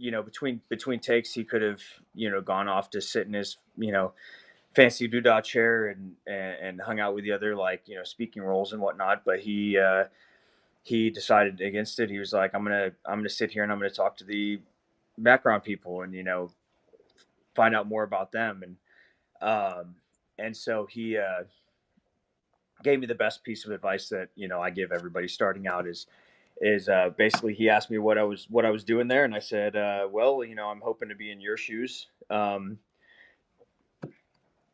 you 0.00 0.12
know, 0.12 0.24
between 0.24 0.62
between 0.70 1.00
takes, 1.00 1.34
he 1.34 1.44
could 1.44 1.62
have, 1.62 1.82
you 2.14 2.30
know, 2.30 2.42
gone 2.42 2.68
off 2.68 2.90
to 2.92 3.02
sit 3.02 3.28
in 3.28 3.34
his, 3.34 3.58
you 3.78 3.92
know, 3.92 4.14
fancy 4.76 5.08
doodah 5.08 5.44
chair 5.44 5.88
and, 5.88 6.14
and 6.26 6.56
and 6.62 6.82
hung 6.82 7.00
out 7.00 7.14
with 7.14 7.24
the 7.24 7.32
other 7.32 7.56
like, 7.56 7.84
you 7.88 7.96
know, 7.96 8.04
speaking 8.04 8.42
roles 8.42 8.72
and 8.74 8.82
whatnot. 8.82 9.24
But 9.24 9.40
he 9.40 9.78
uh, 9.78 10.06
he 10.84 11.10
decided 11.10 11.60
against 11.60 12.00
it. 12.00 12.10
He 12.10 12.18
was 12.20 12.32
like, 12.32 12.54
I'm 12.54 12.64
gonna 12.64 12.92
I'm 13.06 13.18
gonna 13.20 13.30
sit 13.30 13.52
here 13.52 13.64
and 13.64 13.72
I'm 13.72 13.78
gonna 13.78 13.90
talk 13.90 14.16
to 14.18 14.24
the 14.24 14.60
background 15.18 15.64
people 15.64 16.02
and 16.02 16.14
you 16.14 16.24
know, 16.24 16.50
find 17.56 17.74
out 17.76 17.88
more 17.88 18.04
about 18.04 18.32
them 18.32 18.62
and 18.64 18.76
um 19.42 19.96
and 20.38 20.56
so 20.56 20.86
he 20.86 21.18
uh, 21.18 21.44
gave 22.82 23.00
me 23.00 23.06
the 23.06 23.14
best 23.14 23.44
piece 23.44 23.64
of 23.66 23.72
advice 23.72 24.08
that 24.10 24.30
you 24.36 24.48
know 24.48 24.60
I 24.60 24.70
give 24.70 24.92
everybody 24.92 25.28
starting 25.28 25.66
out 25.68 25.86
is 25.88 26.06
is 26.60 26.88
uh, 26.88 27.10
basically 27.16 27.54
he 27.54 27.70
asked 27.70 27.90
me 27.90 27.98
what 27.98 28.18
I 28.18 28.22
was 28.22 28.46
what 28.50 28.66
I 28.66 28.70
was 28.70 28.84
doing 28.84 29.08
there, 29.08 29.24
and 29.24 29.34
I 29.34 29.38
said, 29.38 29.76
uh, 29.76 30.08
"Well, 30.10 30.44
you 30.44 30.54
know, 30.54 30.68
I'm 30.68 30.80
hoping 30.80 31.08
to 31.08 31.14
be 31.14 31.30
in 31.30 31.40
your 31.40 31.56
shoes, 31.56 32.08
um, 32.28 32.78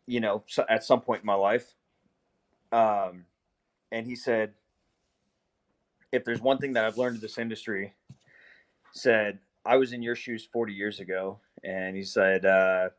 you 0.06 0.20
know, 0.20 0.42
so 0.46 0.64
at 0.68 0.84
some 0.84 1.00
point 1.00 1.22
in 1.22 1.26
my 1.26 1.34
life." 1.34 1.74
Um, 2.72 3.26
and 3.92 4.06
he 4.06 4.16
said, 4.16 4.54
"If 6.12 6.24
there's 6.24 6.40
one 6.40 6.58
thing 6.58 6.72
that 6.72 6.84
I've 6.84 6.98
learned 6.98 7.16
in 7.16 7.22
this 7.22 7.38
industry, 7.38 7.94
said 8.92 9.38
I 9.64 9.76
was 9.76 9.92
in 9.92 10.02
your 10.02 10.16
shoes 10.16 10.48
40 10.52 10.72
years 10.72 11.00
ago, 11.00 11.40
and 11.64 11.96
he 11.96 12.02
said, 12.02 12.44
uh, 12.44 12.90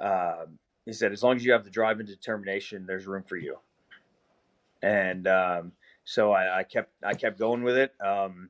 uh, 0.00 0.46
he 0.86 0.92
said, 0.92 1.12
as 1.12 1.22
long 1.22 1.36
as 1.36 1.44
you 1.44 1.52
have 1.52 1.64
the 1.64 1.70
drive 1.70 1.98
and 2.00 2.08
determination, 2.08 2.86
there's 2.86 3.06
room 3.06 3.22
for 3.22 3.36
you." 3.36 3.58
And 4.82 5.26
um, 5.28 5.72
so 6.08 6.32
I, 6.32 6.60
I 6.60 6.62
kept 6.62 6.90
I 7.04 7.12
kept 7.12 7.38
going 7.38 7.62
with 7.62 7.76
it. 7.76 7.92
Um, 8.00 8.48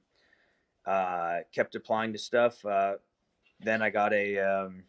uh, 0.86 1.38
kept 1.52 1.74
applying 1.74 2.12
to 2.12 2.18
stuff. 2.18 2.64
Uh, 2.64 2.94
then 3.59 3.82
I 3.82 3.90
got 3.90 4.12
a 4.12 4.38
um, 4.38 4.84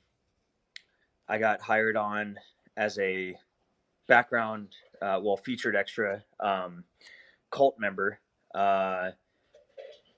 I 1.27 1.39
got 1.39 1.61
hired 1.61 1.97
on 1.97 2.37
as 2.77 2.99
a 2.99 3.35
background, 4.07 4.67
uh, 5.01 5.19
well, 5.21 5.35
featured 5.35 5.75
extra 5.75 6.23
um, 6.39 6.83
cult 7.49 7.79
member 7.79 8.19
uh, 8.53 9.11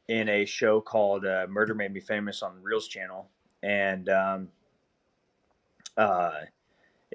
in 0.09 0.27
a 0.27 0.43
show 0.43 0.81
called 0.81 1.25
uh, 1.25 1.47
Murder 1.49 1.73
Made 1.73 1.93
Me 1.93 2.01
Famous 2.01 2.43
on 2.43 2.61
Reelz 2.61 2.89
channel, 2.89 3.29
and 3.63 4.09
um, 4.09 4.49
uh, 5.95 6.41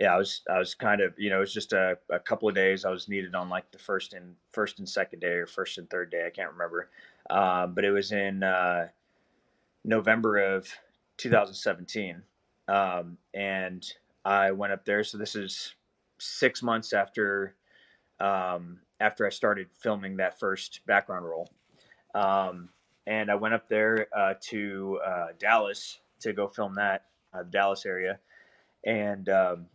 yeah, 0.01 0.14
I 0.14 0.18
was 0.18 0.42
I 0.51 0.59
was 0.59 0.74
kind 0.74 1.01
of 1.01 1.14
you 1.18 1.30
know 1.30 1.38
it 1.38 1.40
was 1.40 1.55
just 1.55 1.72
a, 1.72 1.99
a 2.11 2.18
couple 2.18 2.49
of 2.49 2.55
days. 2.55 2.84
I 2.84 2.90
was 2.90 3.09
needed 3.09 3.34
on 3.34 3.49
like 3.49 3.70
the 3.70 3.78
first 3.78 4.12
and 4.12 4.34
first 4.53 4.78
and 4.78 4.88
second 4.88 5.20
day 5.20 5.28
or 5.28 5.47
first 5.47 5.78
and 5.78 5.88
third 5.88 6.11
day. 6.11 6.26
I 6.26 6.30
can't 6.30 6.53
remember, 6.53 6.90
um, 7.30 7.74
but 7.74 7.84
it 7.84 7.90
was 7.90 8.12
in 8.12 8.42
uh, 8.42 8.88
November 9.84 10.36
of 10.36 10.68
2017, 11.16 12.22
um, 12.68 13.16
and 13.32 13.86
I 14.24 14.51
went 14.51 14.74
up 14.74 14.84
there. 14.84 15.03
So 15.03 15.16
this 15.16 15.34
is 15.34 15.74
six 16.18 16.62
months 16.62 16.92
after 16.92 17.55
um, 18.20 18.80
after 19.01 19.26
I 19.26 19.30
started 19.30 19.68
filming 19.72 20.18
that 20.18 20.38
first 20.38 20.80
background 20.86 21.24
role, 21.24 21.49
um, 22.14 22.68
and 23.07 23.30
I 23.30 23.34
went 23.36 23.55
up 23.55 23.66
there 23.70 24.09
uh, 24.14 24.34
to 24.49 25.01
uh, 25.07 25.26
Dallas 25.38 26.01
to 26.20 26.34
go 26.34 26.49
film 26.49 26.74
that 26.74 27.05
uh, 27.32 27.44
Dallas 27.44 27.86
area, 27.86 28.18
and 28.84 29.26
um, 29.30 29.66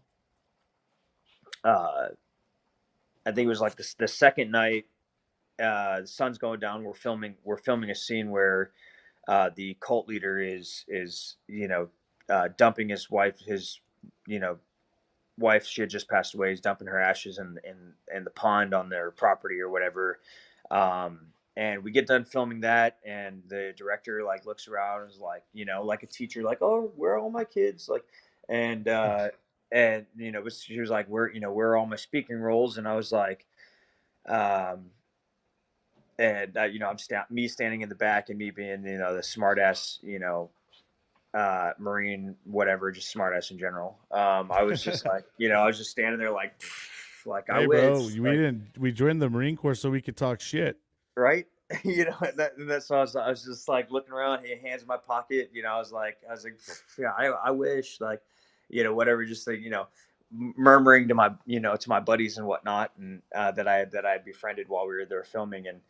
uh, 1.63 2.07
I 3.25 3.31
think 3.31 3.45
it 3.45 3.49
was 3.49 3.61
like 3.61 3.75
the, 3.75 3.95
the 3.99 4.07
second 4.07 4.51
night. 4.51 4.85
Uh, 5.61 6.01
the 6.01 6.07
sun's 6.07 6.37
going 6.37 6.59
down. 6.59 6.83
We're 6.83 6.93
filming. 6.93 7.35
We're 7.43 7.57
filming 7.57 7.89
a 7.91 7.95
scene 7.95 8.31
where 8.31 8.71
uh, 9.27 9.51
the 9.55 9.77
cult 9.79 10.07
leader 10.07 10.39
is 10.39 10.85
is 10.87 11.37
you 11.47 11.67
know 11.67 11.89
uh, 12.29 12.49
dumping 12.57 12.89
his 12.89 13.09
wife. 13.09 13.39
His 13.39 13.79
you 14.27 14.39
know 14.39 14.57
wife. 15.37 15.65
She 15.65 15.81
had 15.81 15.89
just 15.89 16.09
passed 16.09 16.33
away. 16.33 16.49
He's 16.49 16.61
dumping 16.61 16.87
her 16.87 16.99
ashes 16.99 17.37
in 17.37 17.59
in 17.63 17.93
in 18.15 18.23
the 18.23 18.31
pond 18.31 18.73
on 18.73 18.89
their 18.89 19.11
property 19.11 19.59
or 19.59 19.69
whatever. 19.69 20.19
Um, 20.71 21.27
and 21.57 21.83
we 21.83 21.91
get 21.91 22.07
done 22.07 22.23
filming 22.23 22.61
that, 22.61 22.99
and 23.05 23.43
the 23.47 23.73
director 23.77 24.23
like 24.23 24.45
looks 24.45 24.67
around 24.67 25.01
and 25.01 25.11
is 25.11 25.19
like, 25.19 25.43
you 25.53 25.65
know, 25.65 25.83
like 25.83 26.01
a 26.03 26.07
teacher, 26.07 26.43
like, 26.43 26.61
oh, 26.61 26.91
where 26.95 27.13
are 27.13 27.19
all 27.19 27.29
my 27.29 27.43
kids? 27.43 27.89
Like, 27.89 28.05
and 28.47 28.87
uh, 28.87 29.29
and 29.71 30.05
you 30.17 30.31
know, 30.31 30.47
she 30.49 30.79
was 30.79 30.89
like, 30.89 31.07
"Where, 31.07 31.31
you 31.31 31.39
know, 31.39 31.51
where 31.51 31.69
are 31.69 31.77
all 31.77 31.85
my 31.85 31.95
speaking 31.95 32.39
roles?" 32.39 32.77
And 32.77 32.87
I 32.87 32.95
was 32.95 33.11
like, 33.11 33.45
um, 34.27 34.91
and 36.19 36.55
uh, 36.57 36.63
you 36.63 36.79
know, 36.79 36.87
I'm 36.87 36.97
sta- 36.97 37.25
me 37.29 37.47
standing 37.47 37.81
in 37.81 37.89
the 37.89 37.95
back 37.95 38.29
and 38.29 38.37
me 38.37 38.51
being, 38.51 38.85
you 38.85 38.97
know, 38.97 39.13
the 39.15 39.21
smartass, 39.21 40.01
you 40.03 40.19
know, 40.19 40.49
uh, 41.33 41.71
Marine, 41.79 42.35
whatever, 42.43 42.91
just 42.91 43.13
smartass 43.13 43.51
in 43.51 43.57
general. 43.57 43.97
Um, 44.11 44.51
I 44.51 44.63
was 44.63 44.83
just 44.83 45.05
like, 45.05 45.23
you 45.37 45.49
know, 45.49 45.55
I 45.55 45.65
was 45.65 45.77
just 45.77 45.91
standing 45.91 46.19
there 46.19 46.31
like, 46.31 46.53
like 47.25 47.45
hey, 47.47 47.63
I 47.63 47.67
bro, 47.67 48.03
wish, 48.03 48.15
we 48.15 48.29
like, 48.29 48.37
didn't. 48.37 48.67
We 48.77 48.91
joined 48.91 49.21
the 49.21 49.29
Marine 49.29 49.55
Corps 49.55 49.75
so 49.75 49.89
we 49.89 50.01
could 50.01 50.17
talk 50.17 50.41
shit. 50.41 50.77
right? 51.15 51.45
you 51.85 52.05
know, 52.05 52.17
and 52.21 52.37
that, 52.37 52.57
and 52.57 52.69
that's 52.69 52.89
why 52.89 52.97
I 52.97 53.01
was, 53.01 53.15
I 53.15 53.29
was 53.29 53.43
just 53.43 53.69
like 53.69 53.89
looking 53.91 54.13
around, 54.13 54.45
hands 54.63 54.81
in 54.81 54.87
my 54.87 54.97
pocket. 54.97 55.51
You 55.53 55.63
know, 55.63 55.69
I 55.69 55.79
was 55.79 55.91
like, 55.91 56.17
I 56.27 56.33
was 56.33 56.43
like, 56.43 56.59
yeah, 56.99 57.11
I, 57.17 57.27
I 57.27 57.51
wish, 57.51 58.01
like, 58.01 58.21
you 58.71 58.83
know, 58.85 58.95
whatever, 58.95 59.25
just 59.25 59.47
like, 59.47 59.61
you 59.61 59.71
know, 59.71 59.87
murmuring 60.31 61.09
to 61.09 61.15
my, 61.15 61.31
you 61.45 61.61
know, 61.61 61.75
to 61.77 61.89
my 61.89 62.01
buddies 62.01 62.37
and 62.39 62.47
whatnot, 62.47 62.91
and 62.99 63.21
uh, 63.35 63.51
that 63.53 63.67
I 63.67 63.77
had, 63.77 63.91
that 63.93 64.05
I 64.05 64.13
had 64.13 64.25
befriended 64.25 64.69
while 64.69 64.87
we 64.87 64.95
were 64.95 65.05
there 65.05 65.25
filming, 65.25 65.67
and 65.67 65.81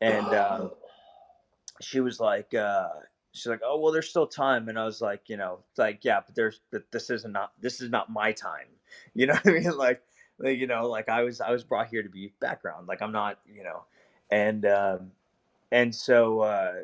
and 0.00 0.26
um, 0.34 0.72
she 1.82 2.00
was 2.00 2.20
like, 2.20 2.54
uh, 2.54 2.88
she's 3.32 3.46
like, 3.46 3.62
oh 3.64 3.78
well, 3.80 3.92
there's 3.92 4.10
still 4.10 4.26
time, 4.28 4.68
and 4.68 4.78
I 4.78 4.84
was 4.86 5.00
like, 5.02 5.22
you 5.28 5.36
know, 5.38 5.60
like 5.78 6.04
yeah, 6.04 6.20
but 6.26 6.34
there's, 6.36 6.60
but 6.72 6.84
this 6.92 7.10
isn't 7.10 7.32
not, 7.32 7.52
this 7.60 7.80
is 7.82 7.90
not 7.90 8.10
my 8.10 8.32
time, 8.32 8.68
you 9.14 9.26
know 9.26 9.34
what 9.34 9.48
I 9.48 9.52
mean, 9.60 9.76
like, 9.78 10.02
like 10.38 10.58
you 10.58 10.68
know, 10.68 10.88
like 10.88 11.08
I 11.08 11.24
was 11.24 11.40
I 11.40 11.50
was 11.52 11.64
brought 11.64 11.88
here 11.88 12.02
to 12.02 12.10
be 12.10 12.32
background, 12.40 12.88
like 12.88 13.02
I'm 13.02 13.12
not, 13.12 13.40
you 13.52 13.64
know, 13.64 13.84
and 14.30 14.66
um, 14.66 15.12
and 15.72 15.94
so. 15.94 16.40
Uh, 16.40 16.74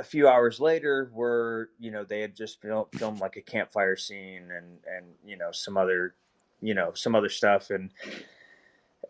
a 0.00 0.02
few 0.02 0.26
hours 0.26 0.58
later 0.58 1.10
we're 1.12 1.66
you 1.78 1.90
know 1.90 2.04
they 2.04 2.20
had 2.20 2.34
just 2.34 2.60
film, 2.62 2.86
filmed 2.94 3.20
like 3.20 3.36
a 3.36 3.42
campfire 3.42 3.96
scene 3.96 4.50
and 4.50 4.78
and 4.90 5.06
you 5.24 5.36
know 5.36 5.52
some 5.52 5.76
other 5.76 6.14
you 6.62 6.74
know 6.74 6.92
some 6.94 7.14
other 7.14 7.28
stuff. 7.28 7.70
And 7.70 7.90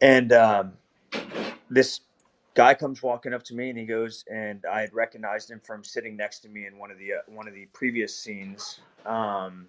and 0.02 0.32
um, 0.32 0.72
this 1.70 2.00
guy 2.54 2.74
comes 2.74 3.02
walking 3.02 3.32
up 3.32 3.44
to 3.44 3.54
me 3.54 3.70
and 3.70 3.78
he 3.78 3.84
goes 3.86 4.24
and 4.28 4.66
i 4.66 4.80
had 4.80 4.92
recognized 4.92 5.48
him 5.48 5.60
from 5.64 5.84
sitting 5.84 6.16
next 6.16 6.40
to 6.40 6.48
me 6.48 6.66
in 6.66 6.76
one 6.76 6.90
of 6.90 6.98
the 6.98 7.12
uh, 7.12 7.18
one 7.28 7.46
of 7.46 7.54
the 7.54 7.66
previous 7.72 8.14
scenes. 8.14 8.80
Um, 9.06 9.68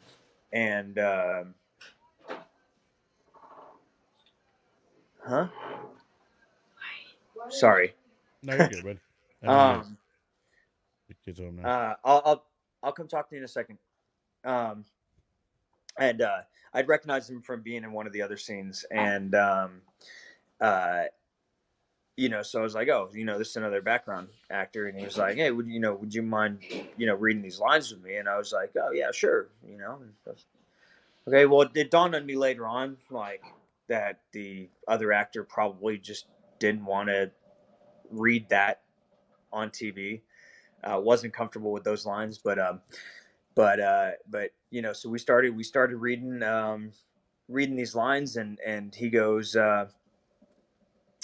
and 0.52 0.98
um 0.98 1.54
huh? 5.24 5.48
Sorry. 7.50 7.94
No, 8.42 8.56
you're 8.56 8.68
good, 8.68 8.84
bud. 8.84 9.00
Um 9.48 9.98
the 11.24 11.32
kids 11.32 11.40
home 11.40 11.60
now. 11.62 11.70
Uh, 11.70 11.96
I'll, 12.04 12.22
I'll 12.26 12.46
I'll 12.84 12.92
come 12.92 13.08
talk 13.08 13.30
to 13.30 13.36
you 13.36 13.40
in 13.40 13.46
a 13.46 13.48
second. 13.48 13.78
Um, 14.44 14.86
and 15.98 16.22
uh, 16.22 16.42
I'd 16.74 16.88
recognize 16.88 17.30
him 17.30 17.42
from 17.42 17.62
being 17.62 17.84
in 17.84 17.92
one 17.92 18.08
of 18.08 18.14
the 18.14 18.22
other 18.22 18.38
scenes, 18.38 18.86
and 18.90 19.36
um, 19.36 19.82
uh, 20.60 21.04
you 22.18 22.30
know, 22.30 22.42
so 22.42 22.60
I 22.60 22.64
was 22.64 22.76
like, 22.76 22.88
oh, 22.90 23.10
you 23.14 23.26
know, 23.26 23.38
this 23.38 23.50
is 23.50 23.56
another 23.58 23.82
background 23.82 24.30
actor, 24.50 24.88
and 24.88 24.98
he 24.98 25.06
was 25.06 25.18
like, 25.18 25.36
hey, 25.36 25.52
would 25.52 25.68
you 25.68 25.80
know, 25.80 25.96
would 25.96 26.14
you 26.14 26.22
mind, 26.22 26.60
you 26.98 27.06
know, 27.08 27.16
reading 27.16 27.42
these 27.42 27.60
lines 27.60 27.92
with 27.92 28.04
me? 28.04 28.16
And 28.16 28.28
I 28.28 28.38
was 28.38 28.52
like, 28.52 28.72
oh 28.82 28.92
yeah, 28.92 29.12
sure, 29.12 29.48
you 29.68 29.78
know. 29.78 30.00
Okay, 31.28 31.46
well, 31.46 31.70
it 31.76 31.92
dawned 31.92 32.16
on 32.16 32.26
me 32.26 32.36
later 32.36 32.66
on, 32.66 32.98
like 33.10 33.44
that 33.88 34.22
the 34.32 34.70
other 34.88 35.12
actor 35.12 35.44
probably 35.44 35.98
just 35.98 36.26
didn't 36.60 36.86
want 36.86 37.10
to 37.10 37.32
read 38.10 38.50
that 38.50 38.82
on 39.52 39.70
TV 39.70 40.22
uh, 40.84 41.00
wasn't 41.00 41.34
comfortable 41.34 41.72
with 41.72 41.84
those 41.84 42.06
lines, 42.06 42.38
but 42.38 42.60
um, 42.60 42.82
but 43.56 43.80
uh, 43.80 44.12
but 44.30 44.52
you 44.70 44.82
know, 44.82 44.94
so 44.94 45.10
we 45.10 45.20
started 45.20 45.56
we 45.56 45.64
started 45.64 45.98
reading 45.98 46.42
um, 46.44 46.92
reading 47.48 47.76
these 47.76 47.96
lines, 47.96 48.38
and 48.38 48.60
and 48.66 48.94
he 48.96 49.10
goes, 49.10 49.56
uh, 49.56 49.88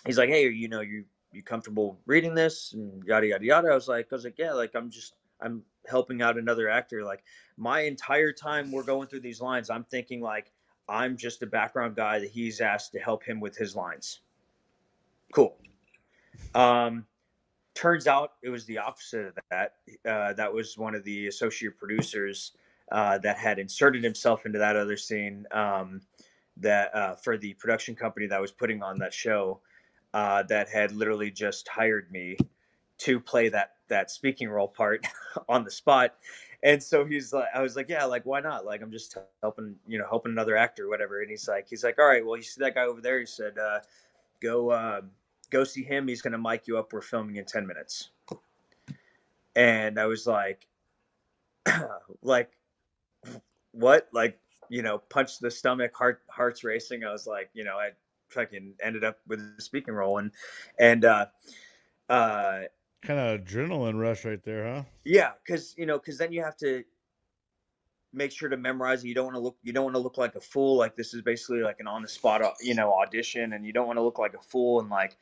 he's 0.06 0.18
like, 0.18 0.30
hey, 0.30 0.50
you 0.50 0.68
know, 0.68 0.82
you 0.82 1.06
you 1.32 1.44
comfortable 1.44 2.00
reading 2.06 2.34
this 2.34 2.74
and 2.74 3.04
yada 3.06 3.28
yada 3.28 3.46
yada. 3.46 3.70
I 3.70 3.76
was 3.76 3.88
like, 3.88 4.08
I 4.12 4.16
was 4.16 4.24
like, 4.24 4.38
yeah, 4.38 4.54
like 4.54 4.76
I'm 4.76 4.90
just 4.90 5.14
I'm 5.42 5.64
helping 5.88 6.22
out 6.22 6.38
another 6.38 6.70
actor. 6.70 7.04
Like 7.04 7.24
my 7.58 7.82
entire 7.82 8.32
time 8.32 8.72
we're 8.72 8.84
going 8.84 9.08
through 9.08 9.22
these 9.22 9.42
lines, 9.42 9.70
I'm 9.70 9.84
thinking 9.84 10.22
like 10.22 10.52
I'm 10.90 11.18
just 11.18 11.44
a 11.44 11.48
background 11.48 11.96
guy 11.96 12.20
that 12.20 12.30
he's 12.30 12.62
asked 12.62 12.94
to 12.94 13.00
help 13.00 13.24
him 13.24 13.40
with 13.40 13.56
his 13.56 13.76
lines. 13.76 14.22
Cool. 15.34 15.58
Um, 16.56 17.06
turns 17.78 18.08
out 18.08 18.34
it 18.42 18.50
was 18.50 18.66
the 18.66 18.80
opposite 18.80 19.28
of 19.28 19.34
that. 19.52 19.76
Uh, 20.04 20.34
that 20.34 20.52
was 20.52 20.78
one 20.78 20.96
of 20.96 21.04
the 21.04 21.28
associate 21.28 21.78
producers 21.78 22.54
uh, 22.92 23.20
that 23.20 23.38
had 23.38 23.60
inserted 23.60 24.04
himself 24.04 24.48
into 24.48 24.58
that 24.58 24.76
other 24.76 24.98
scene. 24.98 25.46
Um, 25.52 26.02
that 26.60 26.96
uh, 26.96 27.14
for 27.14 27.38
the 27.38 27.54
production 27.54 27.96
company 27.96 28.26
that 28.26 28.42
was 28.42 28.52
putting 28.52 28.82
on 28.82 28.98
that 28.98 29.14
show, 29.14 29.60
uh, 30.16 30.42
that 30.44 30.68
had 30.70 30.92
literally 30.92 31.30
just 31.30 31.68
hired 31.68 32.12
me 32.12 32.36
to 32.98 33.20
play 33.20 33.48
that 33.50 33.74
that 33.90 34.10
speaking 34.10 34.50
role 34.50 34.68
part 34.68 35.06
on 35.50 35.64
the 35.64 35.70
spot. 35.70 36.16
And 36.64 36.82
so 36.82 37.06
he's 37.06 37.32
like, 37.32 37.46
I 37.54 37.62
was 37.62 37.76
like, 37.76 37.90
yeah, 37.90 38.06
like 38.06 38.26
why 38.26 38.40
not? 38.40 38.66
Like 38.66 38.82
I'm 38.82 38.92
just 38.92 39.16
helping, 39.44 39.76
you 39.88 40.00
know, 40.00 40.08
helping 40.10 40.32
another 40.32 40.58
actor, 40.58 40.86
or 40.86 40.90
whatever. 40.90 41.22
And 41.22 41.30
he's 41.30 41.48
like, 41.48 41.68
he's 41.70 41.84
like, 41.84 42.00
all 42.00 42.08
right, 42.08 42.26
well, 42.26 42.38
you 42.38 42.42
see 42.42 42.60
that 42.62 42.74
guy 42.74 42.86
over 42.86 43.02
there? 43.02 43.20
He 43.20 43.28
said, 43.28 43.60
uh, 43.60 43.82
go. 44.42 45.04
Go 45.50 45.64
see 45.64 45.84
him. 45.84 46.08
He's 46.08 46.22
going 46.22 46.34
to 46.34 46.38
mic 46.38 46.68
you 46.68 46.78
up. 46.78 46.94
We're 46.94 47.02
filming 47.02 47.36
in 47.38 47.46
10 47.46 47.66
minutes. 47.66 48.10
And 49.56 50.00
I 50.00 50.06
was 50.06 50.28
like, 50.28 50.68
like, 52.22 52.52
what? 53.72 54.08
Like, 54.14 54.40
you 54.70 54.82
know, 54.82 54.98
punch 54.98 55.40
the 55.40 55.50
stomach, 55.50 55.96
heart, 55.96 56.22
hearts 56.30 56.64
racing. 56.64 57.04
I 57.04 57.12
was 57.12 57.26
like, 57.26 57.50
you 57.54 57.64
know, 57.64 57.78
I 57.78 57.92
fucking 58.30 58.74
ended 58.84 59.04
up 59.04 59.18
with 59.28 59.40
a 59.40 59.62
speaking 59.62 59.94
role 59.94 60.20
and, 60.20 60.32
and, 60.80 61.06
uh, 61.06 61.26
uh, 62.10 62.62
kind 63.02 63.20
of 63.20 63.42
adrenaline 63.42 64.00
rush 64.00 64.26
right 64.26 64.44
there, 64.44 64.66
huh? 64.66 64.84
yeah, 65.06 65.32
cause 65.48 65.76
you 65.78 65.86
know, 65.86 66.00
cause 66.00 66.18
then 66.18 66.32
you 66.32 66.42
have 66.42 66.58
to 66.58 66.84
make 68.14 68.32
sure 68.32 68.50
to 68.50 68.58
memorize 68.58 69.04
it. 69.04 69.08
You 69.08 69.14
don't 69.14 69.26
want 69.26 69.36
to 69.36 69.42
look, 69.42 69.58
you 69.64 69.74
don't 69.74 69.84
want 69.84 69.96
to 69.96 70.02
look 70.02 70.18
like 70.18 70.36
a 70.36 70.42
fool. 70.42 70.78
Like 70.78 70.96
this 70.96 71.14
is 71.14 71.22
basically 71.22 71.60
like 71.60 71.80
an 71.80 71.88
on 71.88 72.02
the 72.02 72.08
spot, 72.08 72.42
you 72.62 72.74
know, 72.74 72.92
audition 72.94 73.54
and 73.54 73.66
you 73.66 73.74
don't 73.74 73.88
want 73.88 73.98
to 73.98 74.04
look 74.04 74.20
like 74.20 74.34
a 74.34 74.42
fool 74.42 74.80
and 74.80 74.90
like, 74.90 75.18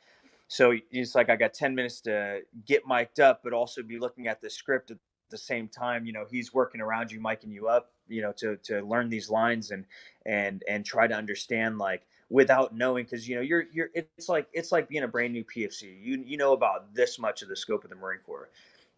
so 0.48 0.74
it's 0.90 1.14
like 1.14 1.28
I 1.30 1.36
got 1.36 1.54
10 1.54 1.74
minutes 1.74 2.00
to 2.02 2.40
get 2.66 2.86
mic'd 2.86 3.20
up, 3.20 3.40
but 3.42 3.52
also 3.52 3.82
be 3.82 3.98
looking 3.98 4.28
at 4.28 4.40
the 4.40 4.48
script 4.48 4.90
at 4.90 4.98
the 5.30 5.38
same 5.38 5.68
time. 5.68 6.06
You 6.06 6.12
know, 6.12 6.24
he's 6.30 6.54
working 6.54 6.80
around 6.80 7.10
you, 7.10 7.20
micing 7.20 7.50
you 7.50 7.68
up, 7.68 7.90
you 8.08 8.22
know, 8.22 8.32
to 8.32 8.56
to 8.64 8.80
learn 8.82 9.08
these 9.08 9.28
lines 9.28 9.70
and 9.70 9.84
and 10.24 10.62
and 10.68 10.84
try 10.84 11.06
to 11.06 11.14
understand 11.14 11.78
like 11.78 12.06
without 12.30 12.74
knowing 12.74 13.04
because 13.04 13.28
you 13.28 13.36
know 13.36 13.40
you're 13.40 13.64
you're 13.72 13.88
it's 13.94 14.28
like 14.28 14.48
it's 14.52 14.72
like 14.72 14.88
being 14.88 15.02
a 15.02 15.08
brand 15.08 15.32
new 15.32 15.44
PFC. 15.44 15.82
You 16.00 16.22
you 16.24 16.36
know 16.36 16.52
about 16.52 16.94
this 16.94 17.18
much 17.18 17.42
of 17.42 17.48
the 17.48 17.56
scope 17.56 17.84
of 17.84 17.90
the 17.90 17.96
Marine 17.96 18.20
Corps 18.24 18.48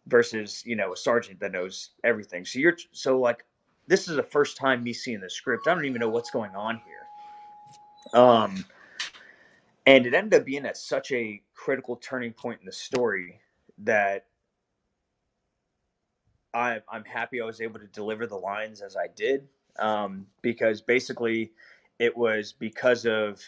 versus 0.07 0.63
you 0.65 0.75
know 0.75 0.93
a 0.93 0.97
sergeant 0.97 1.39
that 1.39 1.51
knows 1.51 1.91
everything. 2.03 2.45
So 2.45 2.59
you're 2.59 2.77
so 2.91 3.19
like 3.19 3.43
this 3.87 4.07
is 4.07 4.15
the 4.15 4.23
first 4.23 4.55
time 4.55 4.83
me 4.83 4.93
seeing 4.93 5.19
the 5.19 5.29
script. 5.29 5.67
I 5.67 5.73
don't 5.73 5.85
even 5.85 5.99
know 5.99 6.09
what's 6.09 6.29
going 6.29 6.55
on 6.55 6.79
here. 6.85 8.21
Um, 8.21 8.65
and 9.85 10.05
it 10.05 10.13
ended 10.13 10.39
up 10.39 10.45
being 10.45 10.65
at 10.65 10.77
such 10.77 11.11
a 11.11 11.41
critical 11.53 11.95
turning 11.97 12.33
point 12.33 12.59
in 12.59 12.65
the 12.65 12.71
story 12.71 13.39
that 13.79 14.25
I, 16.53 16.79
I'm 16.91 17.05
happy 17.05 17.41
I 17.41 17.45
was 17.45 17.61
able 17.61 17.79
to 17.79 17.87
deliver 17.87 18.27
the 18.27 18.35
lines 18.35 18.81
as 18.81 18.95
I 18.97 19.07
did, 19.15 19.47
um, 19.77 20.25
because 20.41 20.81
basically 20.81 21.51
it 21.99 22.15
was 22.15 22.53
because 22.53 23.05
of 23.05 23.41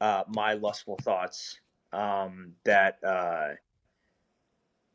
uh, 0.00 0.24
my 0.28 0.54
lustful 0.54 0.98
thoughts 1.02 1.60
um, 1.92 2.52
that 2.64 2.98
uh, 3.02 3.54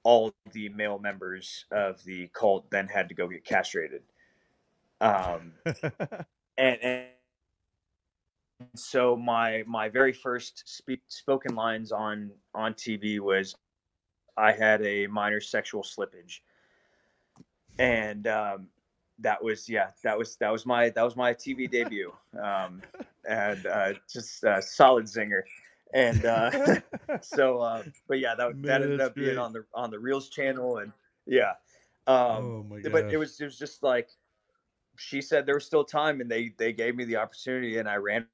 all 0.03 0.34
the 0.51 0.70
male 0.70 0.99
members 0.99 1.66
of 1.72 2.03
the 2.03 2.30
cult 2.34 2.70
then 2.70 2.88
had 2.88 3.09
to 3.09 3.16
go 3.16 3.28
get 3.28 3.43
castrated. 3.43 4.03
Um, 5.01 5.53
and, 6.57 6.80
and 6.82 7.05
so 8.76 9.16
my 9.16 9.64
my 9.68 9.89
very 9.89 10.14
first 10.14 10.64
speak, 10.66 11.01
spoken 11.08 11.56
lines 11.56 11.91
on 11.91 12.32
on 12.54 12.74
TV 12.74 13.20
was 13.20 13.56
I 14.38 14.51
had 14.51 14.82
a 14.86 15.08
minor 15.08 15.39
sexual 15.39 15.84
slippage, 15.84 16.39
and 17.78 18.28
um, 18.28 18.68
that 19.20 19.43
was 19.43 19.70
yeah 19.70 19.89
that 20.04 20.18
was 20.18 20.36
that 20.38 20.51
was 20.51 20.66
my 20.66 20.89
that 20.89 21.04
was 21.04 21.16
my 21.16 21.34
TV 21.34 21.70
debut, 21.70 22.12
um, 22.41 22.82
and 23.28 23.66
uh, 23.66 23.93
just 24.12 24.43
a 24.43 24.62
solid 24.62 25.06
zinger, 25.06 25.41
and 25.93 26.26
uh, 26.26 26.80
so 27.22 27.60
uh, 27.60 27.84
but 28.08 28.20
yeah 28.20 28.36
that 28.36 28.56
Man, 28.56 28.62
that 28.64 28.82
ended 28.82 29.01
up 29.01 29.16
being 29.16 29.38
on 29.38 29.54
the 29.54 29.66
on 29.74 29.91
the 29.91 29.97
Reelz 29.97 30.32
channel, 30.32 30.78
and 30.78 30.91
yeah, 31.26 31.54
um, 32.08 32.18
oh 32.18 32.66
my 32.70 32.89
but 32.89 33.12
it 33.12 33.18
was 33.18 33.39
it 33.39 33.45
was 33.45 33.58
just 33.58 33.84
like 33.84 34.10
she 34.95 35.22
said 35.22 35.45
there 35.45 35.56
was 35.56 35.66
still 35.66 35.84
time 35.84 36.22
and 36.22 36.30
they 36.30 36.54
they 36.58 36.72
gave 36.72 36.95
me 36.95 37.04
the 37.04 37.16
opportunity 37.16 37.78
and 37.78 37.89
I 37.89 37.95
ran 37.95 38.28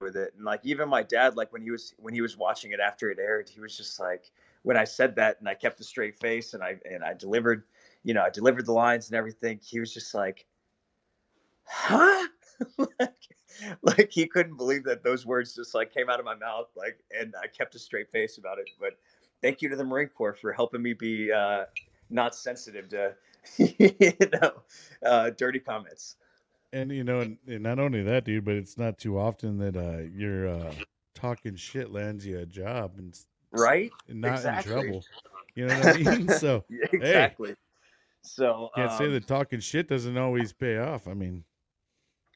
with 0.00 0.16
it. 0.16 0.34
And 0.36 0.44
like 0.44 0.60
even 0.64 0.88
my 0.88 1.02
dad 1.02 1.36
like 1.36 1.52
when 1.52 1.62
he 1.62 1.70
was 1.70 1.94
when 1.98 2.14
he 2.14 2.20
was 2.20 2.36
watching 2.36 2.72
it 2.72 2.80
after 2.80 3.10
it 3.10 3.18
aired 3.18 3.48
he 3.48 3.60
was 3.60 3.76
just 3.76 3.98
like 4.00 4.30
when 4.62 4.76
I 4.76 4.84
said 4.84 5.16
that 5.16 5.38
and 5.40 5.48
I 5.48 5.54
kept 5.54 5.80
a 5.80 5.84
straight 5.84 6.18
face 6.18 6.54
and 6.54 6.62
I 6.62 6.76
and 6.90 7.02
I 7.04 7.14
delivered 7.14 7.64
you 8.02 8.14
know 8.14 8.22
I 8.22 8.30
delivered 8.30 8.66
the 8.66 8.72
lines 8.72 9.08
and 9.08 9.16
everything 9.16 9.60
he 9.62 9.80
was 9.80 9.92
just 9.92 10.14
like 10.14 10.46
huh? 11.64 12.28
Like, 12.78 13.28
like 13.82 14.10
he 14.12 14.26
couldn't 14.26 14.56
believe 14.56 14.84
that 14.84 15.02
those 15.04 15.26
words 15.26 15.54
just 15.54 15.74
like 15.74 15.92
came 15.92 16.08
out 16.08 16.18
of 16.18 16.24
my 16.24 16.34
mouth 16.34 16.68
like 16.76 16.98
and 17.16 17.34
I 17.40 17.46
kept 17.46 17.74
a 17.74 17.78
straight 17.78 18.10
face 18.10 18.38
about 18.38 18.58
it. 18.58 18.68
But 18.80 18.98
thank 19.42 19.60
you 19.60 19.68
to 19.68 19.76
the 19.76 19.84
Marine 19.84 20.08
Corps 20.08 20.34
for 20.34 20.52
helping 20.52 20.82
me 20.82 20.92
be 20.92 21.30
uh 21.32 21.64
not 22.10 22.34
sensitive 22.34 22.88
to 22.90 23.14
you 23.58 24.16
know 24.40 24.52
uh 25.04 25.30
dirty 25.30 25.58
comments 25.58 26.16
and 26.74 26.90
you 26.90 27.04
know, 27.04 27.20
and, 27.20 27.38
and 27.46 27.62
not 27.62 27.78
only 27.78 28.02
that, 28.02 28.24
dude, 28.24 28.44
but 28.44 28.54
it's 28.54 28.76
not 28.76 28.98
too 28.98 29.18
often 29.18 29.58
that 29.58 29.76
uh, 29.76 30.02
you're 30.14 30.48
uh, 30.48 30.74
talking 31.14 31.56
shit 31.56 31.90
lands 31.92 32.26
you 32.26 32.38
a 32.38 32.46
job 32.46 32.92
and, 32.98 33.18
right 33.52 33.92
and 34.08 34.20
not 34.20 34.40
Exactly. 34.40 34.68
in 34.68 34.74
trouble. 34.74 35.04
You 35.54 35.66
know 35.66 35.78
what 35.78 35.88
I 35.88 35.92
mean? 35.94 36.28
So 36.30 36.64
Yeah, 36.68 36.86
exactly 36.92 37.54
so 38.22 38.70
can't 38.74 38.90
say 38.92 39.04
um, 39.04 39.12
that 39.12 39.26
talking 39.26 39.60
shit 39.60 39.88
doesn't 39.88 40.16
always 40.18 40.52
pay 40.52 40.78
off. 40.78 41.06
I 41.06 41.14
mean, 41.14 41.44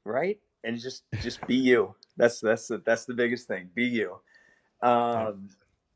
right 0.05 0.39
and 0.65 0.79
just 0.79 1.05
just 1.23 1.45
be 1.47 1.55
you 1.55 1.95
that's 2.17 2.41
that's 2.41 2.69
the, 2.69 2.79
that's 2.85 3.05
the 3.05 3.15
biggest 3.15 3.49
thing 3.49 3.69
be 3.75 3.85
you 3.85 4.19
um 4.83 5.49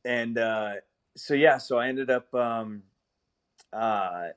and 0.05 0.39
uh 0.39 0.75
so 1.17 1.35
yeah 1.35 1.59
so 1.59 1.79
i 1.79 1.89
ended 1.89 2.11
up 2.11 2.33
um 2.35 2.83
uh 3.73 4.29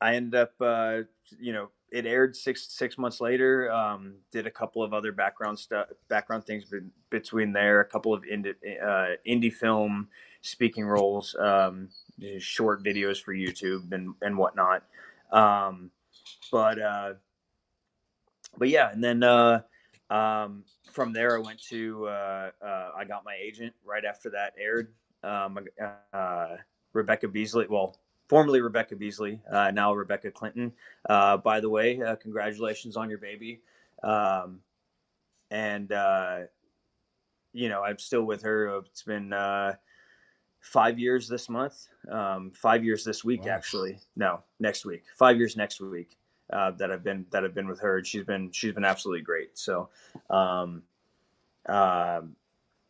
i 0.00 0.14
ended 0.14 0.34
up 0.34 0.52
uh 0.60 0.98
you 1.38 1.52
know 1.52 1.68
it 1.92 2.06
aired 2.06 2.34
six 2.34 2.66
six 2.72 2.98
months 2.98 3.20
later 3.20 3.70
um 3.70 4.14
did 4.30 4.46
a 4.46 4.50
couple 4.50 4.82
of 4.82 4.92
other 4.92 5.12
background 5.12 5.58
stuff 5.58 5.88
background 6.08 6.44
things 6.44 6.64
be- 6.64 6.80
between 7.10 7.52
there 7.52 7.80
a 7.80 7.84
couple 7.84 8.14
of 8.14 8.22
indie 8.24 8.54
uh 8.82 9.14
indie 9.26 9.52
film 9.52 10.08
speaking 10.40 10.84
roles 10.84 11.36
um 11.38 11.88
short 12.38 12.82
videos 12.82 13.22
for 13.22 13.34
youtube 13.34 13.92
and 13.92 14.14
and 14.22 14.36
whatnot 14.36 14.82
um 15.32 15.90
but 16.50 16.80
uh 16.80 17.12
but 18.58 18.68
yeah, 18.68 18.90
and 18.90 19.02
then 19.02 19.22
uh, 19.22 19.62
um, 20.10 20.64
from 20.90 21.12
there 21.12 21.36
I 21.36 21.40
went 21.40 21.62
to 21.64 22.06
uh, 22.08 22.50
uh, 22.64 22.90
I 22.96 23.04
got 23.04 23.24
my 23.24 23.36
agent 23.40 23.72
right 23.84 24.04
after 24.04 24.30
that 24.30 24.54
aired. 24.58 24.92
Um, 25.24 25.58
uh, 26.12 26.56
Rebecca 26.92 27.28
Beasley, 27.28 27.66
well, 27.68 27.96
formerly 28.32 28.62
Rebecca 28.62 28.96
Beasley, 28.96 29.42
uh, 29.52 29.70
now 29.72 29.92
Rebecca 29.92 30.30
Clinton. 30.30 30.72
Uh, 31.06 31.36
by 31.36 31.60
the 31.60 31.68
way, 31.68 32.00
uh, 32.00 32.16
congratulations 32.16 32.96
on 32.96 33.10
your 33.10 33.18
baby. 33.18 33.60
Um, 34.02 34.60
and 35.50 35.92
uh, 35.92 36.38
you 37.52 37.68
know 37.68 37.82
I'm 37.82 37.98
still 37.98 38.22
with 38.22 38.40
her. 38.40 38.78
It's 38.78 39.02
been 39.02 39.34
uh, 39.34 39.74
five 40.60 40.98
years 40.98 41.28
this 41.28 41.50
month. 41.50 41.88
Um, 42.10 42.50
five 42.54 42.82
years 42.82 43.04
this 43.04 43.22
week, 43.22 43.44
Wow. 43.44 43.52
actually. 43.52 43.98
No, 44.16 44.42
next 44.58 44.86
week. 44.86 45.02
Five 45.18 45.36
years 45.36 45.54
next 45.54 45.78
week 45.82 46.16
uh, 46.50 46.70
that 46.78 46.90
I've 46.90 47.04
been 47.04 47.26
that 47.32 47.44
I've 47.44 47.54
been 47.54 47.68
with 47.68 47.80
her. 47.80 47.98
and 47.98 48.06
She's 48.06 48.24
been 48.24 48.50
she's 48.50 48.72
been 48.72 48.86
absolutely 48.86 49.24
great. 49.24 49.58
So, 49.58 49.90
um, 50.30 50.84
um, 51.66 52.34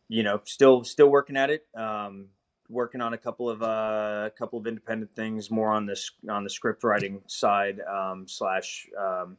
you 0.07 0.23
know, 0.23 0.39
still 0.45 0.85
still 0.85 1.09
working 1.09 1.35
at 1.35 1.49
it. 1.49 1.65
Um, 1.75 2.27
working 2.69 3.01
on 3.01 3.13
a 3.13 3.17
couple 3.17 3.49
of 3.49 3.61
uh, 3.61 4.23
a 4.25 4.31
couple 4.37 4.59
of 4.59 4.67
independent 4.67 5.15
things, 5.15 5.51
more 5.51 5.71
on 5.71 5.85
this 5.85 6.11
on 6.29 6.43
the 6.43 6.49
script 6.49 6.83
writing 6.83 7.21
side 7.27 7.79
um, 7.81 8.27
slash 8.27 8.87
um, 8.97 9.37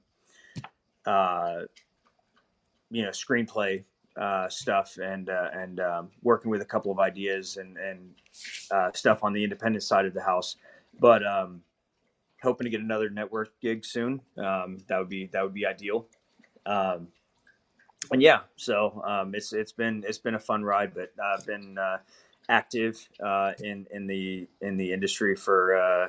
uh, 1.06 1.60
you 2.90 3.02
know 3.02 3.10
screenplay 3.10 3.84
uh, 4.16 4.48
stuff 4.48 4.98
and 5.02 5.28
uh, 5.28 5.48
and 5.52 5.80
um, 5.80 6.10
working 6.22 6.50
with 6.50 6.62
a 6.62 6.66
couple 6.66 6.92
of 6.92 6.98
ideas 6.98 7.56
and 7.56 7.76
and 7.76 8.14
uh, 8.70 8.90
stuff 8.92 9.24
on 9.24 9.32
the 9.32 9.42
independent 9.42 9.82
side 9.82 10.06
of 10.06 10.14
the 10.14 10.22
house. 10.22 10.56
But 11.00 11.26
um, 11.26 11.62
hoping 12.44 12.66
to 12.66 12.70
get 12.70 12.80
another 12.80 13.10
network 13.10 13.58
gig 13.60 13.84
soon. 13.84 14.20
Um, 14.36 14.78
that 14.86 14.98
would 14.98 15.08
be 15.08 15.26
that 15.32 15.42
would 15.42 15.54
be 15.54 15.66
ideal. 15.66 16.06
Um, 16.66 17.08
and 18.12 18.22
yeah, 18.22 18.40
so 18.56 19.02
um, 19.04 19.34
it's 19.34 19.52
it's 19.52 19.72
been 19.72 20.04
it's 20.06 20.18
been 20.18 20.34
a 20.34 20.38
fun 20.38 20.62
ride, 20.62 20.92
but 20.94 21.12
I've 21.22 21.44
been 21.46 21.78
uh, 21.78 21.98
active 22.48 23.08
uh, 23.24 23.52
in 23.60 23.86
in 23.90 24.06
the 24.06 24.48
in 24.60 24.76
the 24.76 24.92
industry 24.92 25.34
for 25.36 25.76
uh, 25.76 26.08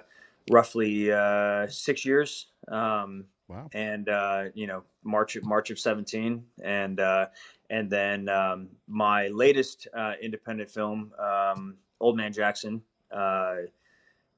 roughly 0.52 1.12
uh, 1.12 1.68
six 1.68 2.06
years. 2.06 2.48
Um, 2.68 3.26
wow. 3.48 3.70
and 3.74 4.10
uh, 4.10 4.46
you 4.54 4.68
know 4.68 4.84
March 5.04 5.36
of 5.36 5.46
March 5.46 5.72
of 5.72 5.80
seventeen, 5.80 6.46
and 6.64 7.00
uh, 7.00 7.28
and 7.70 7.90
then 7.90 8.30
um, 8.30 8.70
my 8.88 9.28
latest 9.28 9.88
uh, 9.96 10.14
independent 10.22 10.70
film, 10.70 11.12
um, 11.20 11.76
Old 12.00 12.18
Man 12.18 12.34
Jackson, 12.34 12.82
uh, 13.12 13.56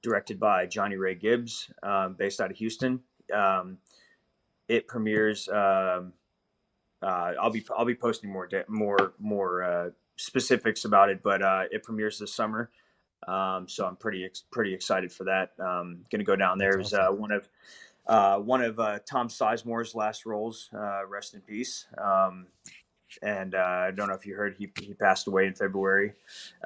directed 0.01 0.39
by 0.39 0.65
Johnny 0.65 0.95
Ray 0.95 1.15
Gibbs, 1.15 1.71
um, 1.83 2.13
based 2.13 2.39
out 2.41 2.51
of 2.51 2.57
Houston. 2.57 2.99
Um, 3.33 3.77
it 4.67 4.87
premieres. 4.87 5.47
Um, 5.47 6.13
uh, 7.01 7.33
I'll 7.39 7.51
be 7.51 7.65
I'll 7.75 7.85
be 7.85 7.95
posting 7.95 8.31
more 8.31 8.47
de- 8.47 8.65
more 8.67 9.13
more 9.19 9.63
uh, 9.63 9.89
specifics 10.17 10.83
about 10.85 11.09
it, 11.09 11.23
but 11.23 11.41
uh, 11.41 11.63
it 11.71 11.83
premieres 11.83 12.19
this 12.19 12.33
summer. 12.33 12.69
Um, 13.27 13.67
so 13.67 13.85
I'm 13.85 13.95
pretty 13.95 14.25
ex- 14.25 14.43
pretty 14.51 14.73
excited 14.73 15.11
for 15.11 15.23
that. 15.23 15.51
Um, 15.59 16.05
going 16.11 16.19
to 16.19 16.25
go 16.25 16.35
down 16.35 16.57
there. 16.57 16.73
It 16.73 16.77
That's 16.77 16.91
was 16.91 16.99
uh, 16.99 17.11
one 17.11 17.31
of 17.31 17.49
uh, 18.05 18.37
one 18.39 18.61
of 18.61 18.79
uh, 18.79 18.99
Tom 19.09 19.27
Sizemore's 19.29 19.95
last 19.95 20.25
roles. 20.25 20.69
Uh, 20.73 21.05
rest 21.07 21.33
in 21.33 21.41
peace. 21.41 21.85
Um, 21.97 22.47
and 23.21 23.55
uh, 23.55 23.57
I 23.87 23.91
don't 23.91 24.07
know 24.07 24.13
if 24.15 24.25
you 24.25 24.35
heard 24.35 24.55
he 24.57 24.69
he 24.81 24.93
passed 24.93 25.27
away 25.27 25.47
in 25.47 25.53
February. 25.55 26.13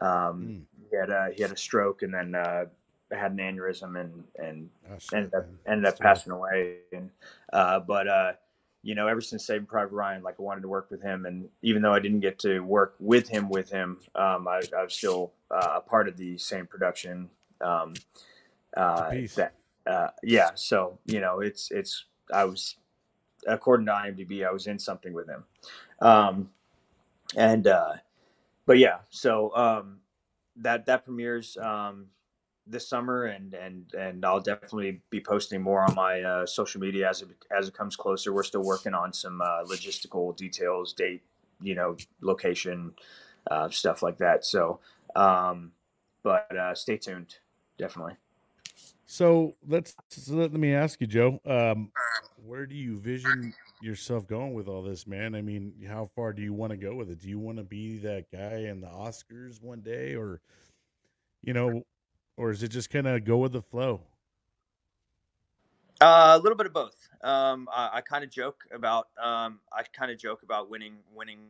Um, 0.01 0.65
He 0.89 0.95
had 0.97 1.09
a, 1.09 1.29
he 1.35 1.41
had 1.41 1.51
a 1.51 1.57
stroke 1.57 2.01
and 2.01 2.13
then 2.13 2.35
uh, 2.35 2.65
had 3.11 3.31
an 3.31 3.37
aneurysm 3.37 3.99
and 3.99 4.23
and 4.37 4.69
Oh, 4.91 4.97
shit, 4.99 5.13
ended 5.13 5.33
up 5.33 5.45
man. 5.47 5.57
ended 5.67 5.85
up 5.85 5.97
That's 5.97 6.01
passing 6.01 6.33
away. 6.33 6.77
And 6.91 7.09
uh, 7.53 7.79
but 7.79 8.07
uh, 8.07 8.31
you 8.83 8.95
know, 8.95 9.07
ever 9.07 9.21
since 9.21 9.45
Saving 9.45 9.67
Private 9.67 9.93
Ryan, 9.93 10.23
like 10.23 10.35
I 10.39 10.41
wanted 10.41 10.61
to 10.61 10.67
work 10.67 10.89
with 10.89 11.01
him, 11.01 11.25
and 11.25 11.49
even 11.61 11.81
though 11.81 11.93
I 11.93 11.99
didn't 11.99 12.21
get 12.21 12.39
to 12.39 12.61
work 12.61 12.95
with 12.99 13.27
him 13.27 13.49
with 13.49 13.69
him, 13.69 13.99
um, 14.15 14.47
I, 14.47 14.61
I 14.77 14.83
was 14.83 14.93
still 14.93 15.33
uh, 15.51 15.73
a 15.75 15.81
part 15.81 16.07
of 16.07 16.17
the 16.17 16.37
same 16.37 16.65
production. 16.65 17.29
Um, 17.61 17.93
uh, 18.75 19.11
that 19.35 19.53
uh, 19.85 20.07
yeah, 20.23 20.51
so 20.55 20.97
you 21.05 21.19
know, 21.19 21.41
it's 21.41 21.69
it's 21.71 22.05
I 22.33 22.45
was 22.45 22.75
according 23.47 23.85
to 23.87 23.91
IMDb, 23.91 24.45
I 24.45 24.51
was 24.51 24.67
in 24.67 24.79
something 24.79 25.13
with 25.13 25.27
him, 25.27 25.43
um, 25.99 26.49
and 27.35 27.67
uh, 27.67 27.93
but 28.65 28.79
yeah, 28.79 28.99
so 29.09 29.55
um, 29.55 29.99
that 30.55 30.87
that 30.87 31.05
premieres 31.05 31.55
um, 31.57 32.07
this 32.67 32.87
summer, 32.87 33.25
and 33.25 33.53
and 33.53 33.93
and 33.93 34.25
I'll 34.25 34.39
definitely 34.39 35.01
be 35.09 35.19
posting 35.19 35.61
more 35.61 35.81
on 35.81 35.95
my 35.95 36.21
uh, 36.21 36.45
social 36.45 36.81
media 36.81 37.09
as 37.09 37.21
it 37.21 37.29
as 37.57 37.67
it 37.67 37.73
comes 37.73 37.95
closer. 37.95 38.33
We're 38.33 38.43
still 38.43 38.63
working 38.63 38.93
on 38.93 39.13
some 39.13 39.41
uh, 39.41 39.63
logistical 39.65 40.35
details, 40.35 40.93
date, 40.93 41.23
you 41.61 41.75
know, 41.75 41.95
location, 42.21 42.93
uh, 43.49 43.69
stuff 43.69 44.03
like 44.03 44.17
that. 44.19 44.45
So, 44.45 44.79
um, 45.15 45.71
but 46.23 46.55
uh, 46.55 46.75
stay 46.75 46.97
tuned, 46.97 47.35
definitely. 47.77 48.13
So 49.05 49.55
let's 49.67 49.93
so 50.09 50.35
let 50.35 50.53
me 50.53 50.73
ask 50.73 51.01
you, 51.01 51.07
Joe. 51.07 51.39
Um, 51.45 51.91
where 52.45 52.65
do 52.65 52.75
you 52.75 52.97
vision 52.97 53.53
yourself 53.81 54.27
going 54.27 54.53
with 54.53 54.67
all 54.67 54.81
this, 54.81 55.05
man? 55.05 55.35
I 55.35 55.41
mean, 55.41 55.73
how 55.87 56.09
far 56.15 56.33
do 56.33 56.41
you 56.41 56.53
want 56.53 56.71
to 56.71 56.77
go 56.77 56.95
with 56.95 57.09
it? 57.09 57.19
Do 57.19 57.27
you 57.27 57.39
want 57.39 57.57
to 57.57 57.63
be 57.63 57.97
that 57.99 58.31
guy 58.31 58.69
in 58.69 58.81
the 58.81 58.87
Oscars 58.87 59.61
one 59.61 59.81
day, 59.81 60.15
or 60.15 60.41
you 61.43 61.53
know, 61.53 61.83
or 62.37 62.51
is 62.51 62.63
it 62.63 62.69
just 62.69 62.89
kind 62.89 63.07
of 63.07 63.23
go 63.23 63.37
with 63.37 63.53
the 63.53 63.61
flow? 63.61 64.01
Uh, 66.01 66.35
a 66.35 66.39
little 66.41 66.57
bit 66.57 66.65
of 66.65 66.73
both. 66.73 66.95
Um, 67.23 67.69
I, 67.71 67.89
I 67.93 68.01
kind 68.01 68.23
of 68.23 68.31
joke 68.31 68.63
about. 68.73 69.09
Um, 69.21 69.59
I 69.71 69.83
kind 69.93 70.11
of 70.11 70.17
joke 70.17 70.41
about 70.41 70.69
winning, 70.69 70.95
winning. 71.13 71.49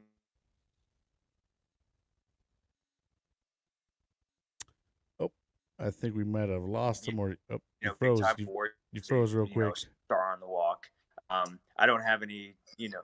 Oh, 5.21 5.31
I 5.79 5.89
think 5.89 6.15
we 6.15 6.25
might 6.25 6.49
have 6.49 6.63
lost 6.63 7.07
him, 7.07 7.17
or 7.17 7.37
oh, 7.49 7.53
You 7.53 7.59
you 7.81 7.87
know, 7.87 7.95
froze. 7.95 8.21
You, 8.37 8.47
you 8.91 9.01
froze 9.01 9.33
real 9.33 9.47
you 9.47 9.55
know, 9.55 9.69
quick. 9.69 9.77
star 10.05 10.33
on 10.33 10.41
the 10.41 10.47
walk. 10.47 10.87
Um, 11.29 11.59
I 11.77 11.85
don't 11.85 12.03
have 12.03 12.21
any. 12.21 12.55
You 12.77 12.89
know. 12.89 13.03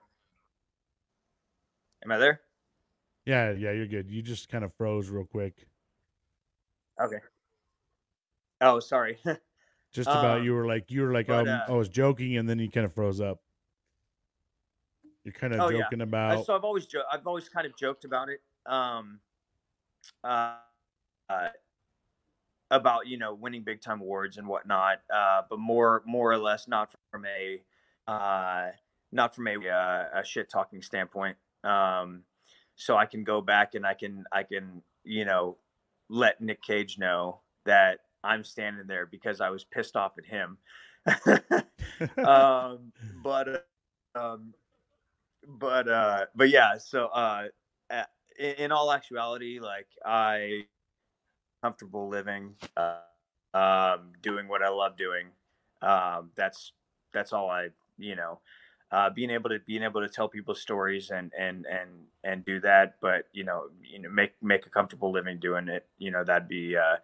Am 2.03 2.11
I 2.11 2.17
there? 2.17 2.41
Yeah, 3.25 3.51
yeah, 3.51 3.71
you're 3.71 3.88
good. 3.88 4.09
You 4.09 4.21
just 4.21 4.49
kind 4.49 4.65
of 4.65 4.73
froze 4.73 5.09
real 5.09 5.25
quick. 5.25 5.65
Okay. 7.01 7.17
Oh, 8.62 8.80
sorry. 8.80 9.20
Just 9.91 10.14
about 10.16 10.36
Um, 10.36 10.43
you 10.43 10.53
were 10.53 10.66
like 10.66 10.91
you 10.91 11.01
were 11.01 11.12
like 11.14 11.28
but, 11.28 11.47
um, 11.47 11.47
uh, 11.47 11.68
I 11.68 11.74
was 11.74 11.89
joking, 11.89 12.38
and 12.38 12.47
then 12.47 12.60
you 12.60 12.70
kind 12.70 12.86
of 12.86 12.93
froze 12.93 13.20
up. 13.22 13.41
You're 15.24 15.34
kind 15.34 15.53
of 15.53 15.66
Oh, 15.66 15.66
joking 15.66 16.01
Uh, 16.30 16.38
about. 16.38 16.38
so 16.38 16.55
I've 16.55 16.64
always 16.64 16.86
jo- 16.86 17.05
I've 17.12 17.26
always 17.26 17.49
kind 17.49 17.66
of 17.66 17.76
joked 17.76 18.05
about 18.05 18.30
it. 18.30 18.41
Um, 18.66 19.22
uh, 20.24 20.60
uh, 21.30 21.49
about 22.70 23.08
you 23.08 23.18
know 23.18 23.34
winning 23.34 23.64
big 23.64 23.82
time 23.82 24.01
awards 24.01 24.38
and 24.38 24.47
whatnot, 24.47 25.01
uh, 25.14 25.43
but 25.49 25.60
more 25.60 26.03
more 26.05 26.32
or 26.32 26.38
less 26.38 26.68
not 26.68 26.93
from 27.12 27.26
a 27.26 27.64
uh, 28.08 28.72
not 29.12 29.36
from 29.36 29.47
a, 29.47 29.68
uh, 29.68 30.10
a 30.14 30.24
shit 30.24 30.49
talking 30.49 30.82
standpoint. 30.82 31.38
Um, 31.64 32.24
so 32.76 32.95
I 32.97 33.05
can 33.05 33.24
go 33.24 33.41
back 33.41 33.74
and 33.76 33.86
I 33.86 33.93
can 33.93 34.26
I 34.32 34.43
can 34.43 34.84
you 35.03 35.26
know 35.26 35.58
let 36.10 36.41
Nick 36.41 36.62
Cage 36.62 36.97
know 36.97 37.41
that 37.66 38.01
I'm 38.28 38.43
standing 38.43 38.88
there 38.88 39.05
because 39.05 39.41
I 39.41 39.49
was 39.49 39.63
pissed 39.63 39.95
off 39.95 40.13
at 40.17 40.25
him. 40.25 40.57
um, 42.25 42.91
but 43.23 43.67
um, 44.15 44.53
but 45.47 45.88
uh, 45.88 46.25
but 46.36 46.49
yeah. 46.49 46.78
So 46.78 47.05
uh, 47.07 47.47
uh, 47.89 48.03
in, 48.38 48.51
in 48.55 48.71
all 48.71 48.91
actuality, 48.91 49.59
like 49.59 49.88
I 50.05 50.65
comfortable 51.63 52.09
living, 52.09 52.55
uh, 52.75 52.97
um, 53.53 54.11
doing 54.21 54.47
what 54.47 54.61
I 54.61 54.69
love 54.69 54.97
doing. 54.97 55.28
Um, 55.82 56.32
that's 56.36 56.73
that's 57.13 57.34
all 57.34 57.49
I 57.49 57.69
you 57.97 58.15
know. 58.15 58.39
Uh, 58.89 59.09
being 59.09 59.30
able 59.30 59.49
to 59.49 59.59
being 59.59 59.84
able 59.84 60.01
to 60.01 60.07
tell 60.07 60.30
people 60.30 60.55
stories 60.55 61.09
and 61.09 61.32
and 61.38 61.65
and 61.65 61.89
and 62.23 62.45
do 62.45 62.59
that, 62.61 62.95
but 63.01 63.28
you 63.34 63.43
know, 63.43 63.65
you 63.84 63.99
know, 63.99 64.09
make 64.09 64.34
make 64.41 64.65
a 64.65 64.69
comfortable 64.69 65.11
living 65.11 65.39
doing 65.39 65.67
it. 65.67 65.86
You 65.97 66.11
know, 66.11 66.23
that'd 66.23 66.47
be 66.47 66.78
uh, 66.78 66.97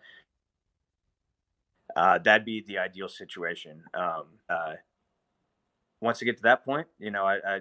uh, 1.96 2.18
that'd 2.20 2.46
be 2.46 2.64
the 2.68 2.78
ideal 2.78 3.10
situation. 3.10 3.84
Um, 3.94 4.26
uh, 4.50 4.74
once 6.02 6.22
I 6.22 6.26
get 6.26 6.38
to 6.38 6.44
that 6.44 6.66
point, 6.66 6.88
you 7.00 7.12
know, 7.12 7.26
I 7.26 7.36
I, 7.46 7.56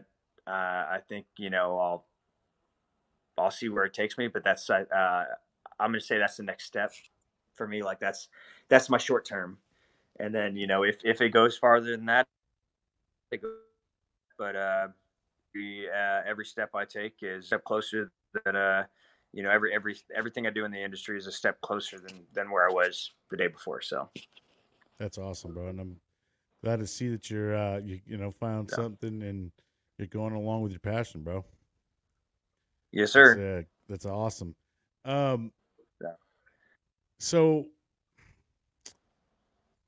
uh, 0.50 0.86
I 0.96 0.98
think 1.08 1.26
you 1.36 1.50
know 1.50 1.78
I'll 1.78 2.06
I'll 3.38 3.50
see 3.50 3.68
where 3.68 3.84
it 3.84 3.94
takes 3.94 4.18
me, 4.18 4.28
but 4.28 4.44
that's 4.44 4.68
uh, 4.68 4.84
I'm 5.78 5.90
gonna 5.90 6.00
say 6.00 6.18
that's 6.18 6.36
the 6.36 6.42
next 6.42 6.64
step 6.64 6.92
for 7.54 7.66
me. 7.66 7.82
Like 7.82 8.00
that's 8.00 8.28
that's 8.68 8.88
my 8.88 8.98
short 8.98 9.24
term, 9.26 9.58
and 10.18 10.34
then 10.34 10.56
you 10.56 10.66
know 10.66 10.82
if 10.82 10.98
if 11.04 11.20
it 11.20 11.30
goes 11.30 11.56
farther 11.56 11.90
than 11.90 12.06
that, 12.06 12.26
but 14.38 14.56
uh, 14.56 14.88
the, 15.54 15.86
uh, 15.88 16.22
every 16.28 16.44
step 16.44 16.70
I 16.74 16.84
take 16.84 17.14
is 17.22 17.46
step 17.46 17.64
closer 17.64 18.10
that 18.44 18.56
uh, 18.56 18.84
you 19.32 19.42
know 19.42 19.50
every 19.50 19.74
every 19.74 19.96
everything 20.14 20.46
I 20.46 20.50
do 20.50 20.64
in 20.64 20.70
the 20.70 20.82
industry 20.82 21.16
is 21.16 21.26
a 21.26 21.32
step 21.32 21.60
closer 21.60 21.98
than 21.98 22.26
than 22.34 22.50
where 22.50 22.68
I 22.68 22.72
was 22.72 23.12
the 23.30 23.36
day 23.36 23.48
before. 23.48 23.80
So 23.80 24.08
That's 24.98 25.18
awesome, 25.18 25.54
bro. 25.54 25.68
And 25.68 25.80
I'm 25.80 25.96
glad 26.62 26.78
to 26.80 26.86
see 26.86 27.08
that 27.08 27.30
you're 27.30 27.56
uh 27.56 27.78
you 27.78 28.00
you 28.06 28.16
know 28.16 28.30
found 28.30 28.70
Yeah. 28.70 28.76
something 28.76 29.22
and 29.22 29.50
you're 29.98 30.06
going 30.08 30.34
along 30.34 30.62
with 30.62 30.72
your 30.72 30.80
passion, 30.80 31.22
bro. 31.22 31.44
yes, 32.92 33.12
That's, 33.12 33.34
sir. 33.34 33.58
uh, 33.58 33.62
that's 33.88 34.06
awesome. 34.06 34.54
Um 35.04 35.52
Yeah. 36.00 36.14
so 37.18 37.66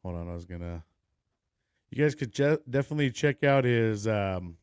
hold 0.02 0.16
on, 0.16 0.28
I 0.28 0.34
was 0.34 0.44
gonna 0.46 0.82
you 1.90 2.02
guys 2.02 2.14
could 2.14 2.32
je- 2.32 2.58
definitely 2.68 3.10
check 3.10 3.44
out 3.44 3.64
his 3.64 4.08
um 4.08 4.56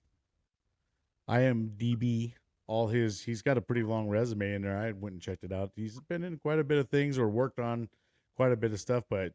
IMDb. 1.29 2.33
All 2.71 2.87
his 2.87 3.21
he's 3.21 3.41
got 3.41 3.57
a 3.57 3.61
pretty 3.61 3.83
long 3.83 4.07
resume 4.07 4.53
in 4.53 4.61
there. 4.61 4.77
I 4.77 4.93
went 4.93 5.11
and 5.11 5.21
checked 5.21 5.43
it 5.43 5.51
out. 5.51 5.71
He's 5.75 5.99
been 6.07 6.23
in 6.23 6.37
quite 6.37 6.57
a 6.57 6.63
bit 6.63 6.77
of 6.77 6.87
things 6.87 7.19
or 7.19 7.27
worked 7.27 7.59
on 7.59 7.89
quite 8.37 8.53
a 8.53 8.55
bit 8.55 8.71
of 8.71 8.79
stuff, 8.79 9.03
but 9.09 9.33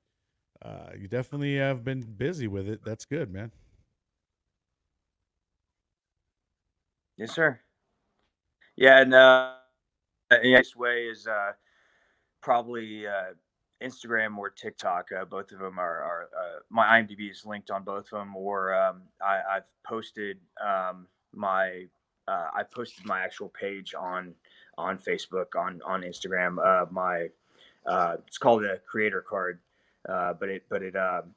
uh, 0.62 0.92
you 0.98 1.06
definitely 1.06 1.56
have 1.56 1.84
been 1.84 2.00
busy 2.00 2.48
with 2.48 2.66
it. 2.66 2.80
That's 2.82 3.04
good, 3.04 3.30
man. 3.30 3.52
Yes, 7.18 7.34
sir. 7.34 7.60
Yeah, 8.74 9.02
and 9.02 9.12
uh, 9.12 9.52
the 10.30 10.52
next 10.52 10.74
way 10.74 11.04
is 11.04 11.26
uh, 11.26 11.52
probably 12.40 13.06
uh, 13.06 13.34
Instagram 13.82 14.38
or 14.38 14.48
TikTok. 14.48 15.08
Uh, 15.12 15.26
both 15.26 15.52
of 15.52 15.58
them 15.58 15.78
are, 15.78 16.02
are 16.02 16.28
uh, 16.34 16.60
my 16.70 17.02
IMDb 17.02 17.30
is 17.30 17.44
linked 17.44 17.70
on 17.70 17.84
both 17.84 18.06
of 18.12 18.18
them, 18.18 18.34
or 18.34 18.74
um, 18.74 19.02
I, 19.22 19.56
I've 19.56 19.68
posted 19.86 20.38
um, 20.66 21.06
my 21.34 21.84
uh, 22.28 22.48
I 22.54 22.62
posted 22.62 23.04
my 23.06 23.20
actual 23.20 23.48
page 23.48 23.94
on 23.94 24.34
on 24.78 24.98
Facebook 24.98 25.56
on 25.56 25.80
on 25.84 26.02
Instagram. 26.02 26.58
Uh, 26.64 26.86
my 26.90 27.28
uh, 27.86 28.16
it's 28.26 28.38
called 28.38 28.64
a 28.64 28.78
creator 28.78 29.24
card, 29.26 29.60
uh, 30.08 30.32
but 30.34 30.48
it 30.48 30.64
but 30.68 30.82
it 30.82 30.96
um, 30.96 31.34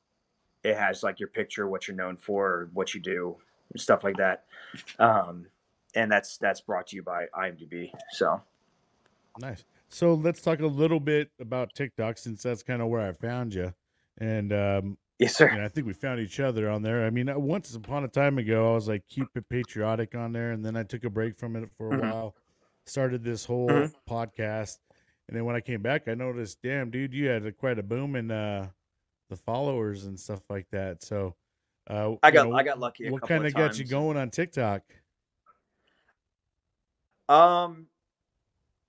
it 0.63 0.75
has 0.75 1.03
like 1.03 1.19
your 1.19 1.29
picture, 1.29 1.67
what 1.67 1.87
you're 1.87 1.97
known 1.97 2.17
for, 2.17 2.69
what 2.73 2.93
you 2.93 2.99
do, 2.99 3.37
stuff 3.77 4.03
like 4.03 4.17
that. 4.17 4.45
Um, 4.99 5.45
and 5.95 6.11
that's 6.11 6.37
that's 6.37 6.61
brought 6.61 6.87
to 6.87 6.95
you 6.95 7.03
by 7.03 7.25
IMDb. 7.35 7.91
So 8.11 8.41
Nice. 9.39 9.63
So 9.89 10.13
let's 10.13 10.41
talk 10.41 10.59
a 10.59 10.67
little 10.67 10.99
bit 10.99 11.31
about 11.39 11.73
TikTok 11.73 12.17
since 12.17 12.43
that's 12.43 12.61
kind 12.63 12.81
of 12.81 12.89
where 12.89 13.07
I 13.07 13.13
found 13.13 13.53
you. 13.53 13.73
And 14.19 14.53
um, 14.53 14.97
yes, 15.19 15.35
sir. 15.35 15.47
and 15.47 15.61
I 15.61 15.67
think 15.67 15.85
we 15.85 15.93
found 15.93 16.19
each 16.19 16.39
other 16.39 16.69
on 16.69 16.81
there. 16.81 17.05
I 17.05 17.09
mean, 17.09 17.29
uh, 17.29 17.37
once 17.37 17.75
upon 17.75 18.03
a 18.03 18.07
time 18.07 18.37
ago, 18.37 18.71
I 18.71 18.75
was 18.75 18.87
like, 18.87 19.07
keep 19.07 19.27
it 19.35 19.47
patriotic 19.49 20.15
on 20.15 20.31
there, 20.31 20.51
and 20.51 20.63
then 20.65 20.75
I 20.75 20.83
took 20.83 21.03
a 21.03 21.09
break 21.09 21.37
from 21.37 21.55
it 21.55 21.69
for 21.77 21.93
a 21.93 21.97
Mhm. 21.97 22.01
while. 22.01 22.35
Started 22.85 23.23
this 23.23 23.45
whole 23.45 23.67
Mhm. 23.69 23.93
podcast, 24.09 24.79
and 25.27 25.37
then 25.37 25.45
when 25.45 25.55
I 25.55 25.61
came 25.61 25.81
back, 25.81 26.07
I 26.07 26.15
noticed, 26.15 26.61
damn, 26.63 26.89
dude, 26.89 27.13
you 27.13 27.27
had 27.27 27.45
a, 27.45 27.51
quite 27.51 27.77
a 27.77 27.83
boom 27.83 28.15
in 28.15 28.31
uh, 28.31 28.69
the 29.29 29.35
followers 29.35 30.05
and 30.05 30.19
stuff 30.19 30.41
like 30.49 30.67
that. 30.71 31.03
So, 31.03 31.35
uh, 31.87 32.15
I 32.23 32.31
got 32.31 32.49
know, 32.49 32.55
I 32.55 32.63
got 32.63 32.79
lucky. 32.79 33.07
A 33.07 33.11
what 33.11 33.21
kind 33.21 33.45
of 33.45 33.47
of 33.47 33.53
got 33.53 33.77
you 33.77 33.85
going 33.85 34.17
on 34.17 34.31
TikTok? 34.31 34.81
Um, 37.27 37.87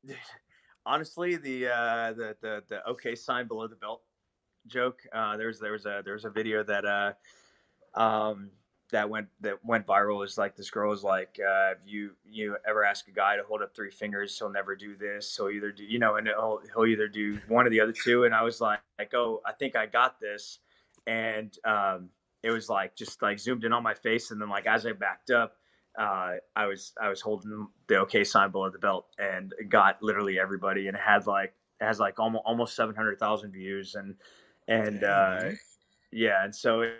honestly, 0.87 1.37
the 1.37 1.68
uh, 1.68 2.12
the 2.14 2.37
the 2.41 2.64
the 2.68 2.89
okay 2.89 3.14
sign 3.14 3.47
below 3.47 3.66
the 3.68 3.76
belt 3.76 4.03
joke. 4.66 5.00
Uh, 5.12 5.36
there's 5.36 5.58
there 5.58 5.72
was 5.72 5.86
a 5.86 6.02
there 6.04 6.14
was 6.14 6.24
a 6.24 6.30
video 6.30 6.62
that 6.62 6.84
uh, 6.84 7.12
um, 8.00 8.50
that 8.92 9.08
went 9.08 9.28
that 9.40 9.64
went 9.64 9.86
viral. 9.86 10.24
Is 10.24 10.38
like 10.38 10.56
this 10.56 10.70
girl 10.70 10.92
is 10.92 11.02
like, 11.02 11.38
uh, 11.40 11.72
if 11.72 11.78
you 11.86 12.12
you 12.24 12.56
ever 12.68 12.84
ask 12.84 13.08
a 13.08 13.12
guy 13.12 13.36
to 13.36 13.42
hold 13.42 13.62
up 13.62 13.74
three 13.74 13.90
fingers, 13.90 14.38
he'll 14.38 14.50
never 14.50 14.76
do 14.76 14.96
this. 14.96 15.36
He'll 15.36 15.50
either 15.50 15.72
do 15.72 15.84
you 15.84 15.98
know, 15.98 16.16
and 16.16 16.26
he'll 16.26 16.61
he'll 16.74 16.86
either 16.86 17.08
do 17.08 17.38
one 17.48 17.66
or 17.66 17.70
the 17.70 17.80
other 17.80 17.94
two. 17.94 18.24
And 18.24 18.34
I 18.34 18.42
was 18.42 18.61
like, 18.61 18.80
like 18.98 19.14
oh, 19.14 19.40
I 19.46 19.52
think 19.52 19.76
I 19.76 19.86
got 19.86 20.20
this, 20.20 20.58
and 21.06 21.56
um, 21.64 22.11
it 22.42 22.50
was 22.50 22.68
like 22.68 22.96
just 22.96 23.22
like 23.22 23.38
zoomed 23.38 23.64
in 23.64 23.72
on 23.72 23.82
my 23.82 23.94
face, 23.94 24.30
and 24.30 24.40
then 24.40 24.48
like 24.48 24.66
as 24.66 24.86
I 24.86 24.92
backed 24.92 25.30
up 25.30 25.56
uh, 25.98 26.34
I 26.54 26.66
was 26.66 26.92
I 27.00 27.08
was 27.08 27.20
holding 27.20 27.66
the 27.88 27.96
OK 27.96 28.24
sign 28.24 28.50
below 28.50 28.70
the 28.70 28.78
belt 28.78 29.06
and 29.18 29.52
got 29.68 30.02
literally 30.02 30.38
everybody 30.38 30.88
and 30.88 30.96
had 30.96 31.26
like 31.26 31.54
has 31.80 31.98
like 31.98 32.18
almost 32.18 32.42
almost 32.46 32.76
seven 32.76 32.94
hundred 32.94 33.18
thousand 33.18 33.52
views 33.52 33.94
and 33.94 34.14
and 34.70 35.04
uh, 35.04 35.50
yeah 36.12 36.44
and 36.44 36.54
so 36.54 36.80
it 36.82 36.94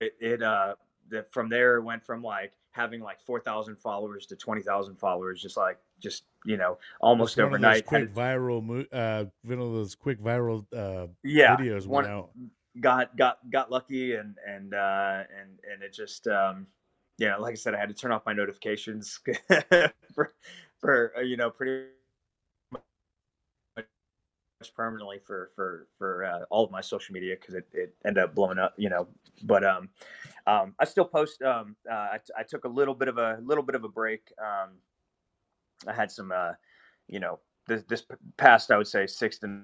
it, 0.00 0.14
it 0.20 0.42
uh 0.42 0.74
the, 1.08 1.24
from 1.30 1.48
there 1.48 1.76
it 1.76 1.82
went 1.82 2.04
from 2.04 2.22
like 2.22 2.52
having 2.72 3.00
like 3.00 3.20
four 3.20 3.40
thousand 3.40 3.76
followers 3.76 4.26
to 4.26 4.36
twenty 4.36 4.62
thousand 4.62 4.96
followers 4.96 5.40
just 5.40 5.56
like 5.56 5.78
just 6.00 6.24
you 6.44 6.56
know 6.56 6.78
almost 7.00 7.36
Just 7.36 7.38
one 7.38 7.46
of 7.46 7.52
those 7.52 7.58
overnight 7.58 7.86
quick 7.86 8.12
viral, 8.14 8.62
mo- 8.62 8.84
uh, 8.92 9.24
one 9.42 9.58
of 9.58 9.72
those 9.72 9.94
quick 9.94 10.20
viral 10.22 10.64
uh, 10.76 11.06
yeah 11.24 11.56
videos 11.56 11.86
one- 11.86 12.04
went 12.04 12.08
out. 12.08 12.30
got 12.80 13.16
got 13.16 13.38
got 13.50 13.70
lucky 13.70 14.14
and 14.14 14.36
and 14.46 14.74
uh 14.74 15.22
and 15.40 15.58
and 15.72 15.82
it 15.82 15.92
just 15.94 16.26
um 16.28 16.66
yeah 17.18 17.36
like 17.36 17.52
i 17.52 17.54
said 17.56 17.74
i 17.74 17.78
had 17.78 17.88
to 17.88 17.94
turn 17.94 18.12
off 18.12 18.26
my 18.26 18.34
notifications 18.34 19.20
for 20.14 20.34
for 20.78 21.12
uh, 21.16 21.20
you 21.20 21.36
know 21.38 21.48
pretty 21.50 21.86
permanently 24.70 25.18
for 25.18 25.50
for 25.54 25.86
for 25.98 26.24
uh, 26.24 26.40
all 26.50 26.64
of 26.64 26.70
my 26.70 26.80
social 26.80 27.12
media 27.12 27.36
because 27.40 27.54
it, 27.54 27.66
it 27.72 27.94
ended 28.04 28.24
up 28.24 28.34
blowing 28.34 28.58
up, 28.58 28.74
you 28.76 28.88
know. 28.88 29.08
But 29.42 29.64
um, 29.64 29.88
um, 30.46 30.74
I 30.78 30.84
still 30.84 31.04
post. 31.04 31.42
Um, 31.42 31.76
uh, 31.90 31.94
I, 31.94 32.18
I 32.38 32.42
took 32.42 32.64
a 32.64 32.68
little 32.68 32.94
bit 32.94 33.08
of 33.08 33.18
a 33.18 33.38
little 33.42 33.64
bit 33.64 33.74
of 33.74 33.84
a 33.84 33.88
break. 33.88 34.32
Um, 34.40 34.70
I 35.86 35.92
had 35.92 36.10
some, 36.10 36.32
uh, 36.32 36.52
you 37.08 37.20
know, 37.20 37.38
this, 37.66 37.82
this 37.88 38.04
past 38.36 38.70
I 38.70 38.78
would 38.78 38.86
say 38.86 39.06
six 39.06 39.38
to 39.40 39.62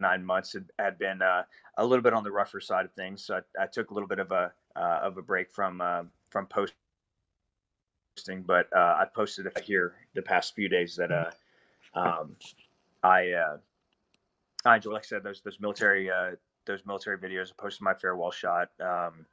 nine 0.00 0.24
months 0.24 0.52
had, 0.54 0.64
had 0.78 0.98
been 0.98 1.22
uh, 1.22 1.42
a 1.76 1.84
little 1.84 2.02
bit 2.02 2.14
on 2.14 2.24
the 2.24 2.32
rougher 2.32 2.60
side 2.60 2.84
of 2.84 2.92
things. 2.92 3.24
So 3.24 3.36
I, 3.36 3.64
I 3.64 3.66
took 3.66 3.90
a 3.90 3.94
little 3.94 4.08
bit 4.08 4.18
of 4.18 4.32
a 4.32 4.52
uh, 4.76 5.00
of 5.02 5.18
a 5.18 5.22
break 5.22 5.50
from 5.50 5.80
uh, 5.80 6.04
from 6.30 6.46
posting, 6.46 6.72
but 8.42 8.68
uh, 8.74 8.96
I 8.98 9.06
posted 9.14 9.46
here 9.62 9.94
the 10.14 10.22
past 10.22 10.54
few 10.54 10.68
days 10.68 10.96
that 10.96 11.12
uh, 11.12 11.30
um, 11.94 12.36
I 13.02 13.30
uh, 13.32 13.56
I 14.64 14.76
enjoy. 14.76 14.92
Like 14.92 15.04
I 15.04 15.06
said, 15.06 15.22
those 15.22 15.40
those 15.42 15.58
military 15.60 16.10
uh, 16.10 16.32
those 16.66 16.84
military 16.86 17.18
videos. 17.18 17.50
I 17.50 17.62
posted 17.62 17.82
my 17.82 17.94
farewell 17.94 18.30
shot, 18.30 18.70
um, 18.80 19.26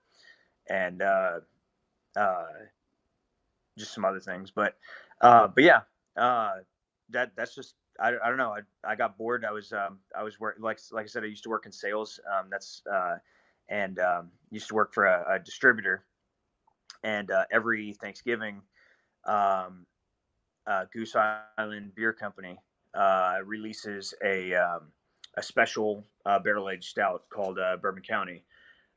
and 0.70 1.02
uh, 1.02 1.40
uh, 2.16 2.46
just 3.78 3.94
some 3.94 4.06
other 4.06 4.20
things. 4.20 4.52
But 4.52 4.76
uh, 5.22 5.48
but 5.48 5.64
yeah, 5.64 5.82
uh, 6.16 6.56
that 7.10 7.32
that's 7.36 7.56
just 7.56 7.76
I, 8.00 8.10
I 8.24 8.30
don't 8.30 8.38
know. 8.38 8.54
I, 8.54 8.62
I 8.90 8.96
got 8.96 9.18
bored. 9.18 9.46
I 9.46 9.52
was 9.52 9.74
um, 9.74 10.00
I 10.18 10.24
was 10.24 10.40
work 10.40 10.58
like 10.60 10.80
like 10.92 11.06
I 11.06 11.08
said. 11.08 11.24
I 11.24 11.28
used 11.28 11.44
to 11.44 11.50
work 11.50 11.66
in 11.66 11.72
sales. 11.72 12.20
Um, 12.32 12.48
that's 12.50 12.82
uh, 12.92 13.18
and 13.70 14.00
um, 14.00 14.32
used 14.50 14.70
to 14.70 14.76
work 14.76 14.94
for 14.94 15.06
a, 15.06 15.36
a 15.36 15.40
distributor. 15.40 16.06
And 17.04 17.30
uh, 17.32 17.46
every 17.52 17.94
Thanksgiving, 17.94 18.62
um, 19.26 19.86
uh, 20.66 20.86
Goose 20.92 21.16
Island 21.58 21.94
Beer 21.96 22.12
Company 22.12 22.58
uh, 22.98 23.38
releases 23.46 24.14
a 24.24 24.54
um, 24.56 24.92
a 25.36 25.44
special 25.44 26.04
uh, 26.26 26.40
barrel 26.40 26.70
aged 26.70 26.86
stout 26.86 27.24
called 27.30 27.60
uh, 27.60 27.78
Bourbon 27.78 28.04
County. 28.04 28.44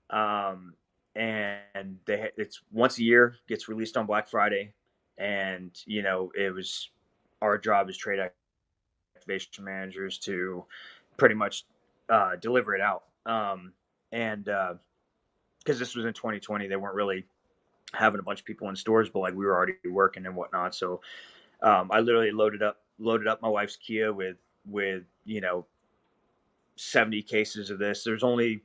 Um, 0.08 0.74
and 1.14 1.98
they 2.06 2.30
it's 2.36 2.62
once 2.72 2.98
a 2.98 3.02
year 3.02 3.36
gets 3.48 3.68
released 3.68 3.96
on 3.96 4.06
Black 4.06 4.28
Friday, 4.28 4.72
and 5.18 5.70
you 5.84 6.02
know 6.02 6.32
it 6.34 6.54
was 6.54 6.88
our 7.42 7.58
job 7.58 7.88
as 7.88 7.96
trade 7.96 8.20
activation 9.16 9.64
managers 9.64 10.18
to 10.18 10.64
pretty 11.16 11.34
much 11.34 11.64
uh, 12.08 12.36
deliver 12.36 12.74
it 12.74 12.80
out. 12.80 13.04
Um, 13.26 13.72
and 14.12 14.44
because 14.44 15.76
uh, 15.76 15.78
this 15.78 15.94
was 15.94 16.04
in 16.04 16.12
2020, 16.14 16.68
they 16.68 16.76
weren't 16.76 16.94
really 16.94 17.24
having 17.92 18.20
a 18.20 18.22
bunch 18.22 18.40
of 18.40 18.46
people 18.46 18.68
in 18.68 18.76
stores, 18.76 19.10
but 19.10 19.20
like 19.20 19.34
we 19.34 19.44
were 19.44 19.54
already 19.54 19.74
working 19.90 20.26
and 20.26 20.36
whatnot. 20.36 20.74
So 20.74 21.00
um, 21.62 21.90
I 21.92 22.00
literally 22.00 22.30
loaded 22.30 22.62
up 22.62 22.78
loaded 23.00 23.26
up 23.26 23.42
my 23.42 23.48
wife's 23.48 23.76
Kia 23.76 24.12
with 24.12 24.36
with 24.66 25.04
you 25.24 25.40
know 25.40 25.66
70 26.76 27.22
cases 27.22 27.70
of 27.70 27.78
this. 27.78 28.04
There's 28.04 28.22
only 28.22 28.62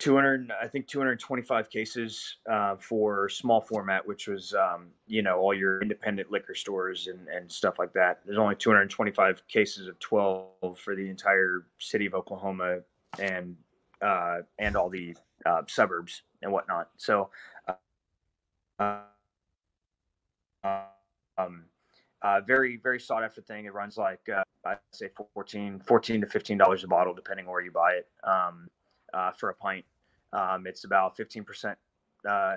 200 0.00 0.50
i 0.60 0.66
think 0.66 0.88
225 0.88 1.68
cases 1.70 2.38
uh, 2.50 2.74
for 2.76 3.28
small 3.28 3.60
format 3.60 4.04
which 4.06 4.26
was 4.26 4.54
um, 4.54 4.86
you 5.06 5.22
know 5.22 5.38
all 5.38 5.52
your 5.54 5.80
independent 5.82 6.30
liquor 6.30 6.54
stores 6.54 7.06
and, 7.06 7.28
and 7.28 7.52
stuff 7.52 7.78
like 7.78 7.92
that 7.92 8.20
there's 8.24 8.38
only 8.38 8.56
225 8.56 9.46
cases 9.46 9.86
of 9.86 9.98
12 9.98 10.78
for 10.78 10.96
the 10.96 11.08
entire 11.08 11.66
city 11.78 12.06
of 12.06 12.14
oklahoma 12.14 12.78
and 13.18 13.54
uh, 14.00 14.38
and 14.58 14.74
all 14.74 14.88
the 14.88 15.14
uh, 15.44 15.60
suburbs 15.68 16.22
and 16.42 16.50
whatnot 16.50 16.88
so 16.96 17.28
uh, 17.68 17.74
um, 21.36 21.64
uh, 22.22 22.40
very 22.46 22.76
very 22.76 23.00
sought 23.00 23.24
after 23.24 23.40
thing 23.40 23.64
it 23.64 23.72
runs 23.72 23.96
like 23.96 24.20
uh, 24.34 24.42
i'd 24.66 24.78
say 24.92 25.08
14 25.34 25.80
14 25.80 26.20
to 26.20 26.26
15 26.26 26.58
dollars 26.58 26.84
a 26.84 26.88
bottle 26.88 27.14
depending 27.14 27.46
where 27.46 27.60
you 27.60 27.70
buy 27.70 27.92
it 27.92 28.08
um, 28.24 28.68
uh, 29.12 29.32
for 29.32 29.50
a 29.50 29.54
pint. 29.54 29.84
Um, 30.32 30.66
it's 30.66 30.84
about 30.84 31.16
15% 31.16 31.74
uh, 32.28 32.56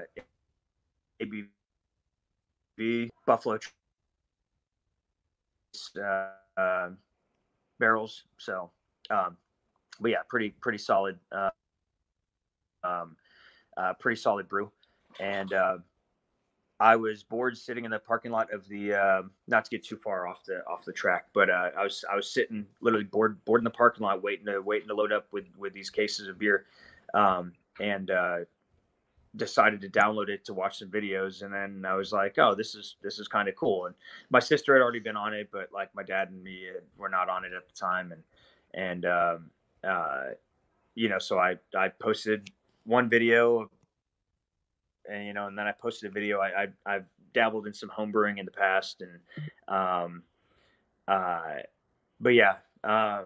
ABV 2.79 3.09
Buffalo 3.25 3.59
uh, 5.97 6.27
uh, 6.57 6.89
barrels. 7.79 8.23
So, 8.37 8.71
um, 9.09 9.37
but 9.99 10.11
yeah, 10.11 10.19
pretty 10.27 10.49
pretty 10.61 10.77
solid, 10.77 11.17
uh, 11.31 11.49
um, 12.83 13.15
uh, 13.77 13.93
pretty 13.99 14.19
solid 14.19 14.47
brew. 14.47 14.71
And 15.19 15.53
uh, 15.53 15.77
I 16.79 16.95
was 16.95 17.23
bored 17.23 17.57
sitting 17.57 17.85
in 17.85 17.91
the 17.91 17.99
parking 17.99 18.31
lot 18.31 18.51
of 18.51 18.67
the 18.67 18.93
uh, 18.93 19.21
not 19.47 19.65
to 19.65 19.71
get 19.71 19.83
too 19.83 19.97
far 19.97 20.27
off 20.27 20.43
the 20.43 20.65
off 20.65 20.85
the 20.85 20.93
track, 20.93 21.27
but 21.33 21.49
uh, 21.49 21.69
I 21.77 21.83
was 21.83 22.03
I 22.11 22.15
was 22.15 22.29
sitting 22.29 22.65
literally 22.81 23.05
bored 23.05 23.43
bored 23.45 23.61
in 23.61 23.63
the 23.63 23.69
parking 23.69 24.03
lot 24.03 24.23
waiting 24.23 24.45
to 24.47 24.59
waiting 24.59 24.87
to 24.87 24.95
load 24.95 25.11
up 25.11 25.27
with 25.31 25.45
with 25.57 25.73
these 25.73 25.89
cases 25.89 26.27
of 26.27 26.39
beer, 26.39 26.65
um, 27.13 27.53
and 27.79 28.11
uh, 28.11 28.37
decided 29.35 29.81
to 29.81 29.89
download 29.89 30.29
it 30.29 30.45
to 30.45 30.53
watch 30.53 30.79
some 30.79 30.89
videos. 30.89 31.43
And 31.43 31.53
then 31.53 31.85
I 31.89 31.95
was 31.95 32.11
like, 32.11 32.37
oh, 32.37 32.55
this 32.55 32.75
is 32.75 32.97
this 33.01 33.19
is 33.19 33.27
kind 33.27 33.47
of 33.47 33.55
cool. 33.55 33.85
And 33.85 33.95
my 34.29 34.39
sister 34.39 34.73
had 34.73 34.81
already 34.81 34.99
been 34.99 35.17
on 35.17 35.33
it, 35.33 35.49
but 35.51 35.69
like 35.71 35.93
my 35.95 36.03
dad 36.03 36.29
and 36.29 36.43
me 36.43 36.67
were 36.97 37.09
not 37.09 37.29
on 37.29 37.45
it 37.45 37.53
at 37.53 37.67
the 37.67 37.73
time, 37.73 38.11
and 38.11 38.23
and 38.73 39.05
um, 39.05 39.49
uh, 39.83 40.29
you 40.95 41.09
know, 41.09 41.19
so 41.19 41.39
I 41.39 41.57
I 41.77 41.89
posted 41.89 42.49
one 42.85 43.09
video 43.09 43.69
and 45.09 45.25
you 45.25 45.33
know, 45.33 45.47
and 45.47 45.57
then 45.57 45.67
I 45.67 45.71
posted 45.71 46.09
a 46.09 46.13
video. 46.13 46.39
I, 46.39 46.67
I 46.85 46.93
have 46.93 47.05
dabbled 47.33 47.67
in 47.67 47.73
some 47.73 47.89
homebrewing 47.89 48.39
in 48.39 48.45
the 48.45 48.51
past, 48.51 49.01
and 49.01 49.19
um, 49.67 50.23
uh, 51.07 51.61
but 52.19 52.29
yeah, 52.29 52.55
um, 52.83 53.25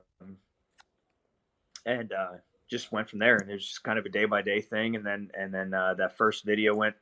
and 1.85 2.11
uh, 2.11 2.33
just 2.69 2.91
went 2.91 3.09
from 3.09 3.19
there. 3.19 3.37
And 3.37 3.49
it 3.49 3.53
was 3.53 3.67
just 3.67 3.83
kind 3.83 3.99
of 3.99 4.05
a 4.05 4.09
day 4.09 4.25
by 4.25 4.41
day 4.41 4.61
thing, 4.61 4.95
and 4.95 5.05
then 5.05 5.31
and 5.37 5.53
then 5.53 5.73
uh, 5.73 5.93
that 5.95 6.17
first 6.17 6.43
video 6.43 6.75
went 6.75 6.95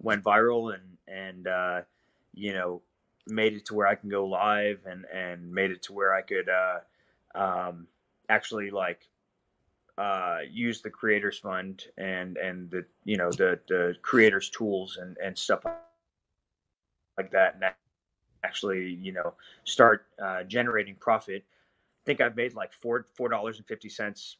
went 0.00 0.22
viral, 0.22 0.74
and 0.74 0.82
and 1.06 1.46
uh, 1.46 1.80
you 2.34 2.52
know 2.52 2.82
made 3.26 3.52
it 3.54 3.66
to 3.66 3.74
where 3.74 3.86
I 3.86 3.94
can 3.94 4.08
go 4.08 4.26
live, 4.26 4.80
and 4.86 5.04
and 5.12 5.52
made 5.52 5.70
it 5.70 5.82
to 5.84 5.92
where 5.92 6.14
I 6.14 6.22
could 6.22 6.48
uh, 6.48 6.80
um, 7.34 7.86
actually 8.28 8.70
like 8.70 9.00
uh, 9.98 10.38
use 10.48 10.80
the 10.80 10.90
creators 10.90 11.38
fund 11.38 11.84
and 11.96 12.36
and 12.36 12.70
the 12.70 12.84
you 13.04 13.16
know 13.16 13.30
the 13.30 13.58
the 13.68 13.96
creators 14.02 14.48
tools 14.50 14.98
and 15.00 15.16
and 15.18 15.36
stuff 15.36 15.64
like 17.16 17.30
that 17.32 17.54
and 17.54 17.64
actually 18.44 18.96
you 19.02 19.12
know 19.12 19.34
start 19.64 20.06
uh, 20.22 20.44
generating 20.44 20.94
profit. 20.94 21.44
I 21.44 22.02
think 22.06 22.20
i've 22.22 22.36
made 22.36 22.54
like 22.54 22.72
four 22.72 23.06
four 23.14 23.28
dollars 23.28 23.58
and 23.58 23.66
fifty 23.66 23.88
cents 23.88 24.38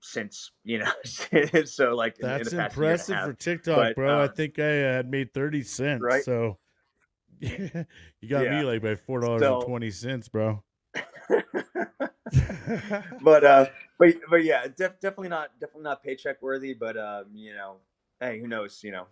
since 0.00 0.50
you 0.64 0.78
know 0.80 0.92
so 1.64 1.94
like 1.94 2.16
that's 2.18 2.52
in, 2.52 2.58
in 2.58 2.66
impressive 2.66 3.18
for 3.24 3.32
tiktok 3.32 3.76
but, 3.76 3.96
bro. 3.96 4.16
Um, 4.16 4.20
i 4.20 4.28
think 4.28 4.58
i 4.58 4.66
had 4.66 5.10
made 5.10 5.32
30 5.32 5.62
cents 5.62 6.02
right. 6.02 6.22
so 6.22 6.58
you 7.40 7.86
got 8.28 8.44
yeah. 8.44 8.58
me 8.58 8.64
like 8.64 8.82
by 8.82 8.96
four 8.96 9.20
dollars 9.20 9.42
and 9.42 9.62
twenty 9.62 9.90
cents 9.90 10.28
bro. 10.28 10.62
But 13.22 13.44
uh, 13.44 13.66
but 13.98 14.14
but 14.30 14.44
yeah, 14.44 14.66
def- 14.66 15.00
definitely 15.00 15.28
not 15.28 15.50
definitely 15.60 15.84
not 15.84 16.02
paycheck 16.02 16.42
worthy. 16.42 16.74
But 16.74 16.96
um, 16.96 17.26
you 17.34 17.54
know, 17.54 17.76
hey, 18.20 18.38
who 18.40 18.48
knows? 18.48 18.82
You 18.82 18.92
know, 18.92 19.06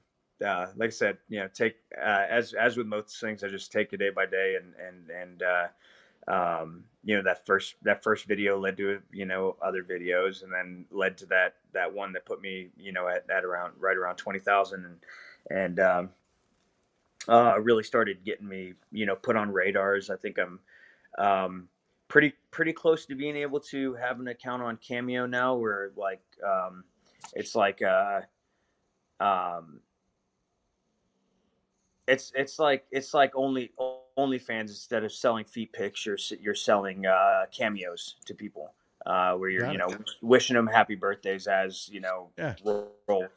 uh, 0.46 0.66
like 0.76 0.88
I 0.88 0.90
said, 0.90 1.18
you 1.28 1.40
know, 1.40 1.48
take 1.52 1.76
uh, 1.96 2.26
as 2.28 2.54
as 2.54 2.76
with 2.76 2.86
most 2.86 3.20
things, 3.20 3.44
I 3.44 3.48
just 3.48 3.72
take 3.72 3.92
it 3.92 3.98
day 3.98 4.10
by 4.10 4.26
day, 4.26 4.56
and 4.56 4.74
and 4.76 5.10
and 5.10 5.42
uh, 5.42 5.68
um, 6.28 6.84
you 7.04 7.16
know 7.16 7.22
that 7.22 7.46
first 7.46 7.76
that 7.82 8.02
first 8.02 8.26
video 8.26 8.58
led 8.58 8.76
to 8.78 9.00
you 9.12 9.26
know 9.26 9.56
other 9.62 9.82
videos, 9.82 10.42
and 10.42 10.52
then 10.52 10.86
led 10.90 11.18
to 11.18 11.26
that 11.26 11.56
that 11.72 11.92
one 11.92 12.12
that 12.12 12.26
put 12.26 12.40
me 12.40 12.68
you 12.76 12.92
know 12.92 13.08
at, 13.08 13.28
at 13.30 13.44
around 13.44 13.74
right 13.78 13.96
around 13.96 14.16
twenty 14.16 14.38
thousand, 14.38 14.84
and 14.84 14.98
and 15.50 15.80
um, 15.80 16.10
uh, 17.28 17.58
really 17.60 17.82
started 17.82 18.24
getting 18.24 18.48
me 18.48 18.74
you 18.92 19.06
know 19.06 19.16
put 19.16 19.36
on 19.36 19.52
radars. 19.52 20.10
I 20.10 20.16
think 20.16 20.38
I'm 20.38 20.60
um, 21.18 21.68
pretty 22.14 22.32
pretty 22.52 22.72
close 22.72 23.06
to 23.06 23.16
being 23.16 23.36
able 23.36 23.58
to 23.58 23.94
have 23.94 24.20
an 24.20 24.28
account 24.28 24.62
on 24.62 24.76
Cameo 24.76 25.26
now, 25.26 25.56
where 25.56 25.90
like 25.96 26.22
um, 26.46 26.84
it's 27.32 27.56
like 27.56 27.82
uh, 27.82 28.20
um, 29.18 29.80
it's 32.06 32.30
it's 32.36 32.60
like 32.60 32.84
it's 32.92 33.14
like 33.14 33.32
only 33.34 33.72
OnlyFans 34.16 34.68
instead 34.68 35.02
of 35.02 35.10
selling 35.10 35.44
feet 35.44 35.72
pics, 35.72 36.06
you're 36.06 36.16
you're 36.40 36.54
selling 36.54 37.04
uh, 37.04 37.46
cameos 37.50 38.14
to 38.26 38.34
people. 38.34 38.72
Uh, 39.04 39.34
where 39.34 39.50
you're, 39.50 39.60
Got 39.60 39.72
you 39.72 39.78
know, 39.78 39.88
it. 39.88 40.10
wishing 40.22 40.54
them 40.54 40.66
happy 40.66 40.94
birthdays 40.94 41.46
as 41.46 41.90
you 41.92 42.00
know, 42.00 42.30
yeah. 42.38 42.54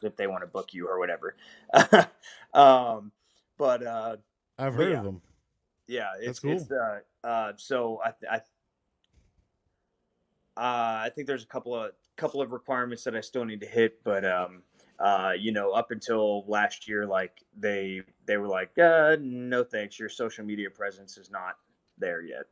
if 0.00 0.16
they 0.16 0.26
want 0.26 0.42
to 0.42 0.46
book 0.46 0.72
you 0.72 0.88
or 0.88 0.98
whatever. 0.98 1.34
um, 2.54 3.12
but 3.58 3.84
uh, 3.84 4.16
I've 4.56 4.72
heard 4.72 4.92
yeah. 4.92 4.98
of 5.00 5.04
them. 5.04 5.20
Yeah, 5.86 6.08
it's, 6.20 6.38
cool. 6.38 6.52
it's 6.52 6.70
uh, 6.70 7.00
uh, 7.22 7.52
so 7.56 8.00
I, 8.02 8.12
I 8.30 8.40
uh, 10.58 11.02
I 11.04 11.10
think 11.14 11.26
there's 11.28 11.44
a 11.44 11.46
couple 11.46 11.74
of 11.74 11.92
couple 12.16 12.42
of 12.42 12.50
requirements 12.50 13.04
that 13.04 13.14
I 13.14 13.20
still 13.20 13.44
need 13.44 13.60
to 13.60 13.66
hit, 13.66 14.02
but 14.02 14.24
um, 14.24 14.62
uh, 14.98 15.32
you 15.38 15.52
know, 15.52 15.70
up 15.70 15.92
until 15.92 16.44
last 16.46 16.88
year, 16.88 17.06
like 17.06 17.44
they 17.56 18.02
they 18.26 18.36
were 18.36 18.48
like, 18.48 18.76
uh, 18.78 19.16
no 19.20 19.62
thanks, 19.62 19.98
your 19.98 20.08
social 20.08 20.44
media 20.44 20.68
presence 20.68 21.16
is 21.16 21.30
not 21.30 21.56
there 21.96 22.22
yet. 22.22 22.46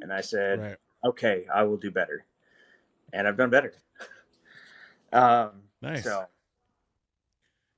And 0.00 0.12
I 0.12 0.20
said, 0.20 0.60
right. 0.60 0.76
okay, 1.04 1.46
I 1.54 1.62
will 1.62 1.76
do 1.76 1.92
better, 1.92 2.24
and 3.12 3.28
I've 3.28 3.36
done 3.36 3.50
better. 3.50 3.72
um, 5.12 5.62
Nice. 5.80 6.04
So 6.04 6.26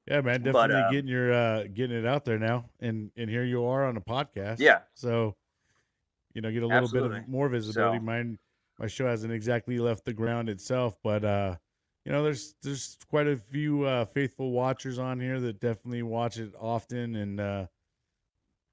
Yeah, 0.06 0.20
man, 0.20 0.42
But, 0.42 0.52
definitely 0.52 0.82
um, 0.82 0.92
getting 0.92 1.10
your 1.10 1.32
uh 1.32 1.64
getting 1.74 1.96
it 1.96 2.06
out 2.06 2.24
there 2.24 2.38
now, 2.38 2.70
and 2.80 3.10
and 3.16 3.28
here 3.28 3.44
you 3.44 3.66
are 3.66 3.84
on 3.84 3.96
a 3.96 4.00
podcast. 4.00 4.58
Yeah. 4.58 4.80
So, 4.94 5.36
you 6.32 6.40
know, 6.40 6.50
get 6.50 6.62
a 6.62 6.66
little 6.66 6.88
bit 6.88 7.02
of 7.02 7.28
more 7.28 7.48
visibility. 7.48 7.98
So- 7.98 8.04
Mine, 8.04 8.38
my 8.78 8.86
show 8.86 9.06
hasn't 9.06 9.32
exactly 9.32 9.78
left 9.78 10.04
the 10.04 10.12
ground 10.12 10.48
itself, 10.48 10.96
but 11.02 11.24
uh, 11.24 11.56
you 12.04 12.12
know, 12.12 12.22
there's 12.22 12.54
there's 12.62 12.98
quite 13.08 13.26
a 13.26 13.36
few 13.36 13.84
uh 13.84 14.04
faithful 14.04 14.50
watchers 14.50 14.98
on 14.98 15.20
here 15.20 15.40
that 15.40 15.60
definitely 15.60 16.02
watch 16.02 16.38
it 16.38 16.52
often, 16.60 17.16
and 17.16 17.40
uh, 17.40 17.66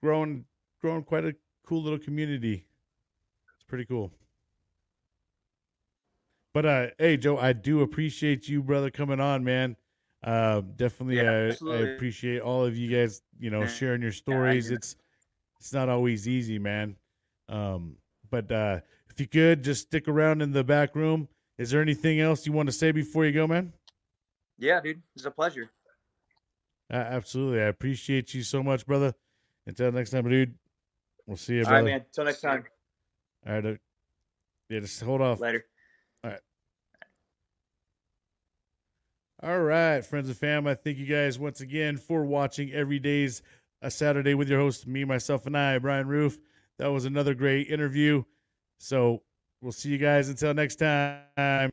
growing 0.02 0.45
growing 0.82 1.04
quite 1.04 1.26
a 1.26 1.36
cool 1.66 1.82
little 1.82 1.99
community. 1.99 2.66
It's 3.56 3.64
pretty 3.64 3.86
cool. 3.86 4.12
But 6.54 6.66
uh, 6.66 6.88
hey, 6.97 7.16
Joe, 7.18 7.38
I 7.38 7.54
do 7.54 7.82
appreciate 7.82 8.49
you, 8.49 8.62
brother, 8.62 8.89
coming 8.91 9.22
on, 9.22 9.43
man. 9.43 9.78
Uh, 10.24 10.62
definitely, 10.76 11.18
Yeah, 11.18 11.54
I, 11.66 11.72
I 11.72 11.78
appreciate 11.93 12.41
all 12.41 12.66
of 12.66 12.76
you 12.76 12.95
guys. 12.95 13.22
You 13.39 13.49
know, 13.49 13.66
sharing 13.66 14.02
your 14.02 14.12
stories. 14.12 14.68
do. 14.68 14.76
it's 14.76 14.95
it's 15.60 15.72
not 15.72 15.89
always 15.89 16.28
easy, 16.28 16.60
man. 16.60 16.95
Um, 17.47 17.95
but 18.30 18.52
uh, 18.52 18.80
you 19.22 19.28
could 19.28 19.63
just 19.63 19.84
stick 19.84 20.09
around 20.09 20.41
in 20.41 20.51
the 20.51 20.63
back 20.63 20.95
room. 20.95 21.30
Is 21.57 21.72
there 21.72 21.82
anything 21.82 22.19
else 22.19 22.45
you 22.45 22.51
want 22.51 22.67
to 22.67 22.74
say 22.74 22.91
before 22.91 23.26
you 23.26 23.32
go, 23.32 23.47
man? 23.47 23.72
yeah, 24.57 24.82
dude, 24.82 25.01
it's 25.15 25.26
a 25.26 25.32
pleasure. 25.32 25.72
Uh, 26.91 26.97
absolutely, 26.97 27.61
I 27.61 27.65
appreciate 27.65 28.34
you 28.34 28.43
so 28.43 28.61
much, 28.61 28.86
brother. 28.86 29.13
Until 29.65 29.91
next 29.91 30.09
time, 30.09 30.28
dude. 30.30 30.53
We'll 31.26 31.38
see 31.38 31.53
you, 31.53 31.59
All 31.61 31.69
brother. 31.69 31.86
right, 31.86 31.91
man. 31.91 32.05
Till 32.11 32.26
next 32.26 32.41
time. 32.41 32.65
All 33.47 33.53
right, 33.53 33.65
uh, 33.65 33.74
yeah, 34.69 34.80
just 34.82 35.01
hold 35.01 35.22
off. 35.22 35.39
Later. 35.39 35.65
All 39.43 39.59
right, 39.59 40.05
friends 40.05 40.28
and 40.28 40.38
fam. 40.38 40.67
I 40.67 40.76
thank 40.76 40.99
you 40.99 41.07
guys 41.07 41.39
once 41.39 41.61
again 41.61 41.97
for 41.97 42.24
watching 42.24 42.72
Every 42.74 42.99
Day's 42.99 43.41
a 43.82 43.89
Saturday 43.89 44.36
with 44.36 44.47
your 44.47 44.59
host, 44.59 44.86
me, 44.86 45.03
myself, 45.03 45.47
and 45.47 45.57
I, 45.57 45.80
Brian 45.80 46.07
Roof. 46.07 46.38
That 46.78 46.89
was 46.89 47.05
another 47.05 47.34
great 47.34 47.67
interview. 47.67 48.24
So 48.82 49.22
we'll 49.62 49.72
see 49.72 49.90
you 49.90 49.98
guys 49.98 50.30
until 50.30 50.54
next 50.54 50.78
time. 50.78 51.72